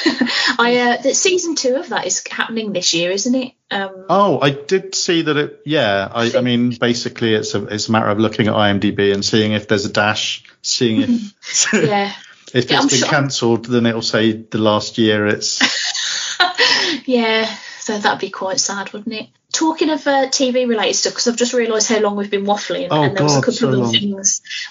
[0.59, 3.53] I uh, the season two of that is happening this year, isn't it?
[3.71, 5.61] Um, oh, I did see that it.
[5.67, 9.25] Yeah, I, I, mean, basically, it's a it's a matter of looking at IMDb and
[9.25, 12.13] seeing if there's a dash, seeing if yeah.
[12.55, 13.09] if yeah, it's been sure.
[13.09, 15.61] cancelled, then it'll say the last year it's.
[17.07, 17.45] yeah,
[17.81, 19.29] so that'd be quite sad, wouldn't it?
[19.59, 22.87] Talking of uh, TV related stuff, because I've just realised how long we've been waffling,
[22.93, 23.93] oh, and there God, was a couple so of long.
[23.93, 24.41] things.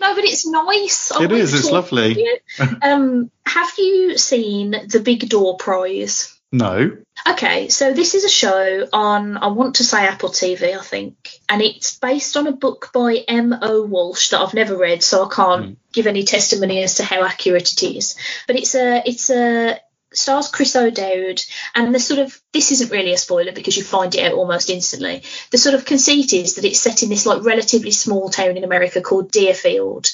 [0.00, 1.12] no, but it's nice.
[1.12, 2.26] I It is, it's lovely.
[2.82, 6.30] um, have you seen the Big Door Prize?
[6.50, 6.96] No.
[7.28, 11.16] Okay, so this is a show on, I want to say Apple TV, I think,
[11.48, 13.82] and it's based on a book by M.O.
[13.82, 15.76] Walsh that I've never read, so I can't Mm.
[15.92, 18.14] give any testimony as to how accurate it is.
[18.46, 19.78] But it's a, it's a,
[20.14, 21.42] stars Chris O'Dowd,
[21.74, 24.70] and the sort of, this isn't really a spoiler because you find it out almost
[24.70, 25.22] instantly.
[25.50, 28.64] The sort of conceit is that it's set in this like relatively small town in
[28.64, 30.10] America called Deerfield,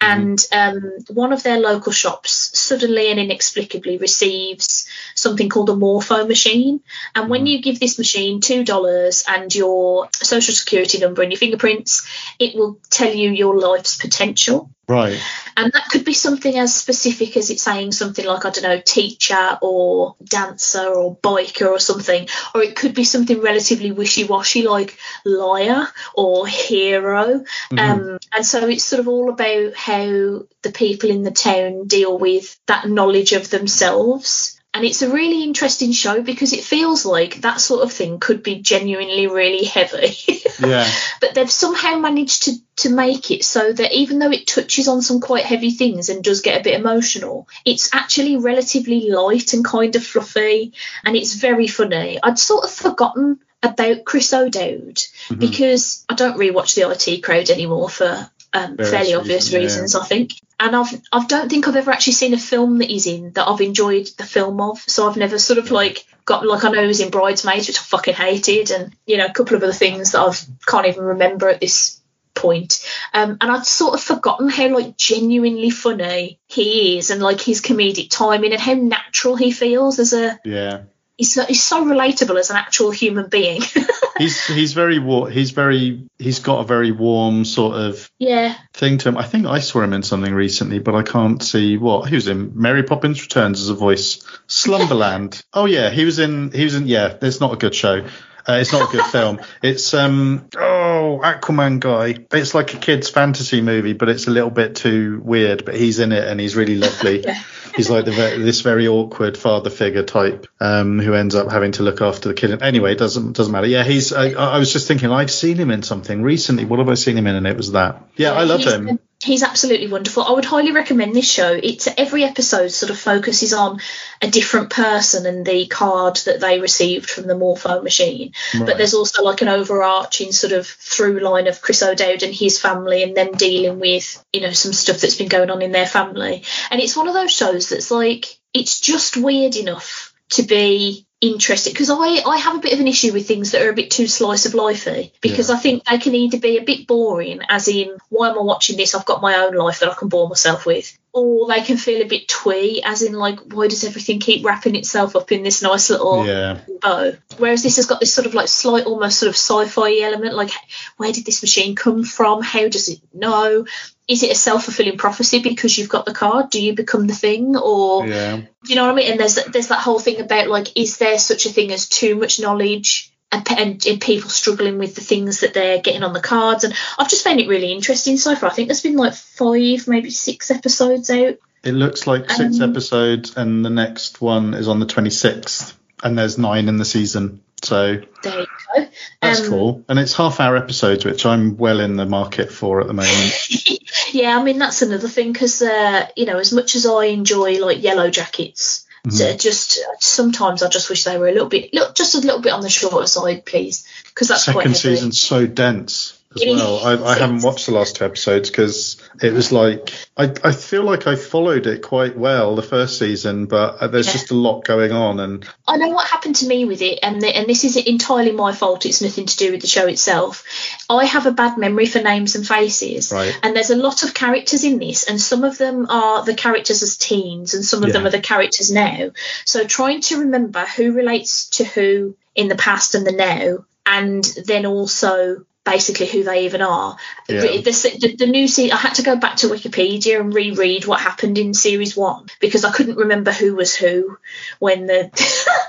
[0.00, 6.26] and um, one of their local shops suddenly and inexplicably receives something called a morpho
[6.26, 6.80] machine.
[7.14, 11.38] And when you give this machine two dollars and your social security number and your
[11.38, 12.06] fingerprints,
[12.38, 14.70] it will tell you your life's potential.
[14.86, 15.20] Right.
[15.56, 18.80] And that could be something as specific as it's saying something like, I don't know,
[18.80, 22.28] teacher or dancer or biker or something.
[22.54, 27.44] Or it could be something relatively wishy washy like liar or hero.
[27.78, 32.18] Um, and so it's sort of all about how the people in the town deal
[32.18, 34.53] with that knowledge of themselves.
[34.74, 38.42] And it's a really interesting show because it feels like that sort of thing could
[38.42, 40.16] be genuinely really heavy.
[40.64, 40.88] Yeah.
[41.20, 45.02] but they've somehow managed to to make it so that even though it touches on
[45.02, 49.64] some quite heavy things and does get a bit emotional, it's actually relatively light and
[49.64, 50.72] kind of fluffy,
[51.04, 52.20] and it's very funny.
[52.22, 55.38] I'd sort of forgotten about Chris O'Dowd Mhm.
[55.40, 59.58] because I don't rewatch the IT crowd anymore for um, fairly obvious reasons, yeah.
[59.58, 60.32] reasons, I think.
[60.60, 63.48] And I've I don't think I've ever actually seen a film that he's in that
[63.48, 64.78] I've enjoyed the film of.
[64.80, 67.78] So I've never sort of like got like I know he was in Bridesmaids, which
[67.78, 71.04] I fucking hated, and you know a couple of other things that I've can't even
[71.04, 72.00] remember at this
[72.34, 72.84] point.
[73.12, 77.60] Um, and I'd sort of forgotten how like genuinely funny he is, and like his
[77.60, 80.82] comedic timing and how natural he feels as a Yeah.
[81.16, 83.62] he's he's so relatable as an actual human being.
[84.18, 85.30] he's he's very war.
[85.30, 89.18] He's very he's got a very warm sort of yeah thing to him.
[89.18, 92.28] I think I saw him in something recently, but I can't see what he was
[92.28, 92.52] in.
[92.54, 94.24] Mary Poppins Returns as a voice.
[94.46, 95.42] Slumberland.
[95.54, 96.50] oh yeah, he was in.
[96.52, 96.86] He was in.
[96.86, 98.06] Yeah, it's not a good show.
[98.46, 99.40] Uh, it's not a good film.
[99.62, 102.26] It's um oh Aquaman guy.
[102.32, 105.64] It's like a kids fantasy movie, but it's a little bit too weird.
[105.64, 107.22] But he's in it and he's really lovely.
[107.24, 107.42] yeah.
[107.74, 111.82] He's like the, this very awkward father figure type um, who ends up having to
[111.82, 112.62] look after the kid.
[112.62, 113.66] Anyway, doesn't doesn't matter.
[113.66, 114.12] Yeah, he's.
[114.12, 116.66] I, I was just thinking I've seen him in something recently.
[116.66, 117.34] What have I seen him in?
[117.34, 118.02] And it was that.
[118.16, 120.22] Yeah, I love him he's absolutely wonderful.
[120.22, 121.52] I would highly recommend this show.
[121.52, 123.80] It's every episode sort of focuses on
[124.20, 128.32] a different person and the card that they received from the Morpho machine.
[128.54, 128.66] Right.
[128.66, 132.60] But there's also like an overarching sort of through line of Chris O'Dowd and his
[132.60, 135.86] family and them dealing with, you know, some stuff that's been going on in their
[135.86, 136.44] family.
[136.70, 141.72] And it's one of those shows that's like it's just weird enough to be interested
[141.72, 143.90] because I, I have a bit of an issue with things that are a bit
[143.90, 145.56] too slice of lifey because yeah.
[145.56, 148.76] I think they can either be a bit boring, as in, why am I watching
[148.76, 148.94] this?
[148.94, 150.96] I've got my own life that I can bore myself with.
[151.12, 154.74] Or they can feel a bit twee, as in, like, why does everything keep wrapping
[154.74, 156.58] itself up in this nice little yeah.
[156.82, 157.12] bow?
[157.38, 160.34] Whereas this has got this sort of like slight, almost sort of sci fi element,
[160.34, 160.50] like,
[160.96, 162.42] where did this machine come from?
[162.42, 163.64] How does it know?
[164.06, 166.50] Is it a self-fulfilling prophecy because you've got the card?
[166.50, 168.36] Do you become the thing or yeah.
[168.36, 169.10] do you know what i mean?
[169.12, 172.16] And there's there's that whole thing about like is there such a thing as too
[172.16, 176.20] much knowledge and, and, and, people struggling with the things that they're getting on the
[176.20, 176.64] cards?
[176.64, 178.50] And i've just found it really interesting so far.
[178.50, 181.36] I think there's been like five maybe six episodes out.
[181.62, 186.18] It looks like six um, episodes and the next one is on the 26th and
[186.18, 188.46] there's nine in the season so there you
[188.76, 188.88] go.
[189.20, 189.84] That's um, cool.
[189.88, 193.48] And it's half hour episodes, which I'm well in the market for at the moment.
[194.12, 197.58] yeah, I mean that's another thing because uh, you know as much as I enjoy
[197.64, 199.10] like Yellowjackets, mm-hmm.
[199.10, 202.40] so just sometimes I just wish they were a little bit, look, just a little
[202.40, 206.78] bit on the shorter side, please, because that's second season's so dense as well.
[206.84, 210.82] I, I, haven't watched the last two episodes because it was like I, I feel
[210.82, 214.12] like I followed it quite well the first season, but uh, there's yeah.
[214.12, 215.20] just a lot going on.
[215.20, 218.32] And I know what happened to me with it, and the, and this is entirely
[218.32, 218.86] my fault.
[218.86, 220.44] It's nothing to do with the show itself.
[220.88, 223.38] I have a bad memory for names and faces, right.
[223.42, 226.82] and there's a lot of characters in this, and some of them are the characters
[226.82, 227.94] as teens, and some of yeah.
[227.94, 229.10] them are the characters now.
[229.44, 234.24] So trying to remember who relates to who in the past and the now and
[234.46, 236.96] then also basically who they even are.
[237.28, 237.40] Yeah.
[237.40, 241.00] The, the, the, new series, I had to go back to Wikipedia and reread what
[241.00, 244.18] happened in series one because I couldn't remember who was who
[244.58, 245.10] when the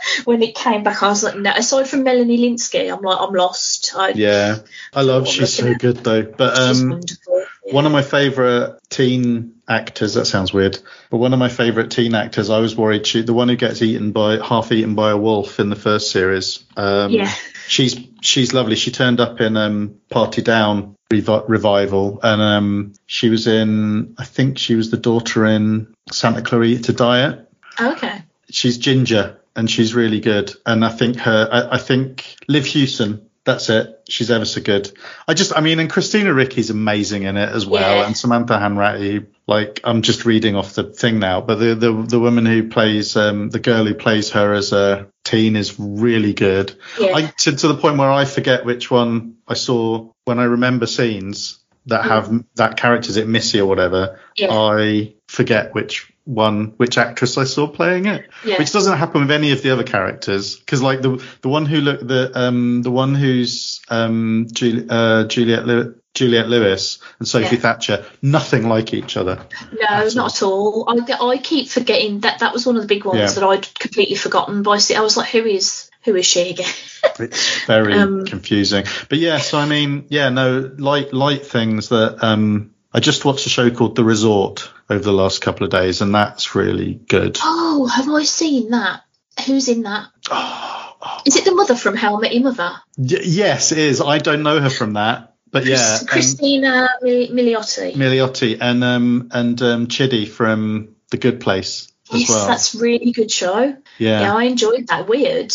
[0.25, 1.01] when it came back.
[1.01, 1.51] I was like, no.
[1.51, 3.93] Aside from Melanie Lynskey, I'm like, I'm lost.
[3.95, 4.57] I, yeah,
[4.93, 5.27] I love.
[5.27, 5.79] She's so at.
[5.79, 6.23] good though.
[6.23, 7.45] But um, yeah.
[7.71, 10.15] one of my favourite teen actors.
[10.15, 10.77] That sounds weird,
[11.09, 12.49] but one of my favourite teen actors.
[12.49, 15.59] I was worried she, the one who gets eaten by half eaten by a wolf
[15.61, 16.63] in the first series.
[16.75, 17.33] Um, yeah
[17.67, 18.75] she's she's lovely.
[18.75, 24.15] She turned up in um, Party Down revi- revival, and um, she was in.
[24.17, 27.49] I think she was the daughter in Santa Clarita Diet.
[27.79, 28.21] Okay.
[28.49, 30.53] She's ginger and she's really good.
[30.65, 31.49] And I think her.
[31.51, 34.01] I, I think Liv Hewson that's it.
[34.09, 34.91] She's ever so good.
[35.27, 38.05] I just, I mean, and Christina Ricci's amazing in it as well, yeah.
[38.07, 39.27] and Samantha Hanratty.
[39.47, 43.15] Like, I'm just reading off the thing now, but the the, the woman who plays
[43.15, 46.75] um, the girl who plays her as a teen is really good.
[46.99, 47.15] Yeah.
[47.15, 50.87] I, to, to the point where I forget which one I saw when I remember
[50.87, 52.15] scenes that yeah.
[52.15, 54.19] have that character's it Missy or whatever.
[54.35, 54.47] Yeah.
[54.51, 58.57] I forget which one which actress I saw playing it, yeah.
[58.57, 61.81] which doesn't happen with any of the other characters because like the the one who
[61.81, 67.61] look the um the one who's um Juli- uh, Juliette Juliette Lewis and Sophie yeah.
[67.61, 69.45] Thatcher, nothing like each other.
[69.73, 70.89] No, at not all.
[70.89, 71.27] at all.
[71.29, 73.31] I, I keep forgetting that that was one of the big ones yeah.
[73.31, 74.63] that I'd completely forgotten.
[74.63, 76.73] By I was like, who is who is she again?
[77.19, 78.85] it's very um, confusing.
[79.09, 83.49] But yes, I mean, yeah, no, light light things that um I just watched a
[83.49, 87.37] show called The Resort over the last couple of days, and that's really good.
[87.41, 89.01] Oh, have I seen that?
[89.45, 90.07] Who's in that?
[90.29, 91.21] Oh, oh.
[91.25, 92.73] Is it the mother from How I Met Your Mother?
[92.97, 94.01] Y- yes, it is.
[94.01, 97.93] I don't know her from that, but yeah, Christina um, Milioti.
[97.95, 102.47] Milioti and um and um Chidi from The Good Place as yes, well.
[102.47, 103.75] that's really good show.
[103.97, 105.07] Yeah, yeah, I enjoyed that.
[105.07, 105.53] Weird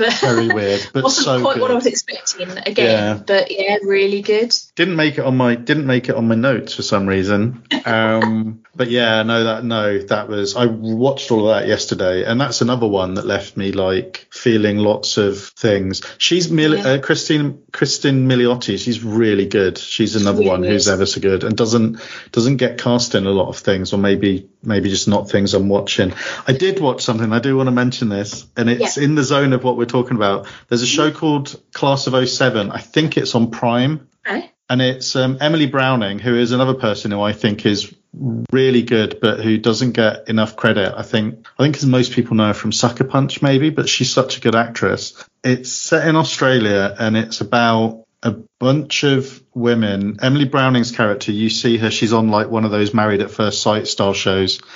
[0.00, 0.88] but very weird.
[0.92, 1.62] But wasn't so quite good.
[1.62, 3.16] what I was expecting again.
[3.16, 3.22] Yeah.
[3.24, 4.54] But yeah, really good.
[4.74, 7.62] Didn't make it on my didn't make it on my notes for some reason.
[7.82, 12.40] Um, but yeah, no, that no, that was I watched all of that yesterday, and
[12.40, 16.02] that's another one that left me like feeling lots of things.
[16.18, 16.84] She's Mil- yeah.
[16.84, 18.78] uh, Christine Christine Milioti.
[18.78, 19.76] She's really good.
[19.76, 23.30] She's another really one who's ever so good and doesn't doesn't get cast in a
[23.30, 26.12] lot of things, or maybe maybe just not things I'm watching.
[26.46, 27.32] I did watch something.
[27.32, 29.04] I do want to mention this, and it's yeah.
[29.04, 30.46] in the zone of what we're talking about.
[30.68, 32.70] There's a show called Class of 07.
[32.70, 34.08] I think it's on Prime.
[34.26, 34.50] Okay.
[34.68, 39.18] And it's um, Emily Browning, who is another person who I think is really good,
[39.20, 40.94] but who doesn't get enough credit.
[40.96, 44.12] I think I think as most people know her from Sucker Punch, maybe, but she's
[44.12, 45.24] such a good actress.
[45.44, 50.18] It's set in Australia, and it's about a bunch of women.
[50.20, 53.62] Emily Browning's character, you see her, she's on like one of those Married at First
[53.62, 54.60] Sight style shows.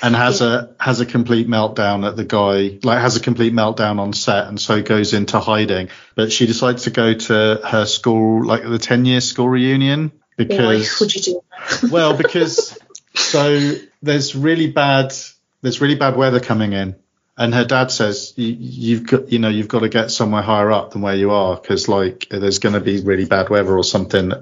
[0.00, 3.98] and has a has a complete meltdown at the guy like has a complete meltdown
[3.98, 8.44] on set and so goes into hiding but she decides to go to her school
[8.44, 11.90] like the 10 year school reunion because Why would you do that?
[11.92, 12.78] well because
[13.14, 15.12] so there's really bad
[15.60, 16.96] there's really bad weather coming in
[17.38, 20.72] and her dad says you, have got you know you've got to get somewhere higher
[20.72, 23.84] up than where you are because like there's going to be really bad weather or
[23.84, 24.32] something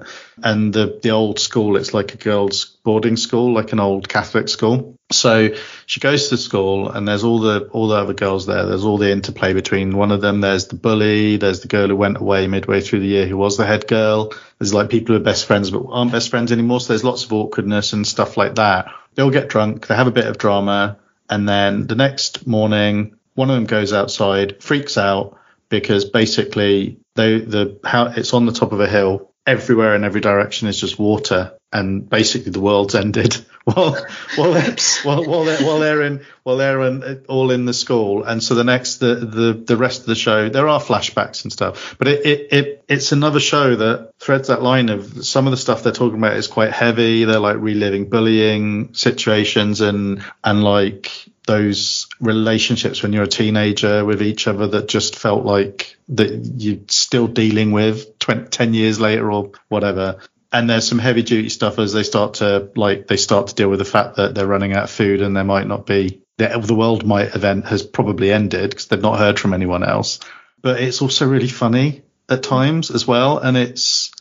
[0.43, 4.49] and the the old school it's like a girls boarding school like an old catholic
[4.49, 5.49] school so
[5.85, 8.97] she goes to school and there's all the all the other girls there there's all
[8.97, 12.47] the interplay between one of them there's the bully there's the girl who went away
[12.47, 15.45] midway through the year who was the head girl there's like people who are best
[15.45, 18.91] friends but aren't best friends anymore so there's lots of awkwardness and stuff like that
[19.15, 20.97] they all get drunk they have a bit of drama
[21.29, 25.37] and then the next morning, one of them goes outside, freaks out
[25.69, 29.31] because basically they the how it's on the top of a hill.
[29.45, 33.37] Everywhere in every direction is just water, and basically the world's ended.
[33.67, 33.97] while
[34.37, 38.23] while they're, while, while they're, while they're in while they're in, all in the school,
[38.23, 41.51] and so the next the, the the rest of the show there are flashbacks and
[41.51, 45.51] stuff, but it, it it it's another show that threads that line of some of
[45.51, 47.25] the stuff they're talking about is quite heavy.
[47.25, 51.11] They're like reliving bullying situations and and like
[51.45, 56.79] those relationships when you're a teenager with each other that just felt like that you're
[56.87, 60.19] still dealing with 20, 10 years later or whatever
[60.51, 63.69] and there's some heavy duty stuff as they start to like they start to deal
[63.69, 66.75] with the fact that they're running out of food and there might not be the,
[66.77, 70.19] world might event has probably ended because they've not heard from anyone else.
[70.61, 73.39] But it's also really funny at times as well.
[73.39, 74.11] And it's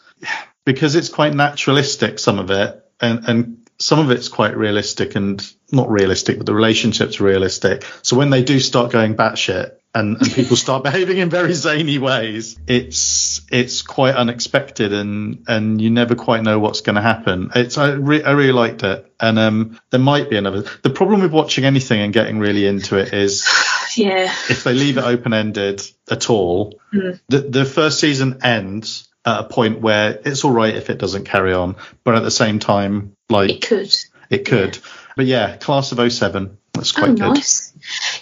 [0.64, 2.82] because it's quite naturalistic some of it.
[3.00, 7.84] And and some of it's quite realistic and not realistic, but the relationship's realistic.
[8.02, 11.98] So when they do start going batshit and, and people start behaving in very zany
[11.98, 17.50] ways, it's it's quite unexpected and and you never quite know what's going to happen.
[17.54, 20.62] It's I, re- I really liked it, and um there might be another.
[20.82, 23.46] The problem with watching anything and getting really into it is.
[23.96, 24.30] Yeah.
[24.50, 27.18] If they leave it open ended at all, mm.
[27.28, 31.24] the the first season ends at a point where it's all right if it doesn't
[31.24, 33.94] carry on, but at the same time, like it could.
[34.28, 34.76] It could.
[34.76, 34.82] Yeah.
[35.16, 36.58] But yeah, class of 07.
[36.74, 37.34] That's quite oh, good.
[37.36, 37.65] Nice.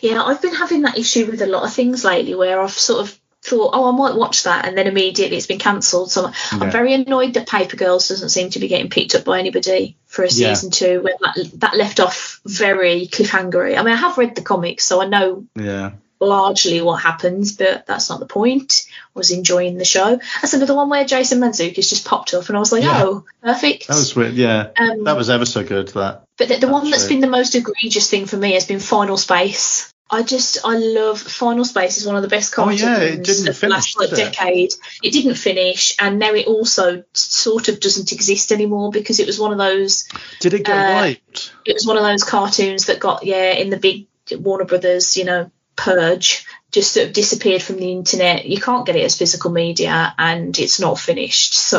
[0.01, 3.01] Yeah, I've been having that issue with a lot of things lately where I've sort
[3.01, 6.11] of thought, oh, I might watch that, and then immediately it's been cancelled.
[6.11, 6.33] So yeah.
[6.53, 9.97] I'm very annoyed that Paper Girls doesn't seem to be getting picked up by anybody
[10.07, 10.77] for a season yeah.
[10.77, 13.77] two, when that, that left off very cliffhangery.
[13.77, 15.93] I mean, I have read the comics, so I know yeah
[16.27, 18.87] largely what happens, but that's not the point.
[18.91, 20.19] I was enjoying the show.
[20.41, 23.05] That's another one where Jason Mantzoukas just popped up, and I was like, yeah.
[23.05, 23.89] oh, perfect.
[23.89, 24.35] That was weird.
[24.35, 25.89] Yeah, um, that was ever so good.
[25.89, 26.25] That.
[26.37, 29.17] But the, the one that's been the most egregious thing for me has been Final
[29.17, 29.93] Space.
[30.11, 33.25] I just I love Final Space is one of the best cartoons oh, yeah, it
[33.25, 34.73] didn't of the last like, decade.
[35.03, 39.39] It didn't finish, and now it also sort of doesn't exist anymore because it was
[39.39, 40.09] one of those.
[40.41, 41.53] Did it get uh, wiped?
[41.65, 45.25] It was one of those cartoons that got yeah in the big Warner Brothers, you
[45.25, 48.47] know, purge just sort of disappeared from the internet.
[48.47, 51.55] You can't get it as physical media, and it's not finished.
[51.65, 51.79] So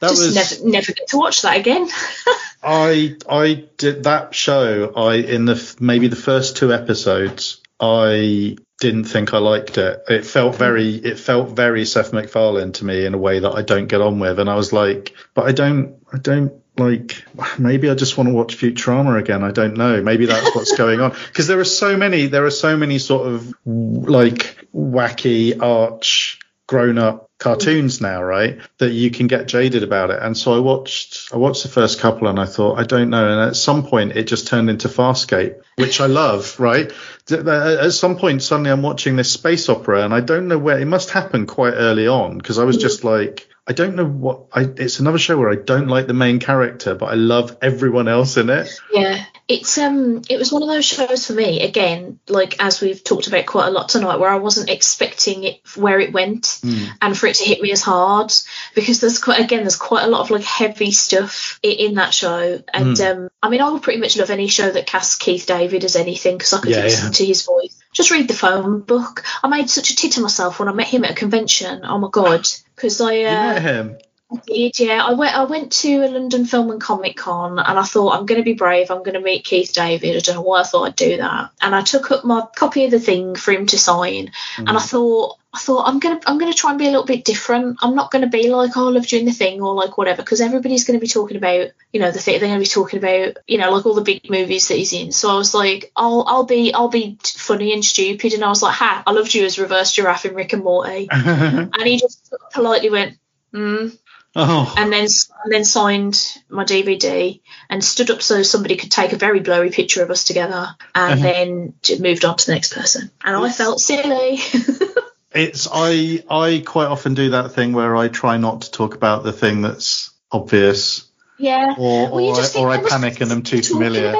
[0.00, 1.88] that just was, never never get to watch that again.
[2.62, 4.92] I I did that show.
[4.94, 7.60] I in the maybe the first two episodes.
[7.80, 10.02] I didn't think I liked it.
[10.08, 10.58] It felt hmm.
[10.58, 14.02] very it felt very Seth MacFarlane to me in a way that I don't get
[14.02, 17.24] on with, and I was like, but I don't I don't like
[17.58, 19.44] maybe I just want to watch Futurama again.
[19.44, 20.02] I don't know.
[20.02, 22.26] Maybe that's what's going on because there are so many.
[22.26, 28.02] There are so many sort of like wacky arch grown up cartoons mm.
[28.02, 28.60] now, right?
[28.78, 30.22] That you can get jaded about it.
[30.22, 33.28] And so I watched I watched the first couple and I thought, I don't know.
[33.28, 36.92] And at some point it just turned into Farscape, which I love, right?
[37.30, 40.58] Uh, uh, at some point suddenly I'm watching this space opera and I don't know
[40.58, 42.82] where it must happen quite early on because I was mm.
[42.82, 46.12] just like I don't know what I it's another show where I don't like the
[46.12, 48.68] main character, but I love everyone else in it.
[48.92, 49.24] Yeah.
[49.46, 53.28] It's um it was one of those shows for me, again, like as we've talked
[53.28, 56.88] about quite a lot tonight, where I wasn't expecting it where it went mm.
[57.00, 58.32] and for it to hit me as hard.
[58.74, 62.12] Because there's quite again, there's quite a lot of like heavy stuff in, in that
[62.12, 62.60] show.
[62.74, 63.08] And mm.
[63.08, 65.94] um I mean I would pretty much love any show that casts Keith David as
[65.94, 67.18] anything because I could yeah, listen yeah.
[67.18, 67.76] to his voice.
[67.92, 69.24] Just read the phone book.
[69.44, 71.82] I made such a tit of myself when I met him at a convention.
[71.84, 72.48] Oh my god
[72.80, 73.98] because I uh, met him.
[74.32, 75.04] I did, yeah.
[75.04, 78.26] I went I went to a London Film and Comic Con and I thought I'm
[78.26, 80.16] gonna be brave, I'm gonna meet Keith David.
[80.16, 81.50] I don't know why I thought I'd do that.
[81.60, 84.58] And I took up my copy of the thing for him to sign mm.
[84.58, 87.24] and I thought I thought I'm gonna I'm gonna try and be a little bit
[87.24, 87.78] different.
[87.82, 90.40] I'm not gonna be like oh I love doing the thing or like whatever because
[90.40, 93.58] everybody's gonna be talking about you know the thing they're gonna be talking about you
[93.58, 95.10] know like all the big movies that he's in.
[95.10, 98.62] So I was like I'll I'll be I'll be funny and stupid and I was
[98.62, 102.32] like ha I loved you as reverse giraffe in Rick and Morty and he just
[102.52, 103.18] politely went
[103.52, 103.88] hmm
[104.36, 104.72] Oh.
[104.76, 105.08] And then
[105.44, 109.70] and then signed my DVD and stood up so somebody could take a very blurry
[109.70, 111.22] picture of us together, and uh-huh.
[111.22, 113.10] then moved on to the next person.
[113.24, 114.38] And I felt silly.
[115.32, 119.24] it's I I quite often do that thing where I try not to talk about
[119.24, 121.06] the thing that's obvious.
[121.38, 121.74] Yeah.
[121.76, 124.14] Or well, or, I, or I panic and I'm too familiar.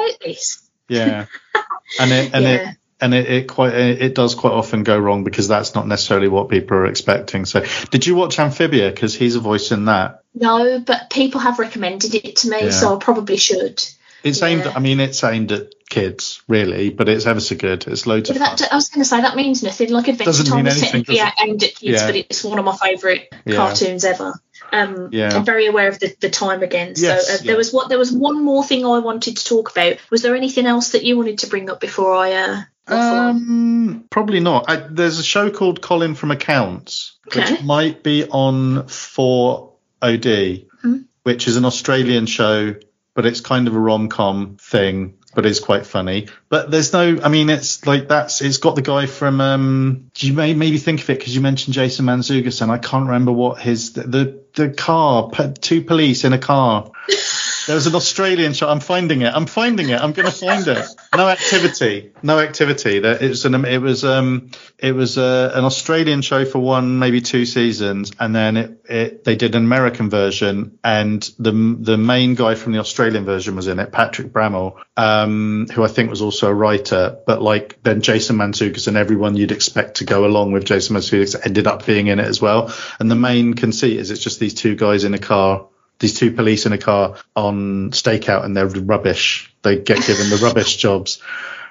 [0.89, 1.27] Yeah.
[1.99, 2.71] and it and yeah.
[2.71, 6.27] it and it, it, quite it does quite often go wrong because that's not necessarily
[6.27, 7.45] what people are expecting.
[7.45, 8.91] So, did you watch Amphibia?
[8.91, 10.23] Because he's a voice in that.
[10.33, 12.69] No, but people have recommended it to me, yeah.
[12.69, 13.83] so I probably should.
[14.23, 14.47] It's yeah.
[14.47, 14.67] aimed.
[14.67, 17.87] I mean, it's aimed at kids, really, but it's ever so good.
[17.87, 18.55] It's loads of fun.
[18.55, 19.89] That, I was going to say that means nothing.
[19.89, 22.05] Like Adventure Doesn't Time is technically aimed at kids, yeah.
[22.05, 24.39] but it's one of my favourite cartoons ever.
[24.71, 25.35] Um, yeah.
[25.35, 26.95] I'm very aware of the, the time again.
[26.95, 29.71] So yes, uh, there was what there was one more thing I wanted to talk
[29.71, 29.97] about.
[30.09, 34.39] Was there anything else that you wanted to bring up before I uh, um, probably
[34.39, 34.69] not.
[34.69, 37.53] I, there's a show called Colin from Accounts, okay.
[37.53, 39.71] which might be on 4OD,
[40.01, 40.97] mm-hmm.
[41.23, 42.75] which is an Australian show,
[43.13, 46.27] but it's kind of a rom com thing, but it's quite funny.
[46.49, 50.33] But there's no, I mean, it's like that's, it's got the guy from, um, you
[50.33, 53.59] may maybe think of it because you mentioned Jason Mantzoukas, and I can't remember what
[53.59, 55.31] his, the, the, the car,
[55.61, 56.91] two police in a car.
[57.71, 58.67] There was an Australian show.
[58.67, 59.33] I'm finding it.
[59.33, 60.01] I'm finding it.
[60.01, 60.85] I'm going to find it.
[61.15, 62.11] No activity.
[62.21, 62.97] No activity.
[62.97, 63.63] It was an.
[63.63, 64.51] It was um.
[64.77, 69.23] It was uh, an Australian show for one, maybe two seasons, and then it, it
[69.23, 73.67] they did an American version, and the the main guy from the Australian version was
[73.67, 77.19] in it, Patrick Brammall, um, who I think was also a writer.
[77.25, 81.45] But like then Jason Mantzoukas and everyone you'd expect to go along with Jason Mantzoukas
[81.45, 82.73] ended up being in it as well.
[82.99, 85.67] And the main conceit is it's just these two guys in a car
[86.01, 89.53] these two police in a car on stakeout and they're rubbish.
[89.61, 91.21] They get given the rubbish jobs.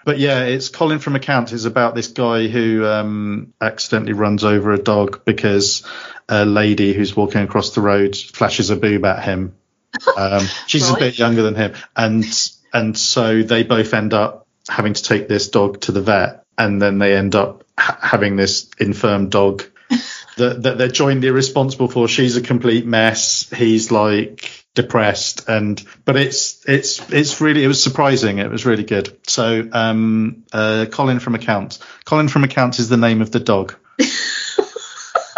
[0.05, 1.53] But yeah, it's Colin from Account.
[1.53, 5.87] is about this guy who um, accidentally runs over a dog because
[6.29, 9.55] a lady who's walking across the road flashes a boob at him.
[10.17, 10.97] Um, she's right.
[10.97, 12.25] a bit younger than him, and
[12.73, 16.81] and so they both end up having to take this dog to the vet, and
[16.81, 19.65] then they end up ha- having this infirm dog
[20.41, 22.09] that, that they're jointly responsible for.
[22.09, 23.49] She's a complete mess.
[23.51, 25.49] He's like depressed.
[25.49, 28.39] And but it's it's it's really it was surprising.
[28.39, 29.17] It was really good.
[29.29, 31.79] So um uh colin from accounts.
[32.05, 33.75] Colin from accounts is the name of the dog.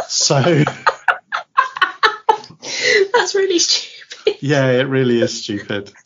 [0.08, 0.40] So
[3.12, 4.36] that's really stupid.
[4.40, 5.92] Yeah it really is stupid.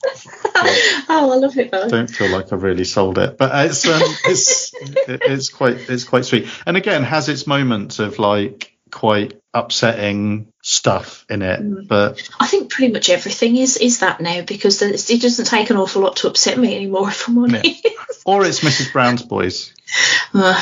[1.09, 1.89] Oh i love it though.
[1.89, 4.73] don't feel like i've really sold it but it's um it's
[5.06, 6.48] it's quite it's quite sweet.
[6.66, 11.60] And again has its moments of like quite upsetting stuff in it.
[11.60, 11.88] Mm.
[11.88, 15.76] But I think pretty much everything is is that now because it doesn't take an
[15.76, 17.08] awful lot to upset me anymore.
[17.08, 17.84] If I'm honest.
[17.84, 17.90] Yeah.
[18.24, 18.92] Or it's Mrs.
[18.92, 19.72] Brown's Boys.
[20.34, 20.52] Uh,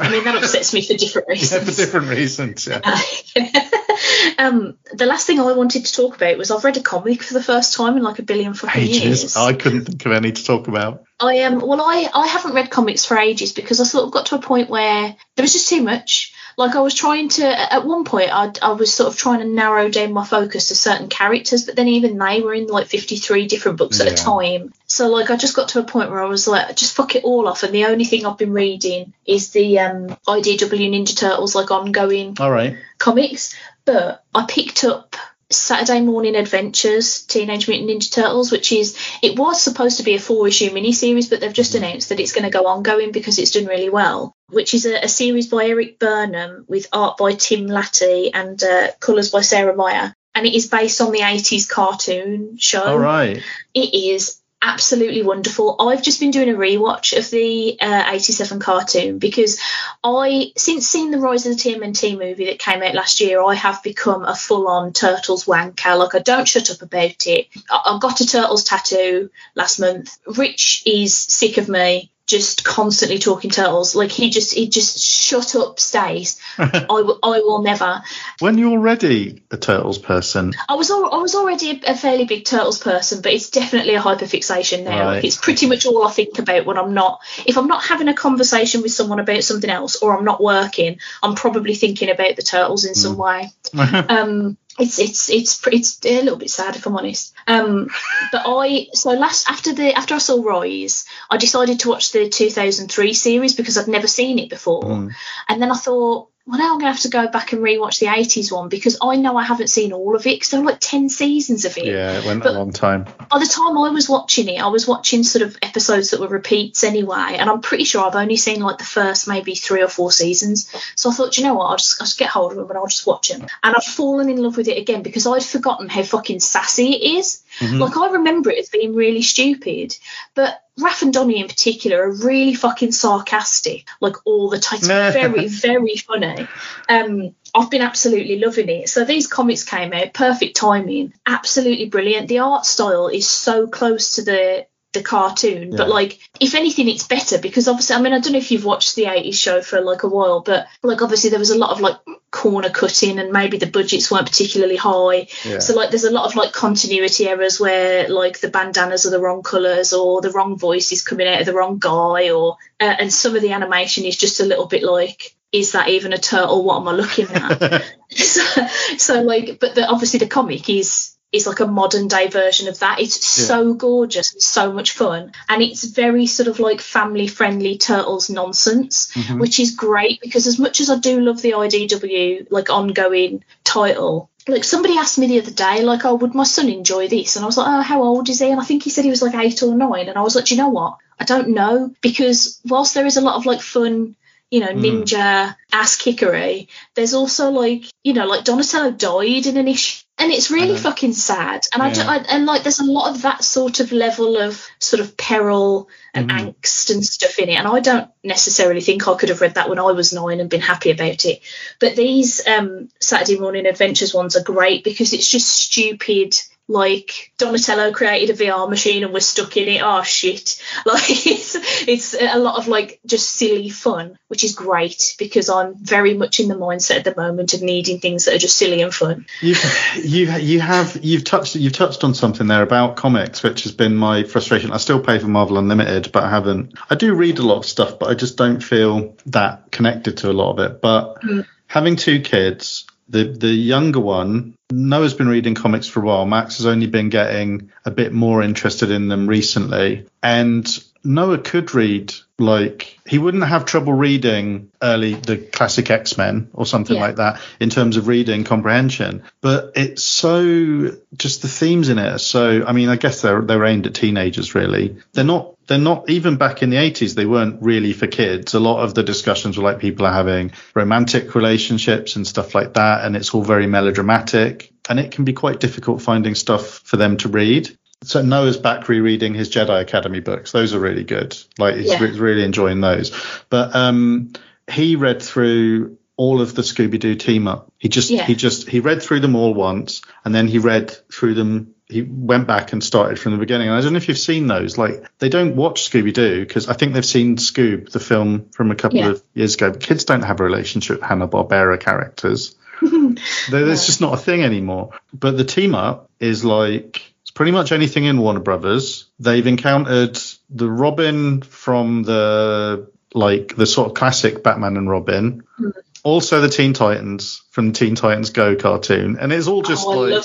[0.00, 1.52] I mean that upsets me for different reasons.
[1.52, 2.66] Yeah, for different reasons.
[2.66, 2.80] Yeah.
[4.38, 7.34] um, the last thing I wanted to talk about was I've read a comic for
[7.34, 9.04] the first time in like a billion fucking ages.
[9.04, 9.36] years.
[9.36, 11.04] I couldn't think of any to talk about.
[11.20, 14.10] I am um, well I I haven't read comics for ages because I sort of
[14.10, 17.72] got to a point where there was just too much like I was trying to
[17.72, 20.74] at one point I, I was sort of trying to narrow down my focus to
[20.74, 24.06] certain characters but then even they were in like 53 different books yeah.
[24.06, 26.76] at a time so like I just got to a point where I was like
[26.76, 30.08] just fuck it all off and the only thing I've been reading is the um,
[30.26, 33.54] IDW Ninja Turtles like ongoing all right comics
[33.84, 35.16] but I picked up
[35.50, 40.20] Saturday Morning Adventures Teenage Mutant Ninja Turtles, which is it was supposed to be a
[40.20, 43.50] four issue miniseries, but they've just announced that it's going to go ongoing because it's
[43.50, 44.36] done really well.
[44.50, 48.88] Which is a, a series by Erik Burnham with art by Tim Lattie and uh,
[49.00, 52.82] colours by Sarah Meyer, and it is based on the 80s cartoon show.
[52.82, 53.42] All right.
[53.74, 55.76] It is absolutely wonderful.
[55.80, 59.58] I've just been doing a rewatch of the uh, 87 cartoon because
[60.04, 63.54] I, since seeing the Rise of the TMNT movie that came out last year, I
[63.54, 65.98] have become a full on Turtles wanker.
[65.98, 67.48] Like, I don't shut up about it.
[67.70, 70.18] I, I got a Turtles tattoo last month.
[70.26, 73.96] Rich is sick of me just constantly talking turtles.
[73.96, 76.40] Like he just he just shut up, Stace.
[76.58, 78.02] I, w- I will never.
[78.38, 82.26] When you're already a turtles person, I was al- I was already a, a, fairly
[82.26, 85.06] big turtles person, but it's definitely a hyperfixation now.
[85.06, 85.14] Right.
[85.16, 87.20] Like it's pretty much all I think about when I'm not.
[87.46, 91.00] If I'm not having a conversation with someone about something else, or I'm not working,
[91.24, 92.96] I'm probably thinking about the turtles in mm.
[92.96, 93.50] some way.
[94.08, 97.34] um, it's it's it's it's a little bit sad if I'm honest.
[97.46, 97.88] Um,
[98.32, 102.28] but I so last after the after I saw Rise, I decided to watch the
[102.28, 105.12] 2003 series because I'd never seen it before, mm.
[105.48, 108.00] and then I thought well, now I'm going to have to go back and rewatch
[108.00, 110.64] the 80s one because I know I haven't seen all of it because there are
[110.64, 111.86] like 10 seasons of it.
[111.86, 113.04] Yeah, it went but a long time.
[113.30, 116.28] By the time I was watching it, I was watching sort of episodes that were
[116.28, 119.88] repeats anyway, and I'm pretty sure I've only seen like the first maybe three or
[119.88, 120.74] four seasons.
[120.96, 122.78] So I thought, you know what, I'll just, I'll just get hold of them and
[122.78, 123.42] I'll just watch them.
[123.62, 127.18] And I've fallen in love with it again because I'd forgotten how fucking sassy it
[127.18, 127.42] is.
[127.58, 127.78] Mm-hmm.
[127.78, 129.96] Like, I remember it as being really stupid,
[130.34, 134.80] but Raph and Donnie in particular are really fucking sarcastic, like all the time.
[134.80, 136.46] Very, very funny.
[136.88, 138.88] Um, I've been absolutely loving it.
[138.88, 142.28] So these comics came out, perfect timing, absolutely brilliant.
[142.28, 145.76] The art style is so close to the the cartoon, yeah.
[145.76, 148.64] but like if anything, it's better because obviously, I mean, I don't know if you've
[148.64, 151.70] watched the 80s show for like a while, but like obviously there was a lot
[151.70, 151.96] of like
[152.30, 155.26] corner cutting and maybe the budgets weren't particularly high.
[155.44, 155.58] Yeah.
[155.58, 159.20] So like there's a lot of like continuity errors where like the bandanas are the
[159.20, 162.94] wrong colours or the wrong voice is coming out of the wrong guy or uh,
[162.98, 166.18] and some of the animation is just a little bit like is that even a
[166.18, 166.62] turtle?
[166.62, 167.82] What am I looking at?
[168.10, 168.66] so,
[168.96, 172.78] so like, but the, obviously the comic is is like a modern day version of
[172.80, 173.00] that.
[173.00, 173.46] It's yeah.
[173.46, 175.32] so gorgeous and so much fun.
[175.48, 179.38] And it's very sort of like family friendly turtles nonsense, mm-hmm.
[179.38, 184.28] which is great because as much as I do love the IDW like ongoing title,
[184.48, 187.36] like somebody asked me the other day, like, oh, would my son enjoy this?
[187.36, 188.50] And I was like, oh, how old is he?
[188.50, 190.08] And I think he said he was like eight or nine.
[190.08, 190.96] And I was like, do you know what?
[191.18, 194.16] I don't know because whilst there is a lot of like fun
[194.50, 195.04] you know, mm.
[195.04, 196.68] ninja ass kickery.
[196.94, 201.14] There's also like, you know, like Donatello died in an issue and it's really fucking
[201.14, 202.04] sad and yeah.
[202.04, 205.16] I, I, and like there's a lot of that sort of level of sort of
[205.16, 206.38] peril and mm.
[206.38, 209.70] angst and stuff in it and i don't necessarily think i could have read that
[209.70, 211.40] when i was nine and been happy about it
[211.78, 216.34] but these um, saturday morning adventures ones are great because it's just stupid
[216.70, 219.82] like Donatello created a VR machine and we're stuck in it.
[219.82, 220.62] Oh shit!
[220.86, 221.56] Like it's
[221.86, 226.40] it's a lot of like just silly fun, which is great because I'm very much
[226.40, 229.26] in the mindset at the moment of needing things that are just silly and fun.
[229.40, 229.56] You
[230.02, 233.96] you you have you've touched you've touched on something there about comics, which has been
[233.96, 234.72] my frustration.
[234.72, 236.74] I still pay for Marvel Unlimited, but I haven't.
[236.88, 240.30] I do read a lot of stuff, but I just don't feel that connected to
[240.30, 240.80] a lot of it.
[240.80, 241.46] But mm.
[241.66, 246.26] having two kids, the the younger one Noah's been reading comics for a while.
[246.26, 250.06] Max has only been getting a bit more interested in them recently.
[250.22, 250.66] And
[251.02, 256.96] Noah could read like he wouldn't have trouble reading early the classic X-Men or something
[256.96, 257.02] yeah.
[257.02, 259.22] like that in terms of reading comprehension.
[259.40, 263.42] But it's so just the themes in it are so I mean, I guess they're
[263.42, 264.96] they're aimed at teenagers really.
[265.12, 268.60] They're not they're not even back in the 80s they weren't really for kids a
[268.60, 273.04] lot of the discussions were like people are having romantic relationships and stuff like that
[273.04, 277.16] and it's all very melodramatic and it can be quite difficult finding stuff for them
[277.16, 277.70] to read
[278.02, 280.52] so Noah's back rereading his Jedi Academy books.
[280.52, 281.36] Those are really good.
[281.58, 282.02] Like he's yeah.
[282.02, 283.12] re- really enjoying those.
[283.50, 284.32] But um,
[284.70, 287.72] he read through all of the Scooby Doo team up.
[287.78, 288.24] He just yeah.
[288.24, 291.74] he just he read through them all once, and then he read through them.
[291.90, 293.68] He went back and started from the beginning.
[293.68, 294.78] And I don't know if you've seen those.
[294.78, 298.70] Like they don't watch Scooby Doo because I think they've seen Scoob, the film from
[298.70, 299.10] a couple yeah.
[299.10, 299.70] of years ago.
[299.70, 302.54] But kids don't have a relationship with Hanna Barbera characters.
[303.50, 304.90] There's just not a thing anymore.
[305.12, 309.06] But the team up is like it's pretty much anything in Warner Brothers.
[309.18, 310.18] They've encountered
[310.48, 315.42] the Robin from the like the sort of classic Batman and Robin.
[315.58, 315.72] Mm.
[316.02, 320.00] Also the Teen Titans from the Teen Titans Go cartoon, and it's all just oh,
[320.00, 320.24] like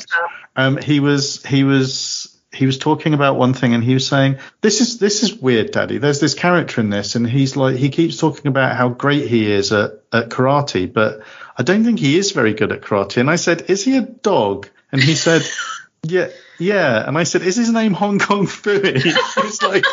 [0.56, 4.38] um, he was he was he was talking about one thing and he was saying
[4.62, 5.98] this is this is weird daddy.
[5.98, 9.52] There's this character in this and he's like he keeps talking about how great he
[9.52, 11.22] is at, at karate but
[11.58, 13.18] i don't think he is very good at karate.
[13.18, 14.70] And i said is he a dog?
[14.92, 15.42] And he said
[16.04, 16.30] yeah
[16.60, 19.02] yeah, and I said, "Is his name Hong Kong Phooey?"
[19.44, 19.84] He's like,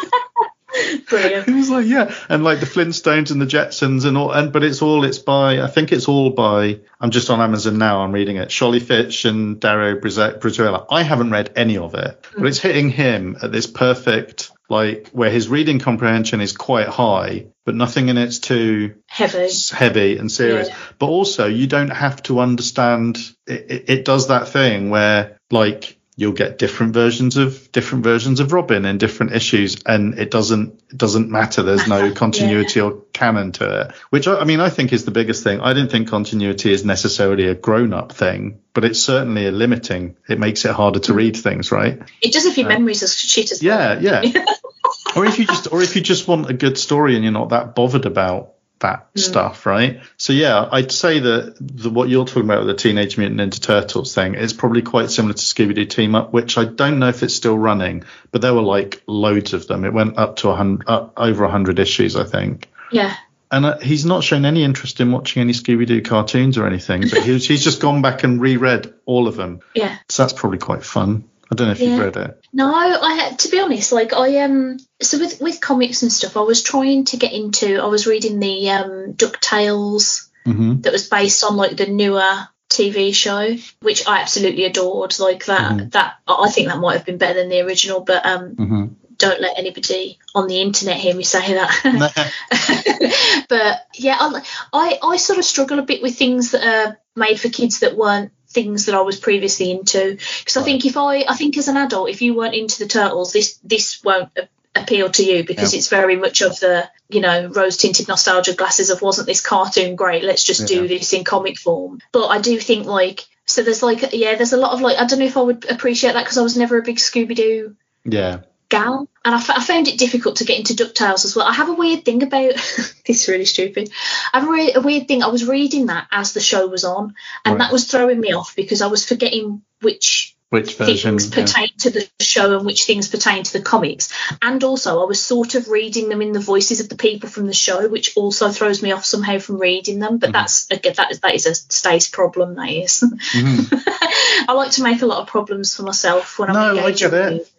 [1.09, 1.47] Brilliant.
[1.47, 4.63] He was like, "Yeah," and like the Flintstones and the Jetsons and all, and but
[4.63, 8.03] it's all it's by I think it's all by I'm just on Amazon now.
[8.03, 8.49] I'm reading it.
[8.49, 10.87] Sholly Fisch and Dario Brizuela.
[10.91, 15.31] I haven't read any of it, but it's hitting him at this perfect like where
[15.31, 20.69] his reading comprehension is quite high, but nothing in it's too heavy, heavy and serious.
[20.69, 20.77] Yeah.
[20.99, 23.19] But also, you don't have to understand.
[23.47, 28.41] It, it, it does that thing where like you'll get different versions of different versions
[28.41, 31.63] of Robin in different issues, and it doesn't it doesn't matter.
[31.63, 32.87] There's no continuity yeah.
[32.87, 35.61] or canon to it, which I mean I think is the biggest thing.
[35.61, 40.17] I don't think continuity is necessarily a grown up thing, but it's certainly a limiting.
[40.29, 42.01] It makes it harder to read things, right?
[42.21, 44.03] It does if your uh, memories are shit as well.
[44.03, 44.45] Yeah, yeah.
[45.17, 47.51] or if you just or if you just want a good story and you're not
[47.51, 48.52] that bothered about
[48.83, 49.21] that mm.
[49.21, 50.01] stuff, right?
[50.17, 53.61] So yeah, I'd say that the, what you're talking about with the Teenage Mutant Ninja
[53.61, 57.09] Turtles thing is probably quite similar to Scooby Doo Team Up, which I don't know
[57.09, 59.85] if it's still running, but there were like loads of them.
[59.85, 62.69] It went up to a hundred, uh, over a hundred issues, I think.
[62.93, 63.17] Yeah.
[63.51, 67.03] And uh, he's not shown any interest in watching any Scooby Doo cartoons or anything,
[67.03, 69.61] but he's, he's just gone back and reread all of them.
[69.75, 69.99] Yeah.
[70.09, 71.25] So that's probably quite fun.
[71.53, 71.89] I don't know if yeah.
[71.91, 72.47] you've read it.
[72.55, 76.41] No, I to be honest, like I um so with with comics and stuff, I
[76.41, 77.77] was trying to get into.
[77.79, 80.81] I was reading the um Ducktales mm-hmm.
[80.81, 85.19] that was based on like the newer TV show, which I absolutely adored.
[85.19, 85.89] Like that, mm-hmm.
[85.91, 88.87] that I think that might have been better than the original, but um, mm-hmm.
[89.19, 93.45] don't let anybody on the internet hear me say that.
[93.51, 94.43] but yeah, I,
[94.73, 97.95] I I sort of struggle a bit with things that are made for kids that
[97.95, 100.19] weren't things that I was previously into.
[100.39, 102.89] Because I think if I, I think as an adult, if you weren't into the
[102.89, 104.31] turtles, this this won't
[104.75, 108.89] appeal to you because it's very much of the you know rose tinted nostalgia glasses
[108.89, 110.25] of wasn't this cartoon great?
[110.25, 110.81] Let's just yeah.
[110.81, 112.01] do this in comic form.
[112.13, 115.07] But I do think like so there's like yeah there's a lot of like I
[115.07, 117.77] don't know if I would appreciate that because I was never a big Scooby Doo
[118.05, 118.41] yeah
[118.73, 121.53] gal and I, f- I found it difficult to get into ducktales as well i
[121.53, 122.55] have a weird thing about
[123.07, 123.91] this is really stupid
[124.33, 126.83] i have a, re- a, weird thing i was reading that as the show was
[126.83, 127.59] on and right.
[127.59, 131.79] that was throwing me off because i was forgetting which which version, things pertain yeah.
[131.79, 135.55] to the show and which things pertain to the comics and also i was sort
[135.55, 138.83] of reading them in the voices of the people from the show which also throws
[138.83, 140.33] me off somehow from reading them but mm-hmm.
[140.33, 143.03] that's again that is that is a stace problem that is.
[143.03, 144.47] Mm-hmm.
[144.49, 147.13] i like to make a lot of problems for myself when i'm no i get
[147.13, 147.52] it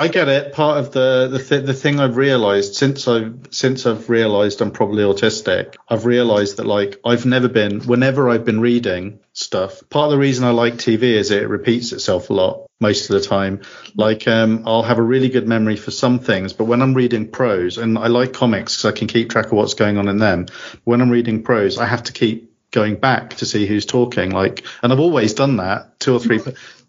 [0.00, 0.52] I get it.
[0.52, 4.70] Part of the the, th- the thing I've realised since I've since I've realised I'm
[4.70, 7.80] probably autistic, I've realised that like I've never been.
[7.80, 11.92] Whenever I've been reading stuff, part of the reason I like TV is it repeats
[11.92, 13.62] itself a lot most of the time.
[13.96, 17.28] Like um, I'll have a really good memory for some things, but when I'm reading
[17.28, 20.18] prose, and I like comics because I can keep track of what's going on in
[20.18, 20.46] them.
[20.84, 24.64] When I'm reading prose, I have to keep going back to see who's talking like
[24.82, 26.40] and i've always done that two or three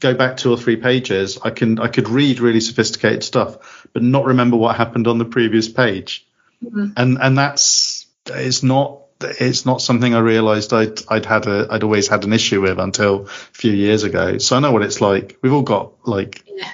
[0.03, 4.03] go back two or three pages i can i could read really sophisticated stuff but
[4.03, 6.27] not remember what happened on the previous page
[6.63, 6.89] mm-hmm.
[6.97, 11.83] and and that's it's not it's not something i realized i'd i'd had a i'd
[11.83, 14.99] always had an issue with until a few years ago so i know what it's
[14.99, 16.69] like we've all got like yeah.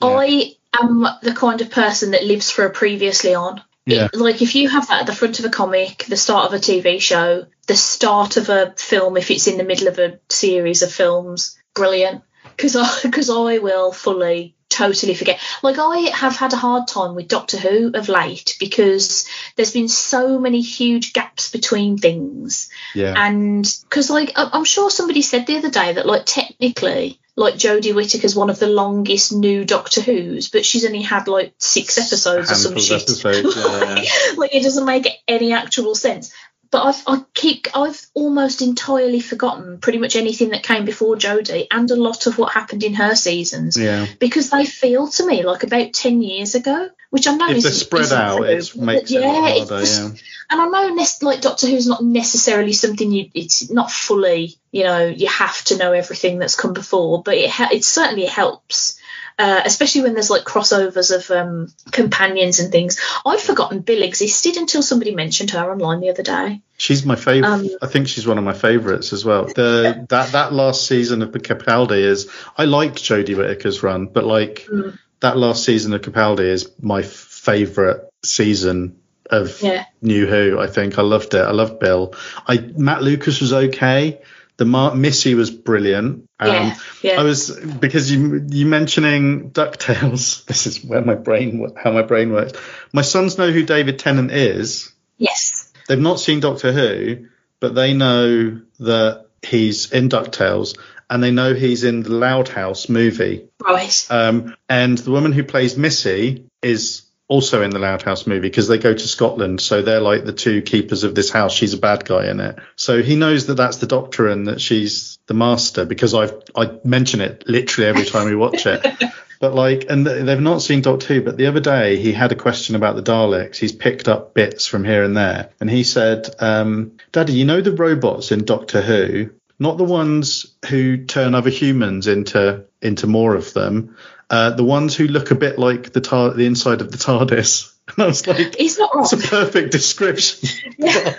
[0.00, 0.08] Yeah.
[0.08, 4.06] i am the kind of person that lives for a previously on yeah.
[4.06, 6.52] It, like if you have that at the front of a comic, the start of
[6.52, 10.20] a TV show, the start of a film, if it's in the middle of a
[10.28, 12.22] series of films, brilliant.
[12.60, 15.40] Because I, cause I will fully, totally forget.
[15.62, 19.26] Like I have had a hard time with Doctor Who of late because
[19.56, 22.68] there's been so many huge gaps between things.
[22.94, 23.14] Yeah.
[23.16, 27.94] And because like I'm sure somebody said the other day that like technically like Jodie
[27.94, 32.50] Whittaker's one of the longest new Doctor Who's, but she's only had like six episodes
[32.50, 33.02] or some shit.
[33.02, 34.10] Episodes, yeah, yeah.
[34.36, 36.32] like it doesn't make any actual sense.
[36.70, 41.66] But I've I keep I've almost entirely forgotten pretty much anything that came before Jodie
[41.70, 43.76] and a lot of what happened in her seasons.
[43.76, 44.06] Yeah.
[44.20, 47.72] Because they feel to me like about ten years ago, which I know if they're
[47.72, 49.84] spread out, it makes yeah, it harder.
[49.84, 50.10] Yeah.
[50.52, 55.06] And I know like Doctor Who's not necessarily something you it's not fully you know
[55.06, 58.99] you have to know everything that's come before, but it it certainly helps
[59.40, 63.00] uh, especially when there's like crossovers of um, companions and things.
[63.24, 66.60] I'd forgotten Bill existed until somebody mentioned her online the other day.
[66.76, 67.48] She's my favorite.
[67.48, 69.46] Um, I think she's one of my favorites as well.
[69.46, 74.66] The that that last season of Capaldi is I liked Jodie Whittaker's run, but like
[74.70, 74.98] mm.
[75.20, 79.00] that last season of Capaldi is my favorite season
[79.30, 79.86] of yeah.
[80.02, 80.58] New Who.
[80.58, 81.40] I think I loved it.
[81.40, 82.14] I loved Bill.
[82.46, 84.20] I Matt Lucas was okay.
[84.60, 86.28] The Mar- Missy was brilliant.
[86.38, 87.20] Um, yeah, yeah.
[87.20, 90.44] I was because you you mentioning Ducktales.
[90.50, 92.52] This is where my brain how my brain works.
[92.92, 94.92] My sons know who David Tennant is.
[95.16, 95.72] Yes.
[95.88, 97.28] They've not seen Doctor Who,
[97.58, 100.76] but they know that he's in Ducktales
[101.08, 103.48] and they know he's in the Loud House movie.
[103.64, 104.06] Right.
[104.10, 108.66] Um, and the woman who plays Missy is also in the Loud House movie because
[108.66, 109.60] they go to Scotland.
[109.60, 111.52] So they're like the two keepers of this house.
[111.52, 112.58] She's a bad guy in it.
[112.74, 116.72] So he knows that that's the Doctor and that she's the Master because I've I
[116.82, 118.84] mention it literally every time we watch it.
[119.40, 121.22] But like, and they've not seen Doctor Who.
[121.22, 123.56] But the other day he had a question about the Daleks.
[123.56, 127.62] He's picked up bits from here and there, and he said, um, "Daddy, you know
[127.62, 133.34] the robots in Doctor Who, not the ones who turn other humans into into more
[133.34, 133.96] of them,
[134.30, 137.74] uh, the ones who look a bit like the tar- the inside of the TARDIS.
[137.90, 139.02] And I was like, he's not wrong.
[139.02, 140.48] It's a perfect description.
[140.78, 141.16] Yeah.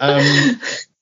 [0.00, 0.58] um,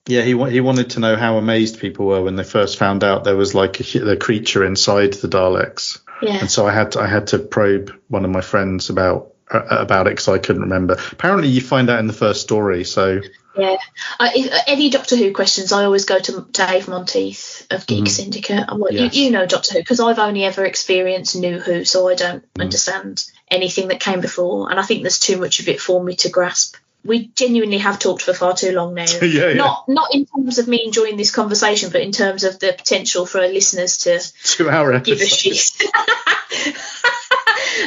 [0.07, 3.23] yeah, he he wanted to know how amazed people were when they first found out
[3.23, 6.01] there was like a, a creature inside the Daleks.
[6.21, 6.39] Yeah.
[6.41, 9.63] And so I had to, I had to probe one of my friends about uh,
[9.71, 10.97] about it because I couldn't remember.
[11.13, 12.83] Apparently, you find out in the first story.
[12.83, 13.21] So
[13.57, 13.77] yeah,
[14.21, 18.09] if, uh, any Doctor Who questions, I always go to Dave Monteith of Geek mm.
[18.09, 18.73] Syndicate.
[18.73, 19.15] Like, yes.
[19.15, 22.43] you, you, know Doctor Who because I've only ever experienced New Who, so I don't
[22.55, 22.63] mm.
[22.63, 26.17] understand anything that came before, and I think there's too much of it for me
[26.17, 29.05] to grasp we genuinely have talked for far too long now.
[29.23, 29.53] yeah, yeah.
[29.55, 33.27] Not not in terms of me enjoying this conversation, but in terms of the potential
[33.27, 35.83] for listeners to two hour give a shit.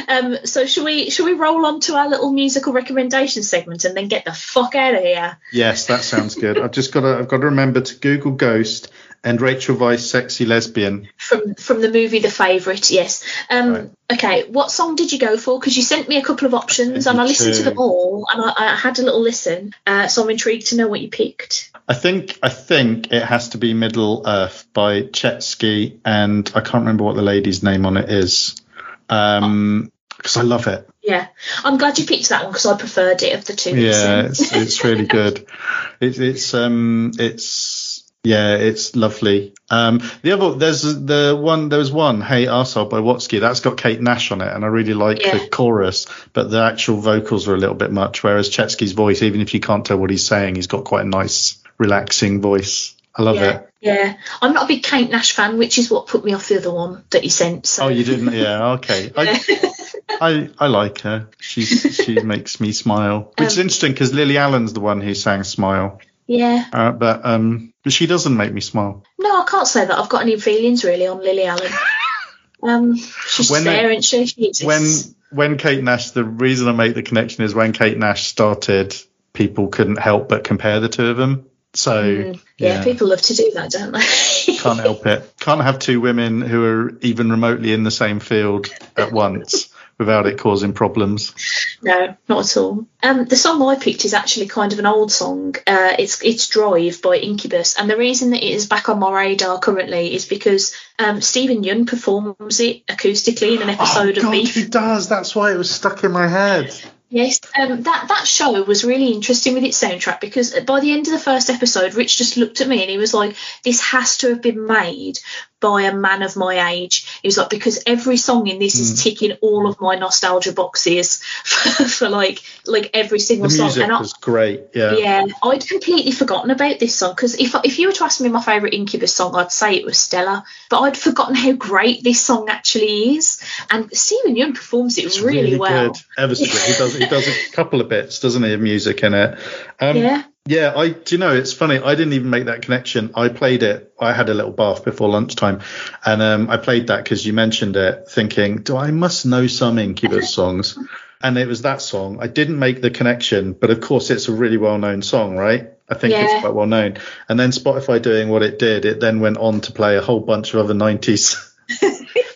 [0.08, 3.96] um, so should we should we roll on to our little musical recommendation segment and
[3.96, 5.38] then get the fuck out of here?
[5.52, 6.58] Yes, that sounds good.
[6.58, 8.90] I've just got to I've got to remember to Google Ghost
[9.24, 11.08] and Rachel Weisz, sexy lesbian.
[11.16, 13.24] From from the movie The Favourite, yes.
[13.50, 13.90] Um, right.
[14.10, 15.58] Okay, what song did you go for?
[15.58, 18.40] Because you sent me a couple of options and I listened to them all and
[18.40, 19.74] I, I had a little listen.
[19.86, 21.70] Uh, so I'm intrigued to know what you picked.
[21.86, 26.82] I think I think it has to be Middle Earth by Chesky and I can't
[26.82, 28.60] remember what the lady's name on it is.
[29.08, 30.88] Um, because I love it.
[31.00, 31.28] Yeah,
[31.64, 33.78] I'm glad you picked that one because I preferred it of the two.
[33.78, 35.46] Yeah, it's, it's really good.
[36.00, 39.54] It, it's um, it's yeah, it's lovely.
[39.68, 43.78] Um, the other there's the one there was one Hey Arsehole by Watsky that's got
[43.78, 45.38] Kate Nash on it, and I really like yeah.
[45.38, 48.22] the chorus, but the actual vocals are a little bit much.
[48.22, 51.08] Whereas Chesky's voice, even if you can't tell what he's saying, he's got quite a
[51.08, 52.94] nice, relaxing voice.
[53.14, 53.67] I love yeah, it.
[53.80, 56.56] Yeah, I'm not a big Kate Nash fan, which is what put me off the
[56.56, 57.66] other one that you sent.
[57.66, 57.84] So.
[57.84, 58.32] Oh, you didn't?
[58.32, 59.12] Yeah, okay.
[59.16, 59.72] I,
[60.20, 61.28] I I like her.
[61.38, 65.14] She she makes me smile, which um, is interesting because Lily Allen's the one who
[65.14, 66.66] sang "Smile." Yeah.
[66.72, 69.04] Uh, but um, but she doesn't make me smile.
[69.18, 71.72] No, I can't say that I've got any feelings really on Lily Allen.
[72.62, 74.26] um, she's when fair, isn't she?
[74.26, 74.82] she when
[75.30, 78.96] when Kate Nash, the reason I make the connection is when Kate Nash started,
[79.32, 81.47] people couldn't help but compare the two of them.
[81.74, 84.56] So mm, yeah, yeah, people love to do that, don't they?
[84.58, 85.34] Can't help it.
[85.38, 90.26] Can't have two women who are even remotely in the same field at once without
[90.26, 91.34] it causing problems.
[91.82, 92.86] No, not at all.
[93.02, 95.56] Um, the song I picked is actually kind of an old song.
[95.66, 99.12] Uh, it's it's Drive by Incubus, and the reason that it is back on my
[99.12, 104.24] radar currently is because um, Steven Yeun performs it acoustically in an episode oh, God,
[104.24, 104.54] of Beef.
[104.54, 105.08] He does.
[105.08, 106.72] That's why it was stuck in my head.
[107.10, 111.06] Yes, um, that that show was really interesting with its soundtrack because by the end
[111.06, 114.18] of the first episode, Rich just looked at me and he was like, "This has
[114.18, 115.18] to have been made
[115.60, 117.18] by a man of my age.
[117.22, 118.80] He was like, because every song in this mm.
[118.80, 119.08] is hmm.
[119.08, 123.66] ticking all of my nostalgia boxes for, for like like every single the song.
[123.66, 124.62] Music and was I, great.
[124.74, 124.92] Yeah.
[124.92, 128.28] Yeah, I'd completely forgotten about this song because if if you were to ask me
[128.28, 130.44] my favourite Incubus song, I'd say it was Stella.
[130.70, 133.42] But I'd forgotten how great this song actually is.
[133.70, 135.92] And Steven Yeun performs it it's really, really well.
[135.92, 136.02] Good.
[136.16, 136.54] Ever so good.
[136.54, 139.38] He does he does a couple of bits, doesn't he, of music in it.
[139.80, 140.22] Um, yeah.
[140.48, 141.78] Yeah, I do you know it's funny.
[141.78, 143.12] I didn't even make that connection.
[143.14, 143.92] I played it.
[144.00, 145.60] I had a little bath before lunchtime,
[146.04, 149.78] and um, I played that because you mentioned it, thinking, "Do I must know some
[149.78, 150.78] Incubus songs?"
[151.22, 152.18] and it was that song.
[152.20, 155.70] I didn't make the connection, but of course it's a really well-known song, right?
[155.88, 156.24] I think yeah.
[156.24, 156.98] it's quite well known.
[157.28, 160.20] And then Spotify doing what it did, it then went on to play a whole
[160.20, 161.44] bunch of other 90s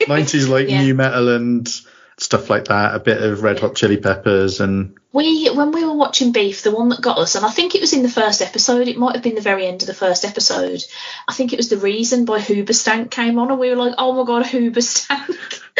[0.06, 0.82] 90s like yeah.
[0.82, 1.68] nu metal and
[2.18, 5.93] stuff like that, a bit of Red Hot Chili Peppers and we when we were
[5.93, 8.40] watching Beef, the one that got us, and I think it was in the first
[8.40, 10.82] episode, it might have been the very end of the first episode.
[11.28, 14.12] I think it was the reason by Hoobastank came on, and we were like, "Oh
[14.14, 15.60] my god, Hoobastank!"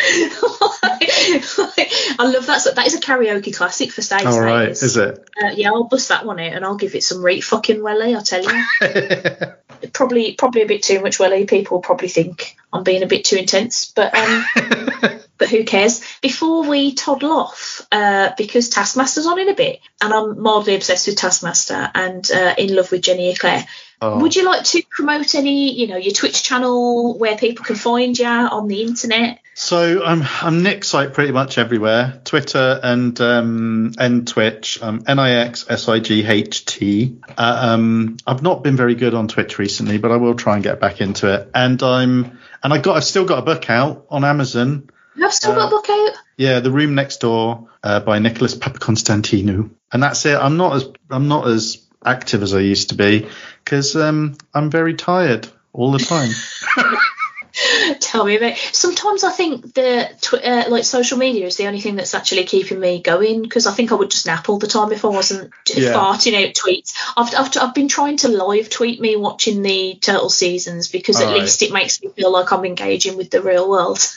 [2.19, 2.67] I love that.
[2.75, 4.27] That is a karaoke classic for stage.
[4.27, 5.27] All right, is it?
[5.43, 8.15] Uh, yeah, I'll bust that one out and I'll give it some re fucking welly.
[8.15, 8.51] I tell you,
[9.93, 11.47] probably probably a bit too much welly.
[11.47, 14.45] People probably think I'm being a bit too intense, but um,
[15.39, 16.03] but who cares?
[16.21, 21.07] Before we toddle off, uh, because Taskmaster's on in a bit, and I'm mildly obsessed
[21.07, 23.67] with Taskmaster and uh, in love with Jenny Eclair.
[24.03, 24.19] Oh.
[24.19, 28.19] Would you like to promote any, you know, your Twitch channel where people can find
[28.19, 29.39] you on the internet?
[29.55, 34.83] So I'm I'm Nixsight pretty much everywhere, Twitter and um, and Twitch.
[34.83, 37.21] Um, N I X S I G H T.
[37.39, 40.65] Uh, um, I've not been very good on Twitch recently, but I will try and
[40.65, 41.51] get back into it.
[41.55, 44.91] And I'm and I got I've still got a book out on Amazon.
[45.15, 46.21] You've still uh, got a book out.
[46.37, 50.35] Yeah, The Room Next Door uh, by Nicolas Papaconstantinou, and that's it.
[50.35, 53.29] I'm not as I'm not as active as I used to be
[53.65, 56.31] because um, I'm very tired all the time.
[58.01, 58.57] Tell me about.
[58.57, 62.45] Sometimes I think the tw- uh, like social media is the only thing that's actually
[62.45, 65.09] keeping me going because I think I would just nap all the time if I
[65.09, 65.93] wasn't yeah.
[65.93, 66.95] farting out tweets.
[67.15, 71.29] I've, I've I've been trying to live tweet me watching the turtle seasons because all
[71.29, 71.41] at right.
[71.43, 73.99] least it makes me feel like I'm engaging with the real world.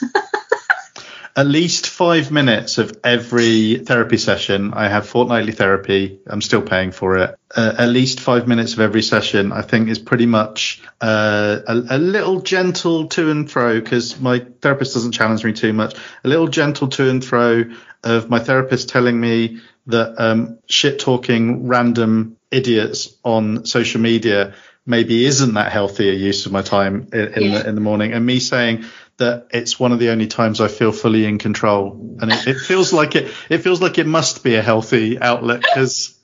[1.36, 4.72] at least five minutes of every therapy session.
[4.72, 6.18] I have fortnightly therapy.
[6.26, 7.36] I'm still paying for it.
[7.54, 11.74] Uh, at least five minutes of every session, I think, is pretty much uh, a,
[11.90, 15.94] a, little gentle to and fro because my therapist doesn't challenge me too much.
[16.24, 17.64] A little gentle to and fro
[18.02, 24.54] of my therapist telling me that um, shit talking random idiots on social media
[24.86, 27.58] maybe isn't that healthy a use of my time in, in, yeah.
[27.58, 28.84] the, in the morning, and me saying
[29.18, 32.58] that it's one of the only times I feel fully in control, and it, it
[32.58, 33.32] feels like it.
[33.48, 36.14] It feels like it must be a healthy outlet because.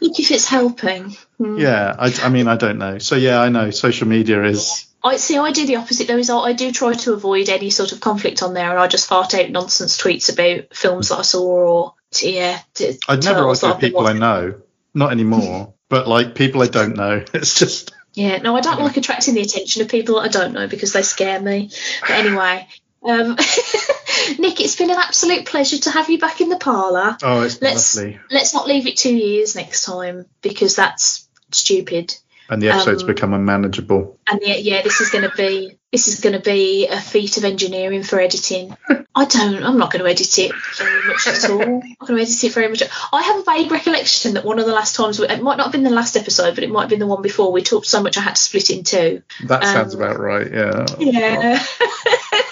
[0.00, 1.16] Look if it's helping.
[1.38, 1.58] Hmm.
[1.58, 2.98] Yeah, I, I, mean, I don't know.
[2.98, 4.86] So yeah, I know social media is.
[5.04, 5.38] I see.
[5.38, 6.08] I do the opposite.
[6.08, 8.88] Though is I do try to avoid any sort of conflict on there, and I
[8.88, 12.60] just fart out nonsense tweets about films that I saw or yeah.
[13.08, 14.60] I'd never argue with people I know.
[14.94, 15.74] Not anymore.
[15.88, 17.24] but like people I don't know.
[17.34, 17.92] It's just.
[18.14, 20.92] Yeah, no, I don't like attracting the attention of people that I don't know because
[20.92, 21.70] they scare me.
[22.02, 22.68] But anyway,
[23.02, 23.30] um,
[24.38, 27.16] Nick, it's been an absolute pleasure to have you back in the parlour.
[27.22, 28.20] Oh, it's let's, lovely.
[28.30, 32.14] Let's not leave it two years next time because that's stupid.
[32.52, 34.18] And the episodes um, become unmanageable.
[34.28, 37.38] And yeah, yeah, this is going to be this is going to be a feat
[37.38, 38.76] of engineering for editing.
[39.14, 39.64] I don't.
[39.64, 41.62] I'm not going to edit it very much at all.
[41.62, 42.82] I'm not going to edit it very much.
[43.10, 45.64] I have a vague recollection that one of the last times we, it might not
[45.64, 47.52] have been the last episode, but it might have been the one before.
[47.52, 49.22] We talked so much I had to split in two.
[49.44, 50.52] That um, sounds about right.
[50.52, 50.84] Yeah.
[50.98, 51.64] Yeah.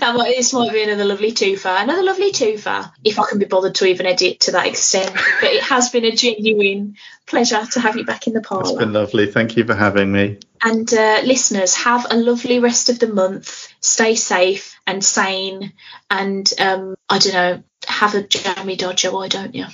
[0.00, 1.82] that might, this might be another lovely twofer.
[1.82, 5.12] Another lovely twofer, if I can be bothered to even edit to that extent.
[5.40, 6.96] But it has been a genuine
[7.26, 8.64] pleasure to have you back in the parlour.
[8.64, 9.30] It's been lovely.
[9.30, 10.38] Thank you for having me.
[10.62, 13.68] And uh, listeners, have a lovely rest of the month.
[13.80, 15.72] Stay safe and sane.
[16.10, 19.66] And um, I don't know, have a jammy dodger, why don't you?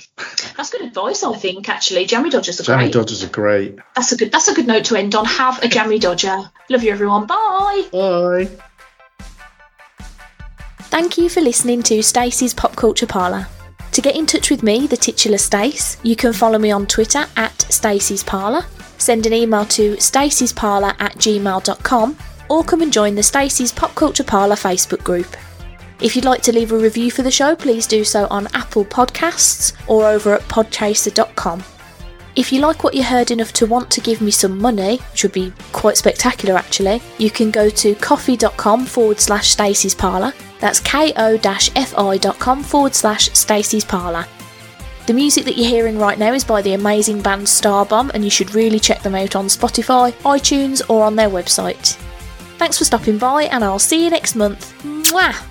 [0.57, 1.69] That's good advice, I think.
[1.69, 2.93] Actually, jammy dodgers are jammy great.
[2.93, 3.79] Jammy dodgers are great.
[3.95, 4.31] That's a good.
[4.31, 5.25] That's a good note to end on.
[5.25, 6.51] Have a jammy dodger.
[6.69, 7.25] Love you, everyone.
[7.25, 7.87] Bye.
[7.91, 8.49] Bye.
[10.91, 13.47] Thank you for listening to Stacey's Pop Culture Parlour.
[13.93, 17.25] To get in touch with me, the titular Stace, you can follow me on Twitter
[17.37, 18.65] at Stacey's Parlour,
[18.97, 22.17] send an email to stacey'sparlour at gmail.com,
[22.49, 25.37] or come and join the Stacey's Pop Culture Parlour Facebook group.
[26.01, 28.83] If you'd like to leave a review for the show, please do so on Apple
[28.83, 31.63] Podcasts or over at podchaser.com.
[32.35, 35.23] If you like what you heard enough to want to give me some money, which
[35.23, 40.79] would be quite spectacular actually, you can go to ko-fi.com forward slash Stacey's Parlour that's
[40.79, 44.25] ko-fi.com forward slash Stacey's Parlour.
[45.07, 48.29] The music that you're hearing right now is by the amazing band Starbomb, and you
[48.29, 51.95] should really check them out on Spotify, iTunes, or on their website.
[52.59, 54.71] Thanks for stopping by, and I'll see you next month.
[54.83, 55.50] Mwah!